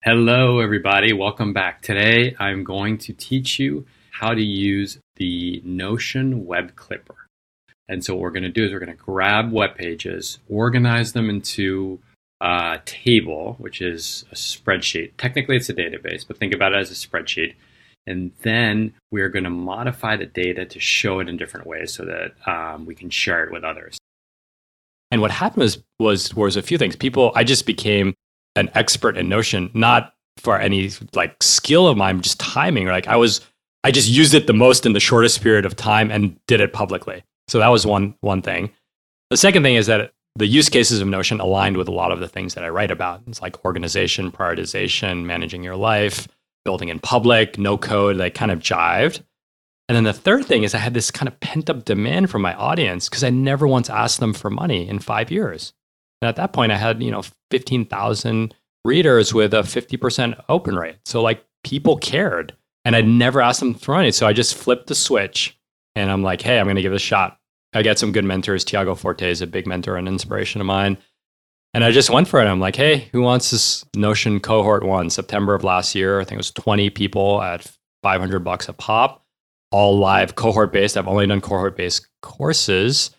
Hello, 0.03 0.59
everybody. 0.59 1.13
Welcome 1.13 1.53
back. 1.53 1.81
Today, 1.81 2.35
I'm 2.39 2.65
going 2.65 2.97
to 2.97 3.13
teach 3.13 3.57
you 3.57 3.85
how 4.11 4.33
to 4.33 4.43
use 4.43 4.99
the 5.15 5.61
Notion 5.63 6.45
Web 6.45 6.75
Clipper. 6.75 7.15
And 7.87 8.03
so, 8.03 8.13
what 8.13 8.21
we're 8.21 8.31
going 8.31 8.43
to 8.43 8.49
do 8.49 8.65
is 8.65 8.73
we're 8.73 8.79
going 8.79 8.91
to 8.91 9.01
grab 9.01 9.53
web 9.53 9.75
pages, 9.75 10.39
organize 10.49 11.13
them 11.13 11.29
into 11.29 11.99
a 12.41 12.81
table, 12.83 13.55
which 13.59 13.81
is 13.81 14.25
a 14.29 14.35
spreadsheet. 14.35 15.11
Technically, 15.17 15.55
it's 15.55 15.69
a 15.69 15.73
database, 15.73 16.27
but 16.27 16.37
think 16.37 16.53
about 16.53 16.73
it 16.73 16.79
as 16.79 16.91
a 16.91 16.95
spreadsheet. 16.95 17.53
And 18.05 18.33
then 18.41 18.93
we're 19.09 19.29
going 19.29 19.45
to 19.45 19.49
modify 19.49 20.17
the 20.17 20.25
data 20.25 20.65
to 20.65 20.79
show 20.81 21.21
it 21.21 21.29
in 21.29 21.37
different 21.37 21.65
ways 21.65 21.93
so 21.93 22.03
that 22.03 22.33
um, 22.45 22.85
we 22.85 22.93
can 22.93 23.09
share 23.09 23.45
it 23.45 23.53
with 23.53 23.63
others. 23.63 23.97
And 25.11 25.21
what 25.21 25.31
happened 25.31 25.61
was, 25.61 25.81
was 25.97 26.35
was 26.35 26.57
a 26.57 26.61
few 26.61 26.77
things. 26.77 26.97
People, 26.97 27.31
I 27.35 27.45
just 27.45 27.65
became 27.65 28.15
an 28.55 28.69
expert 28.73 29.17
in 29.17 29.29
Notion, 29.29 29.69
not 29.73 30.13
for 30.37 30.59
any 30.59 30.91
like 31.13 31.41
skill 31.41 31.87
of 31.87 31.97
mine, 31.97 32.21
just 32.21 32.39
timing. 32.39 32.87
Like 32.87 33.07
I 33.07 33.15
was, 33.15 33.41
I 33.83 33.91
just 33.91 34.09
used 34.09 34.33
it 34.33 34.47
the 34.47 34.53
most 34.53 34.85
in 34.85 34.93
the 34.93 34.99
shortest 34.99 35.41
period 35.41 35.65
of 35.65 35.75
time 35.75 36.11
and 36.11 36.37
did 36.47 36.61
it 36.61 36.73
publicly. 36.73 37.23
So 37.47 37.59
that 37.59 37.69
was 37.69 37.85
one 37.85 38.15
one 38.21 38.41
thing. 38.41 38.71
The 39.29 39.37
second 39.37 39.63
thing 39.63 39.75
is 39.75 39.87
that 39.87 40.13
the 40.35 40.47
use 40.47 40.69
cases 40.69 40.99
of 41.01 41.07
Notion 41.07 41.39
aligned 41.39 41.77
with 41.77 41.87
a 41.87 41.91
lot 41.91 42.11
of 42.11 42.19
the 42.19 42.27
things 42.27 42.55
that 42.55 42.63
I 42.63 42.69
write 42.69 42.91
about. 42.91 43.21
It's 43.27 43.41
like 43.41 43.63
organization, 43.65 44.31
prioritization, 44.31 45.25
managing 45.25 45.63
your 45.63 45.75
life, 45.75 46.27
building 46.65 46.89
in 46.89 46.99
public, 46.99 47.57
no 47.57 47.77
code. 47.77 48.17
They 48.17 48.31
kind 48.31 48.51
of 48.51 48.59
jived. 48.59 49.21
And 49.89 49.95
then 49.95 50.05
the 50.05 50.13
third 50.13 50.45
thing 50.45 50.63
is 50.63 50.73
I 50.73 50.79
had 50.79 50.93
this 50.93 51.11
kind 51.11 51.27
of 51.27 51.39
pent 51.39 51.69
up 51.69 51.85
demand 51.85 52.29
from 52.29 52.41
my 52.41 52.53
audience 52.55 53.09
because 53.09 53.23
I 53.23 53.29
never 53.29 53.67
once 53.67 53.89
asked 53.89 54.19
them 54.19 54.33
for 54.33 54.49
money 54.49 54.87
in 54.87 54.99
five 54.99 55.29
years. 55.29 55.73
And 56.23 56.29
at 56.29 56.37
that 56.37 56.53
point, 56.53 56.71
I 56.71 56.77
had, 56.77 57.03
you 57.03 57.11
know, 57.11 57.21
15,000 57.51 58.55
readers 58.85 59.33
with 59.33 59.53
a 59.53 59.57
50% 59.57 60.41
open 60.47 60.77
rate. 60.77 60.95
So, 61.03 61.21
like, 61.21 61.43
people 61.65 61.97
cared. 61.97 62.55
And 62.85 62.95
I'd 62.95 63.07
never 63.07 63.41
asked 63.41 63.59
them 63.59 63.73
for 63.73 63.93
money. 63.93 64.09
So 64.11 64.25
I 64.25 64.31
just 64.31 64.55
flipped 64.55 64.87
the 64.87 64.95
switch 64.95 65.57
and 65.95 66.09
I'm 66.09 66.23
like, 66.23 66.41
hey, 66.41 66.59
I'm 66.59 66.65
going 66.65 66.77
to 66.77 66.81
give 66.81 66.93
it 66.93 66.97
a 66.97 66.99
shot. 66.99 67.39
I 67.73 67.81
get 67.81 67.99
some 67.99 68.13
good 68.13 68.23
mentors. 68.23 68.63
Tiago 68.63 68.95
Forte 68.95 69.29
is 69.29 69.41
a 69.41 69.47
big 69.47 69.67
mentor 69.67 69.97
and 69.97 70.07
inspiration 70.07 70.61
of 70.61 70.67
mine. 70.67 70.97
And 71.73 71.83
I 71.83 71.91
just 71.91 72.09
went 72.09 72.29
for 72.29 72.41
it. 72.41 72.45
I'm 72.45 72.61
like, 72.61 72.77
hey, 72.77 73.09
who 73.11 73.21
wants 73.21 73.51
this 73.51 73.83
Notion 73.93 74.39
cohort 74.39 74.85
one? 74.85 75.09
September 75.09 75.55
of 75.55 75.65
last 75.65 75.93
year, 75.93 76.21
I 76.21 76.23
think 76.23 76.33
it 76.33 76.37
was 76.37 76.51
20 76.51 76.89
people 76.91 77.41
at 77.41 77.69
500 78.01 78.39
bucks 78.39 78.69
a 78.69 78.73
pop, 78.73 79.25
all 79.71 79.97
live 79.97 80.35
cohort 80.35 80.71
based. 80.71 80.95
I've 80.95 81.07
only 81.07 81.27
done 81.27 81.41
cohort 81.41 81.75
based 81.75 82.07
courses 82.21 83.11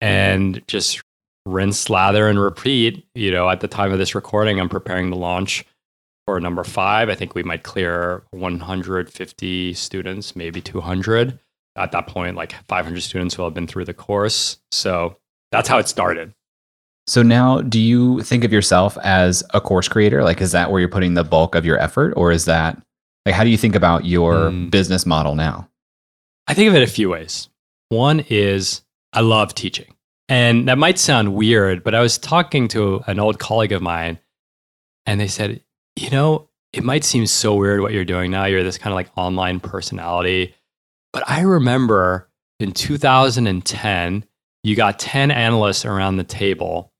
and 0.00 0.62
just 0.68 1.02
rinse, 1.50 1.90
lather, 1.90 2.28
and 2.28 2.40
repeat. 2.40 3.06
You 3.14 3.30
know, 3.30 3.48
at 3.48 3.60
the 3.60 3.68
time 3.68 3.92
of 3.92 3.98
this 3.98 4.14
recording, 4.14 4.60
I'm 4.60 4.68
preparing 4.68 5.10
the 5.10 5.16
launch 5.16 5.64
for 6.26 6.40
number 6.40 6.64
five. 6.64 7.08
I 7.08 7.14
think 7.14 7.34
we 7.34 7.42
might 7.42 7.62
clear 7.62 8.22
150 8.30 9.74
students, 9.74 10.36
maybe 10.36 10.60
200. 10.60 11.38
At 11.76 11.92
that 11.92 12.06
point, 12.06 12.36
like 12.36 12.54
500 12.68 13.00
students 13.00 13.38
will 13.38 13.46
have 13.46 13.54
been 13.54 13.66
through 13.66 13.84
the 13.84 13.94
course. 13.94 14.58
So 14.72 15.16
that's 15.52 15.68
how 15.68 15.78
it 15.78 15.88
started. 15.88 16.34
So 17.06 17.22
now, 17.22 17.60
do 17.60 17.80
you 17.80 18.22
think 18.22 18.44
of 18.44 18.52
yourself 18.52 18.96
as 19.02 19.42
a 19.52 19.60
course 19.60 19.88
creator? 19.88 20.22
Like, 20.22 20.40
is 20.40 20.52
that 20.52 20.70
where 20.70 20.80
you're 20.80 20.88
putting 20.88 21.14
the 21.14 21.24
bulk 21.24 21.54
of 21.54 21.64
your 21.64 21.78
effort, 21.78 22.12
or 22.16 22.30
is 22.30 22.44
that 22.44 22.80
like 23.26 23.34
how 23.34 23.44
do 23.44 23.50
you 23.50 23.56
think 23.56 23.74
about 23.74 24.04
your 24.04 24.50
mm. 24.50 24.70
business 24.70 25.04
model 25.04 25.34
now? 25.34 25.68
I 26.46 26.54
think 26.54 26.68
of 26.68 26.74
it 26.74 26.82
a 26.82 26.86
few 26.86 27.10
ways. 27.10 27.48
One 27.88 28.24
is 28.28 28.82
I 29.12 29.20
love 29.20 29.54
teaching. 29.54 29.94
And 30.30 30.68
that 30.68 30.78
might 30.78 30.96
sound 30.96 31.34
weird, 31.34 31.82
but 31.82 31.92
I 31.92 32.00
was 32.00 32.16
talking 32.16 32.68
to 32.68 33.02
an 33.08 33.18
old 33.18 33.40
colleague 33.40 33.72
of 33.72 33.82
mine, 33.82 34.20
and 35.04 35.20
they 35.20 35.26
said, 35.26 35.60
you 35.96 36.08
know, 36.08 36.48
it 36.72 36.84
might 36.84 37.02
seem 37.02 37.26
so 37.26 37.56
weird 37.56 37.80
what 37.80 37.92
you're 37.92 38.04
doing 38.04 38.30
now. 38.30 38.44
You're 38.44 38.62
this 38.62 38.78
kind 38.78 38.92
of 38.92 38.94
like 38.94 39.10
online 39.16 39.58
personality. 39.58 40.54
But 41.12 41.28
I 41.28 41.40
remember 41.40 42.30
in 42.60 42.70
2010, 42.70 44.24
you 44.62 44.76
got 44.76 45.00
10 45.00 45.32
analysts 45.32 45.84
around 45.84 46.16
the 46.16 46.24
table. 46.24 46.92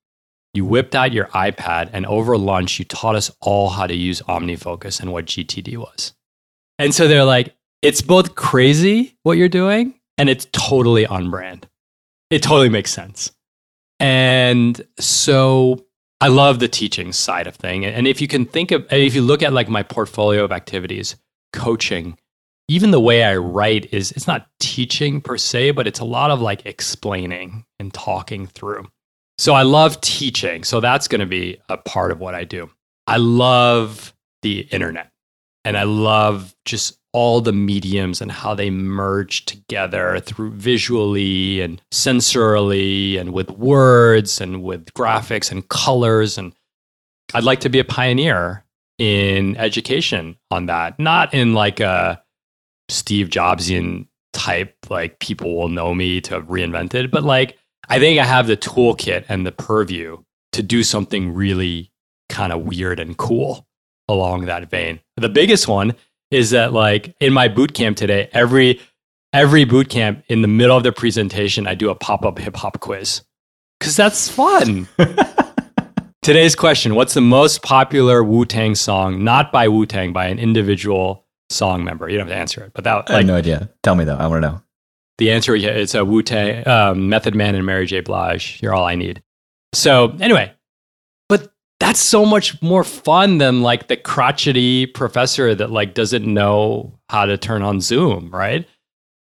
You 0.52 0.64
whipped 0.64 0.96
out 0.96 1.12
your 1.12 1.26
iPad, 1.26 1.90
and 1.92 2.06
over 2.06 2.36
lunch, 2.36 2.80
you 2.80 2.84
taught 2.84 3.14
us 3.14 3.30
all 3.40 3.68
how 3.68 3.86
to 3.86 3.94
use 3.94 4.20
OmniFocus 4.22 5.00
and 5.00 5.12
what 5.12 5.26
GTD 5.26 5.76
was. 5.76 6.14
And 6.80 6.92
so 6.92 7.06
they're 7.06 7.24
like, 7.24 7.54
it's 7.80 8.02
both 8.02 8.34
crazy 8.34 9.16
what 9.22 9.38
you're 9.38 9.48
doing, 9.48 9.94
and 10.18 10.28
it's 10.28 10.48
totally 10.50 11.06
on 11.06 11.30
brand 11.30 11.68
it 12.30 12.42
totally 12.42 12.68
makes 12.68 12.90
sense. 12.90 13.32
And 13.98 14.80
so 14.98 15.84
I 16.20 16.28
love 16.28 16.58
the 16.58 16.68
teaching 16.68 17.12
side 17.12 17.46
of 17.46 17.56
thing. 17.56 17.84
And 17.84 18.06
if 18.06 18.20
you 18.20 18.28
can 18.28 18.46
think 18.46 18.70
of, 18.70 18.86
if 18.90 19.14
you 19.14 19.22
look 19.22 19.42
at 19.42 19.52
like 19.52 19.68
my 19.68 19.82
portfolio 19.82 20.44
of 20.44 20.52
activities, 20.52 21.16
coaching, 21.52 22.16
even 22.68 22.92
the 22.92 23.00
way 23.00 23.24
I 23.24 23.36
write 23.36 23.92
is, 23.92 24.12
it's 24.12 24.28
not 24.28 24.46
teaching 24.60 25.20
per 25.20 25.36
se, 25.36 25.72
but 25.72 25.88
it's 25.88 25.98
a 25.98 26.04
lot 26.04 26.30
of 26.30 26.40
like 26.40 26.64
explaining 26.66 27.64
and 27.78 27.92
talking 27.92 28.46
through. 28.46 28.86
So 29.38 29.54
I 29.54 29.62
love 29.62 30.00
teaching. 30.02 30.62
So 30.62 30.80
that's 30.80 31.08
going 31.08 31.20
to 31.20 31.26
be 31.26 31.58
a 31.68 31.78
part 31.78 32.12
of 32.12 32.20
what 32.20 32.34
I 32.34 32.44
do. 32.44 32.70
I 33.06 33.16
love 33.16 34.14
the 34.42 34.60
internet 34.70 35.10
and 35.64 35.76
I 35.76 35.82
love 35.82 36.54
just 36.64 36.99
all 37.12 37.40
the 37.40 37.52
mediums 37.52 38.20
and 38.20 38.30
how 38.30 38.54
they 38.54 38.70
merge 38.70 39.44
together 39.44 40.20
through 40.20 40.52
visually 40.52 41.60
and 41.60 41.82
sensorily 41.92 43.18
and 43.18 43.32
with 43.32 43.50
words 43.50 44.40
and 44.40 44.62
with 44.62 44.86
graphics 44.94 45.50
and 45.50 45.68
colors 45.68 46.38
and 46.38 46.52
I'd 47.34 47.44
like 47.44 47.60
to 47.60 47.68
be 47.68 47.78
a 47.78 47.84
pioneer 47.84 48.64
in 48.98 49.56
education 49.56 50.36
on 50.50 50.66
that 50.66 50.98
not 50.98 51.34
in 51.34 51.54
like 51.54 51.80
a 51.80 52.22
Steve 52.88 53.28
Jobsian 53.28 54.06
type 54.32 54.76
like 54.88 55.18
people 55.18 55.56
will 55.56 55.68
know 55.68 55.94
me 55.94 56.20
to 56.20 56.34
have 56.34 56.46
reinvented 56.46 57.10
but 57.10 57.24
like 57.24 57.58
I 57.88 57.98
think 57.98 58.20
I 58.20 58.24
have 58.24 58.46
the 58.46 58.56
toolkit 58.56 59.24
and 59.28 59.44
the 59.44 59.52
purview 59.52 60.22
to 60.52 60.62
do 60.62 60.82
something 60.84 61.34
really 61.34 61.90
kind 62.28 62.52
of 62.52 62.62
weird 62.62 63.00
and 63.00 63.16
cool 63.16 63.66
along 64.08 64.46
that 64.46 64.70
vein. 64.70 65.00
The 65.16 65.28
biggest 65.28 65.68
one 65.68 65.94
is 66.30 66.50
that 66.50 66.72
like 66.72 67.14
in 67.20 67.32
my 67.32 67.48
boot 67.48 67.74
camp 67.74 67.96
today, 67.96 68.28
every 68.32 68.80
every 69.32 69.64
boot 69.64 69.88
camp 69.88 70.24
in 70.28 70.42
the 70.42 70.48
middle 70.48 70.76
of 70.76 70.82
the 70.82 70.92
presentation, 70.92 71.66
I 71.66 71.74
do 71.74 71.90
a 71.90 71.94
pop-up 71.94 72.38
hip 72.38 72.56
hop 72.56 72.80
quiz. 72.80 73.22
Cause 73.80 73.96
that's 73.96 74.28
fun. 74.28 74.88
Today's 76.22 76.54
question 76.54 76.94
What's 76.94 77.14
the 77.14 77.22
most 77.22 77.62
popular 77.62 78.22
Wu 78.22 78.44
Tang 78.44 78.74
song, 78.74 79.24
not 79.24 79.50
by 79.52 79.68
Wu 79.68 79.86
Tang, 79.86 80.12
by 80.12 80.26
an 80.26 80.38
individual 80.38 81.26
song 81.48 81.82
member? 81.82 82.08
You 82.08 82.18
don't 82.18 82.26
have 82.26 82.36
to 82.36 82.40
answer 82.40 82.64
it, 82.64 82.72
but 82.74 82.84
that, 82.84 83.10
I 83.10 83.18
have 83.18 83.26
no 83.26 83.36
idea. 83.36 83.70
Tell 83.82 83.94
me 83.94 84.04
though. 84.04 84.16
I 84.16 84.26
want 84.26 84.42
to 84.42 84.48
know. 84.48 84.62
The 85.18 85.30
answer 85.32 85.54
yeah, 85.56 85.70
it's 85.70 85.94
a 85.94 86.04
Wu 86.04 86.22
Tang, 86.22 86.66
um, 86.68 87.08
Method 87.08 87.34
Man, 87.34 87.54
and 87.54 87.64
Mary 87.64 87.86
J. 87.86 88.00
Blige. 88.00 88.58
You're 88.62 88.74
all 88.74 88.84
I 88.84 88.94
need. 88.94 89.22
So, 89.72 90.16
anyway, 90.20 90.52
that's 91.80 92.00
so 92.00 92.24
much 92.26 92.60
more 92.62 92.84
fun 92.84 93.38
than 93.38 93.62
like 93.62 93.88
the 93.88 93.96
crotchety 93.96 94.86
professor 94.86 95.54
that 95.54 95.70
like 95.70 95.94
doesn't 95.94 96.26
know 96.26 96.92
how 97.08 97.24
to 97.24 97.36
turn 97.36 97.62
on 97.62 97.80
Zoom, 97.80 98.30
right? 98.30 98.68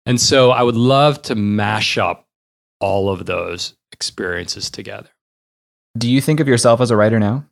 And 0.05 0.21
so 0.21 0.51
I 0.51 0.63
would 0.63 0.77
love 0.77 1.23
to 1.23 1.35
mash 1.35 1.97
up 1.97 2.27
all 2.81 3.09
of 3.09 3.27
those 3.27 3.75
experiences 3.93 4.69
together. 4.69 5.09
Do 5.97 6.11
you 6.11 6.21
think 6.21 6.41
of 6.41 6.49
yourself 6.49 6.81
as 6.81 6.91
a 6.91 6.97
writer 6.97 7.21
now? 7.21 7.47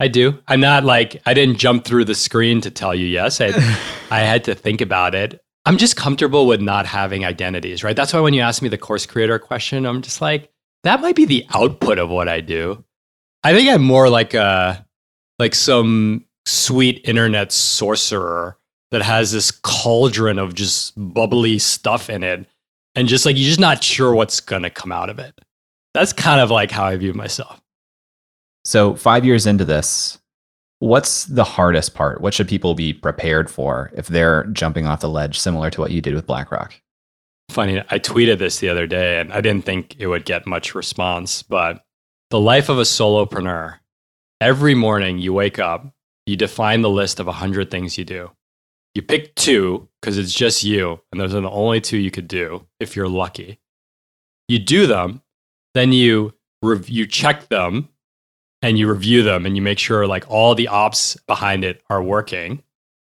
I 0.00 0.08
do. 0.08 0.38
I'm 0.48 0.60
not 0.60 0.84
like 0.84 1.22
I 1.26 1.34
didn't 1.34 1.58
jump 1.58 1.84
through 1.84 2.06
the 2.06 2.14
screen 2.14 2.60
to 2.62 2.70
tell 2.70 2.94
you 2.94 3.06
yes. 3.06 3.40
I 3.40 3.48
I 4.10 4.20
had 4.20 4.44
to 4.44 4.54
think 4.54 4.80
about 4.80 5.14
it. 5.14 5.40
I'm 5.66 5.78
just 5.78 5.96
comfortable 5.96 6.46
with 6.46 6.60
not 6.60 6.86
having 6.86 7.24
identities, 7.24 7.84
right? 7.84 7.96
That's 7.96 8.12
why 8.12 8.20
when 8.20 8.34
you 8.34 8.42
ask 8.42 8.60
me 8.62 8.68
the 8.68 8.78
course 8.78 9.06
creator 9.06 9.38
question, 9.38 9.86
I'm 9.86 10.02
just 10.02 10.20
like 10.20 10.50
that 10.82 11.00
might 11.00 11.16
be 11.16 11.24
the 11.24 11.46
output 11.54 11.98
of 11.98 12.10
what 12.10 12.28
I 12.28 12.40
do. 12.40 12.84
I 13.44 13.52
think 13.52 13.68
I'm 13.68 13.82
more 13.82 14.08
like 14.08 14.34
a 14.34 14.84
like 15.38 15.54
some 15.54 16.24
sweet 16.46 17.00
internet 17.04 17.52
sorcerer 17.52 18.58
that 18.90 19.02
has 19.02 19.32
this 19.32 19.50
cauldron 19.50 20.38
of 20.38 20.54
just 20.54 20.92
bubbly 20.96 21.58
stuff 21.58 22.08
in 22.08 22.22
it 22.22 22.46
and 22.94 23.08
just 23.08 23.26
like 23.26 23.36
you're 23.36 23.48
just 23.48 23.60
not 23.60 23.82
sure 23.82 24.14
what's 24.14 24.40
going 24.40 24.62
to 24.62 24.70
come 24.70 24.92
out 24.92 25.10
of 25.10 25.18
it. 25.18 25.38
That's 25.92 26.12
kind 26.12 26.40
of 26.40 26.50
like 26.50 26.70
how 26.70 26.84
I 26.84 26.96
view 26.96 27.12
myself. 27.12 27.60
So, 28.64 28.94
5 28.94 29.24
years 29.24 29.46
into 29.46 29.64
this, 29.64 30.18
what's 30.78 31.26
the 31.26 31.44
hardest 31.44 31.94
part? 31.94 32.20
What 32.20 32.32
should 32.32 32.48
people 32.48 32.74
be 32.74 32.92
prepared 32.94 33.50
for 33.50 33.90
if 33.94 34.06
they're 34.06 34.44
jumping 34.46 34.86
off 34.86 35.00
the 35.00 35.08
ledge 35.08 35.38
similar 35.38 35.70
to 35.70 35.80
what 35.80 35.90
you 35.90 36.00
did 36.00 36.14
with 36.14 36.26
BlackRock? 36.26 36.74
Funny, 37.50 37.80
I 37.90 37.98
tweeted 37.98 38.38
this 38.38 38.60
the 38.60 38.70
other 38.70 38.86
day 38.86 39.20
and 39.20 39.32
I 39.32 39.40
didn't 39.40 39.66
think 39.66 39.96
it 39.98 40.06
would 40.06 40.24
get 40.24 40.46
much 40.46 40.74
response, 40.74 41.42
but 41.42 41.84
the 42.30 42.40
life 42.40 42.68
of 42.68 42.78
a 42.78 42.82
solopreneur. 42.82 43.78
Every 44.40 44.74
morning 44.74 45.18
you 45.18 45.32
wake 45.32 45.58
up, 45.58 45.86
you 46.26 46.36
define 46.36 46.82
the 46.82 46.90
list 46.90 47.20
of 47.20 47.26
100 47.26 47.70
things 47.70 47.98
you 47.98 48.04
do. 48.04 48.30
You 48.94 49.02
pick 49.02 49.34
two 49.34 49.88
because 50.00 50.18
it's 50.18 50.32
just 50.32 50.62
you, 50.62 51.00
and 51.10 51.20
those 51.20 51.34
are 51.34 51.40
the 51.40 51.50
only 51.50 51.80
two 51.80 51.96
you 51.96 52.10
could 52.10 52.28
do 52.28 52.66
if 52.78 52.94
you're 52.94 53.08
lucky. 53.08 53.58
You 54.48 54.58
do 54.60 54.86
them, 54.86 55.22
then 55.74 55.92
you 55.92 56.32
rev- 56.62 56.88
you 56.88 57.06
check 57.06 57.48
them, 57.48 57.88
and 58.62 58.78
you 58.78 58.88
review 58.88 59.22
them, 59.22 59.46
and 59.46 59.56
you 59.56 59.62
make 59.62 59.78
sure 59.78 60.06
like 60.06 60.30
all 60.30 60.54
the 60.54 60.68
ops 60.68 61.16
behind 61.26 61.64
it 61.64 61.82
are 61.90 62.02
working, 62.02 62.62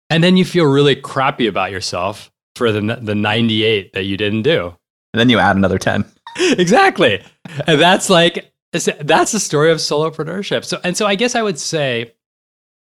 and 0.08 0.24
then 0.24 0.36
you 0.38 0.44
feel 0.44 0.64
really 0.64 0.96
crappy 0.96 1.46
about 1.46 1.70
yourself 1.70 2.32
for 2.56 2.72
the 2.72 2.80
the 2.80 3.14
98 3.14 3.92
that 3.92 4.04
you 4.04 4.16
didn't 4.16 4.42
do. 4.42 4.74
And 5.12 5.20
then 5.20 5.28
you 5.28 5.38
add 5.38 5.56
another 5.56 5.78
10. 5.78 6.04
exactly, 6.36 7.22
and 7.66 7.78
that's 7.78 8.08
like 8.08 8.53
that's 8.74 9.32
the 9.32 9.40
story 9.40 9.70
of 9.70 9.78
solopreneurship. 9.78 10.64
So 10.64 10.80
and 10.82 10.96
so, 10.96 11.06
I 11.06 11.14
guess 11.14 11.34
I 11.34 11.42
would 11.42 11.58
say 11.58 12.12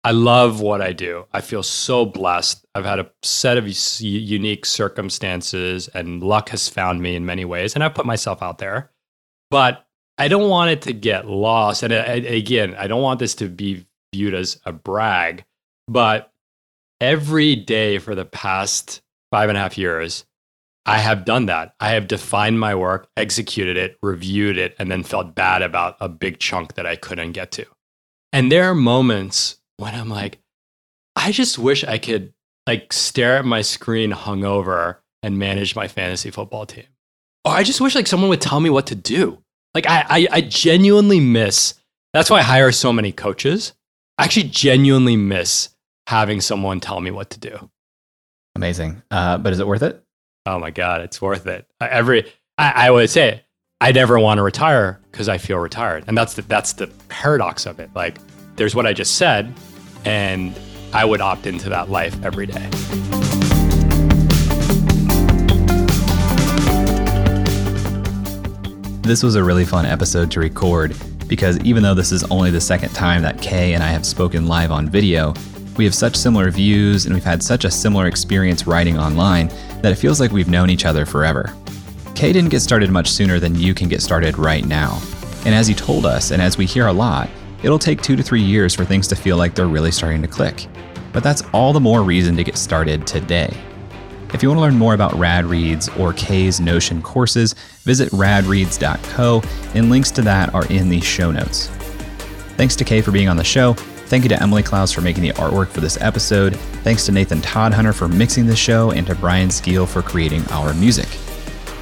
I 0.03 0.12
love 0.12 0.61
what 0.61 0.80
I 0.80 0.93
do. 0.93 1.26
I 1.32 1.41
feel 1.41 1.62
so 1.62 2.05
blessed. 2.05 2.64
I've 2.74 2.84
had 2.84 3.01
a 3.01 3.11
set 3.22 3.57
of 3.59 3.68
unique 4.01 4.64
circumstances, 4.64 5.89
and 5.89 6.22
luck 6.22 6.51
has 6.51 6.68
found 6.68 7.03
me 7.03 7.16
in 7.16 7.26
many 7.26 7.45
ways. 7.45 7.74
And 7.74 7.82
I've 7.82 7.95
put 7.95 8.07
myself 8.07 8.43
out 8.43 8.59
there, 8.59 8.91
but 9.51 9.87
I 10.18 10.28
don't 10.28 10.49
want 10.49 10.70
it 10.70 10.82
to 10.82 10.93
get 10.93 11.28
lost. 11.28 11.82
And 11.82 11.93
uh, 11.93 12.05
again, 12.07 12.74
I 12.76 12.87
don't 12.87 13.03
want 13.03 13.18
this 13.18 13.34
to 13.37 13.49
be 13.49 13.87
viewed 14.14 14.34
as 14.34 14.61
a 14.64 14.72
brag, 14.72 15.45
but 15.89 16.32
every 17.01 17.57
day 17.57 17.99
for 17.99 18.14
the 18.14 18.24
past 18.24 19.03
five 19.30 19.49
and 19.49 19.59
a 19.59 19.61
half 19.61 19.76
years, 19.76 20.24
I 20.87 20.99
have 20.99 21.24
done 21.24 21.47
that. 21.47 21.74
I 21.80 21.91
have 21.91 22.07
defined 22.07 22.61
my 22.61 22.74
work, 22.74 23.09
executed 23.16 23.76
it, 23.76 23.99
reviewed 24.03 24.57
it, 24.57 24.76
and 24.78 24.91
then 24.91 25.03
felt 25.03 25.34
bad 25.34 25.62
about 25.62 25.97
a 26.01 26.09
big 26.09 26.39
chunk 26.39 26.74
that 26.74 26.87
I 26.87 26.95
couldn't 26.95 27.32
get 27.32 27.51
to. 27.53 27.66
And 28.32 28.53
there 28.53 28.70
are 28.70 28.74
moments 28.74 29.59
when 29.78 29.95
I'm 29.95 30.09
like, 30.09 30.39
I 31.16 31.32
just 31.32 31.59
wish 31.59 31.82
I 31.82 31.99
could 31.99 32.32
like 32.66 32.93
stare 32.93 33.37
at 33.37 33.45
my 33.45 33.62
screen 33.62 34.12
hungover 34.12 34.99
and 35.22 35.39
manage 35.39 35.74
my 35.74 35.89
fantasy 35.89 36.30
football 36.30 36.66
team. 36.66 36.84
Or 37.45 37.53
I 37.53 37.64
just 37.64 37.80
wish 37.80 37.95
like 37.95 38.07
someone 38.07 38.28
would 38.28 38.41
tell 38.41 38.61
me 38.61 38.70
what 38.70 38.87
to 38.89 38.95
do. 38.95 39.43
Like 39.74 39.89
I, 39.89 40.05
I, 40.09 40.28
I 40.30 40.41
genuinely 40.41 41.18
miss. 41.20 41.74
That's 42.12 42.30
why 42.30 42.39
I 42.39 42.43
hire 42.43 42.72
so 42.72 42.93
many 42.93 43.12
coaches. 43.12 43.72
I 44.18 44.24
actually 44.24 44.49
genuinely 44.49 45.16
miss 45.16 45.70
having 46.07 46.41
someone 46.41 46.80
tell 46.80 47.01
me 47.01 47.11
what 47.11 47.30
to 47.30 47.41
do. 47.41 47.70
Amazing. 48.55 49.03
Uh, 49.11 49.39
but 49.39 49.53
is 49.53 49.61
it 49.61 49.66
worth 49.66 49.82
it? 49.82 50.03
Oh 50.49 50.61
my 50.61 50.70
god, 50.70 51.01
it's 51.01 51.20
worth 51.20 51.49
it. 51.49 51.66
Every 51.80 52.24
I, 52.57 52.86
I 52.86 52.90
would 52.92 53.11
say 53.11 53.42
I 53.80 53.90
never 53.90 54.16
want 54.16 54.38
to 54.38 54.42
retire 54.42 55.01
because 55.11 55.28
I 55.28 55.38
feel 55.38 55.59
retired, 55.59 56.05
and 56.07 56.16
that's 56.16 56.34
the 56.34 56.42
that's 56.42 56.74
the 56.74 56.86
paradox 57.09 57.66
of 57.66 57.80
it. 57.80 57.90
Like 57.97 58.18
there's 58.55 58.72
what 58.72 58.86
I 58.86 58.92
just 58.92 59.16
said, 59.16 59.53
and 60.05 60.57
I 60.92 61.05
would 61.05 61.20
opt 61.20 61.49
into 61.49 61.68
that 61.70 61.90
life 61.90 62.24
every 62.24 62.47
day. 62.47 62.64
This 69.03 69.24
was 69.24 69.34
a 69.34 69.42
really 69.42 69.64
fun 69.64 69.84
episode 69.84 70.30
to 70.30 70.38
record 70.38 70.94
because 71.26 71.59
even 71.64 71.82
though 71.82 71.94
this 71.94 72.12
is 72.12 72.22
only 72.30 72.53
the 72.53 72.61
second 72.61 72.90
time 72.90 73.22
that 73.22 73.42
Khe 73.42 73.74
and 73.74 73.82
I 73.82 73.88
have 73.88 74.07
spoken 74.07 74.47
live 74.47 74.70
on 74.70 74.88
video, 74.88 75.34
we 75.76 75.84
have 75.84 75.94
such 75.94 76.14
similar 76.14 76.53
views 76.53 77.05
and 77.05 77.14
we've 77.14 77.24
had 77.24 77.42
such 77.42 77.64
a 77.64 77.70
similar 77.70 78.07
experience 78.07 78.68
writing 78.68 78.97
online 78.97 79.51
that 79.83 79.93
it 79.93 79.97
feels 79.97 80.20
like 80.20 80.33
we've 80.33 80.49
known 80.49 80.70
each 80.70 80.85
other 80.85 81.07
forever. 81.07 81.55
Khe 82.14 82.33
didn't 82.33 82.51
get 82.51 82.61
started 82.61 82.91
much 82.91 83.11
sooner 83.11 83.39
than 83.39 83.55
you 83.55 83.74
can 83.74 83.89
get 83.89 84.03
started 84.03 84.39
right 84.39 84.64
now. 84.64 85.01
And 85.45 85.55
as 85.55 85.66
he 85.66 85.74
told 85.74 86.07
us, 86.07 86.31
and 86.31 86.41
as 86.41 86.57
we 86.57 86.66
hear 86.66 86.87
a 86.87 86.93
lot, 86.93 87.29
it'll 87.62 87.79
take 87.79 88.03
two 88.03 88.16
to 88.16 88.22
three 88.22 88.43
years 88.43 88.74
for 88.74 88.85
things 88.85 89.07
to 89.09 89.16
feel 89.16 89.37
like 89.37 89.55
they're 89.55 89.66
really 89.66 89.91
starting 89.91 90.22
to 90.22 90.29
click. 90.29 90.66
But 91.12 91.22
that's 91.22 91.43
all 91.53 91.72
the 91.72 91.81
more 91.81 92.03
reason 92.03 92.37
to 92.37 92.45
get 92.45 92.57
started 92.57 93.07
today. 93.07 93.57
If 94.35 94.43
you 94.43 94.49
want 94.49 94.59
to 94.59 94.62
learn 94.62 94.77
more 94.77 94.95
about 94.95 95.12
RadReads 95.12 95.99
or 95.99 96.12
Khe's 96.12 96.61
Notion 96.61 97.01
courses, 97.01 97.55
visit 97.85 98.11
radreads.co, 98.11 99.43
and 99.74 99.89
links 99.89 100.11
to 100.12 100.22
that 100.22 100.53
are 100.53 100.66
in 100.66 100.89
the 100.89 101.01
show 101.01 101.31
notes. 101.31 101.68
Thanks 102.57 102.77
to 102.77 102.85
Khe 102.85 103.03
for 103.03 103.12
being 103.12 103.29
on 103.29 103.37
the 103.37 103.45
show. 103.45 103.77
Thank 104.07 104.22
you 104.22 104.28
to 104.28 104.42
Emily 104.42 104.62
Clouse 104.62 104.92
for 104.92 105.00
making 105.00 105.22
the 105.22 105.32
artwork 105.32 105.68
for 105.68 105.80
this 105.80 106.00
episode. 106.00 106.57
Thanks 106.84 107.04
to 107.07 107.12
Nathan 107.12 107.40
Todhunter 107.40 107.92
for 107.92 108.09
mixing 108.09 108.46
the 108.46 108.57
show, 108.57 108.92
and 108.92 109.07
to 109.07 109.14
Brian 109.16 109.50
Skeel 109.50 109.86
for 109.86 110.00
creating 110.00 110.44
our 110.50 110.72
music. 110.74 111.09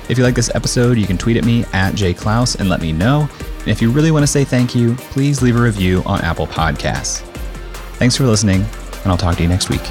If 0.08 0.18
you 0.18 0.24
like 0.24 0.34
this 0.34 0.50
episode, 0.54 0.98
you 0.98 1.06
can 1.06 1.18
tweet 1.18 1.36
at 1.36 1.44
me 1.44 1.64
at 1.72 1.94
jayclouse 1.94 2.58
and 2.58 2.68
let 2.68 2.80
me 2.80 2.92
know. 2.92 3.28
And 3.60 3.68
if 3.68 3.80
you 3.80 3.90
really 3.90 4.10
want 4.10 4.22
to 4.22 4.26
say 4.26 4.44
thank 4.44 4.74
you, 4.74 4.94
please 4.96 5.42
leave 5.42 5.56
a 5.56 5.62
review 5.62 6.02
on 6.06 6.20
Apple 6.22 6.46
Podcasts. 6.46 7.20
Thanks 7.98 8.16
for 8.16 8.24
listening, 8.24 8.62
and 8.62 9.06
I'll 9.06 9.16
talk 9.16 9.36
to 9.36 9.42
you 9.42 9.48
next 9.48 9.70
week. 9.70 9.82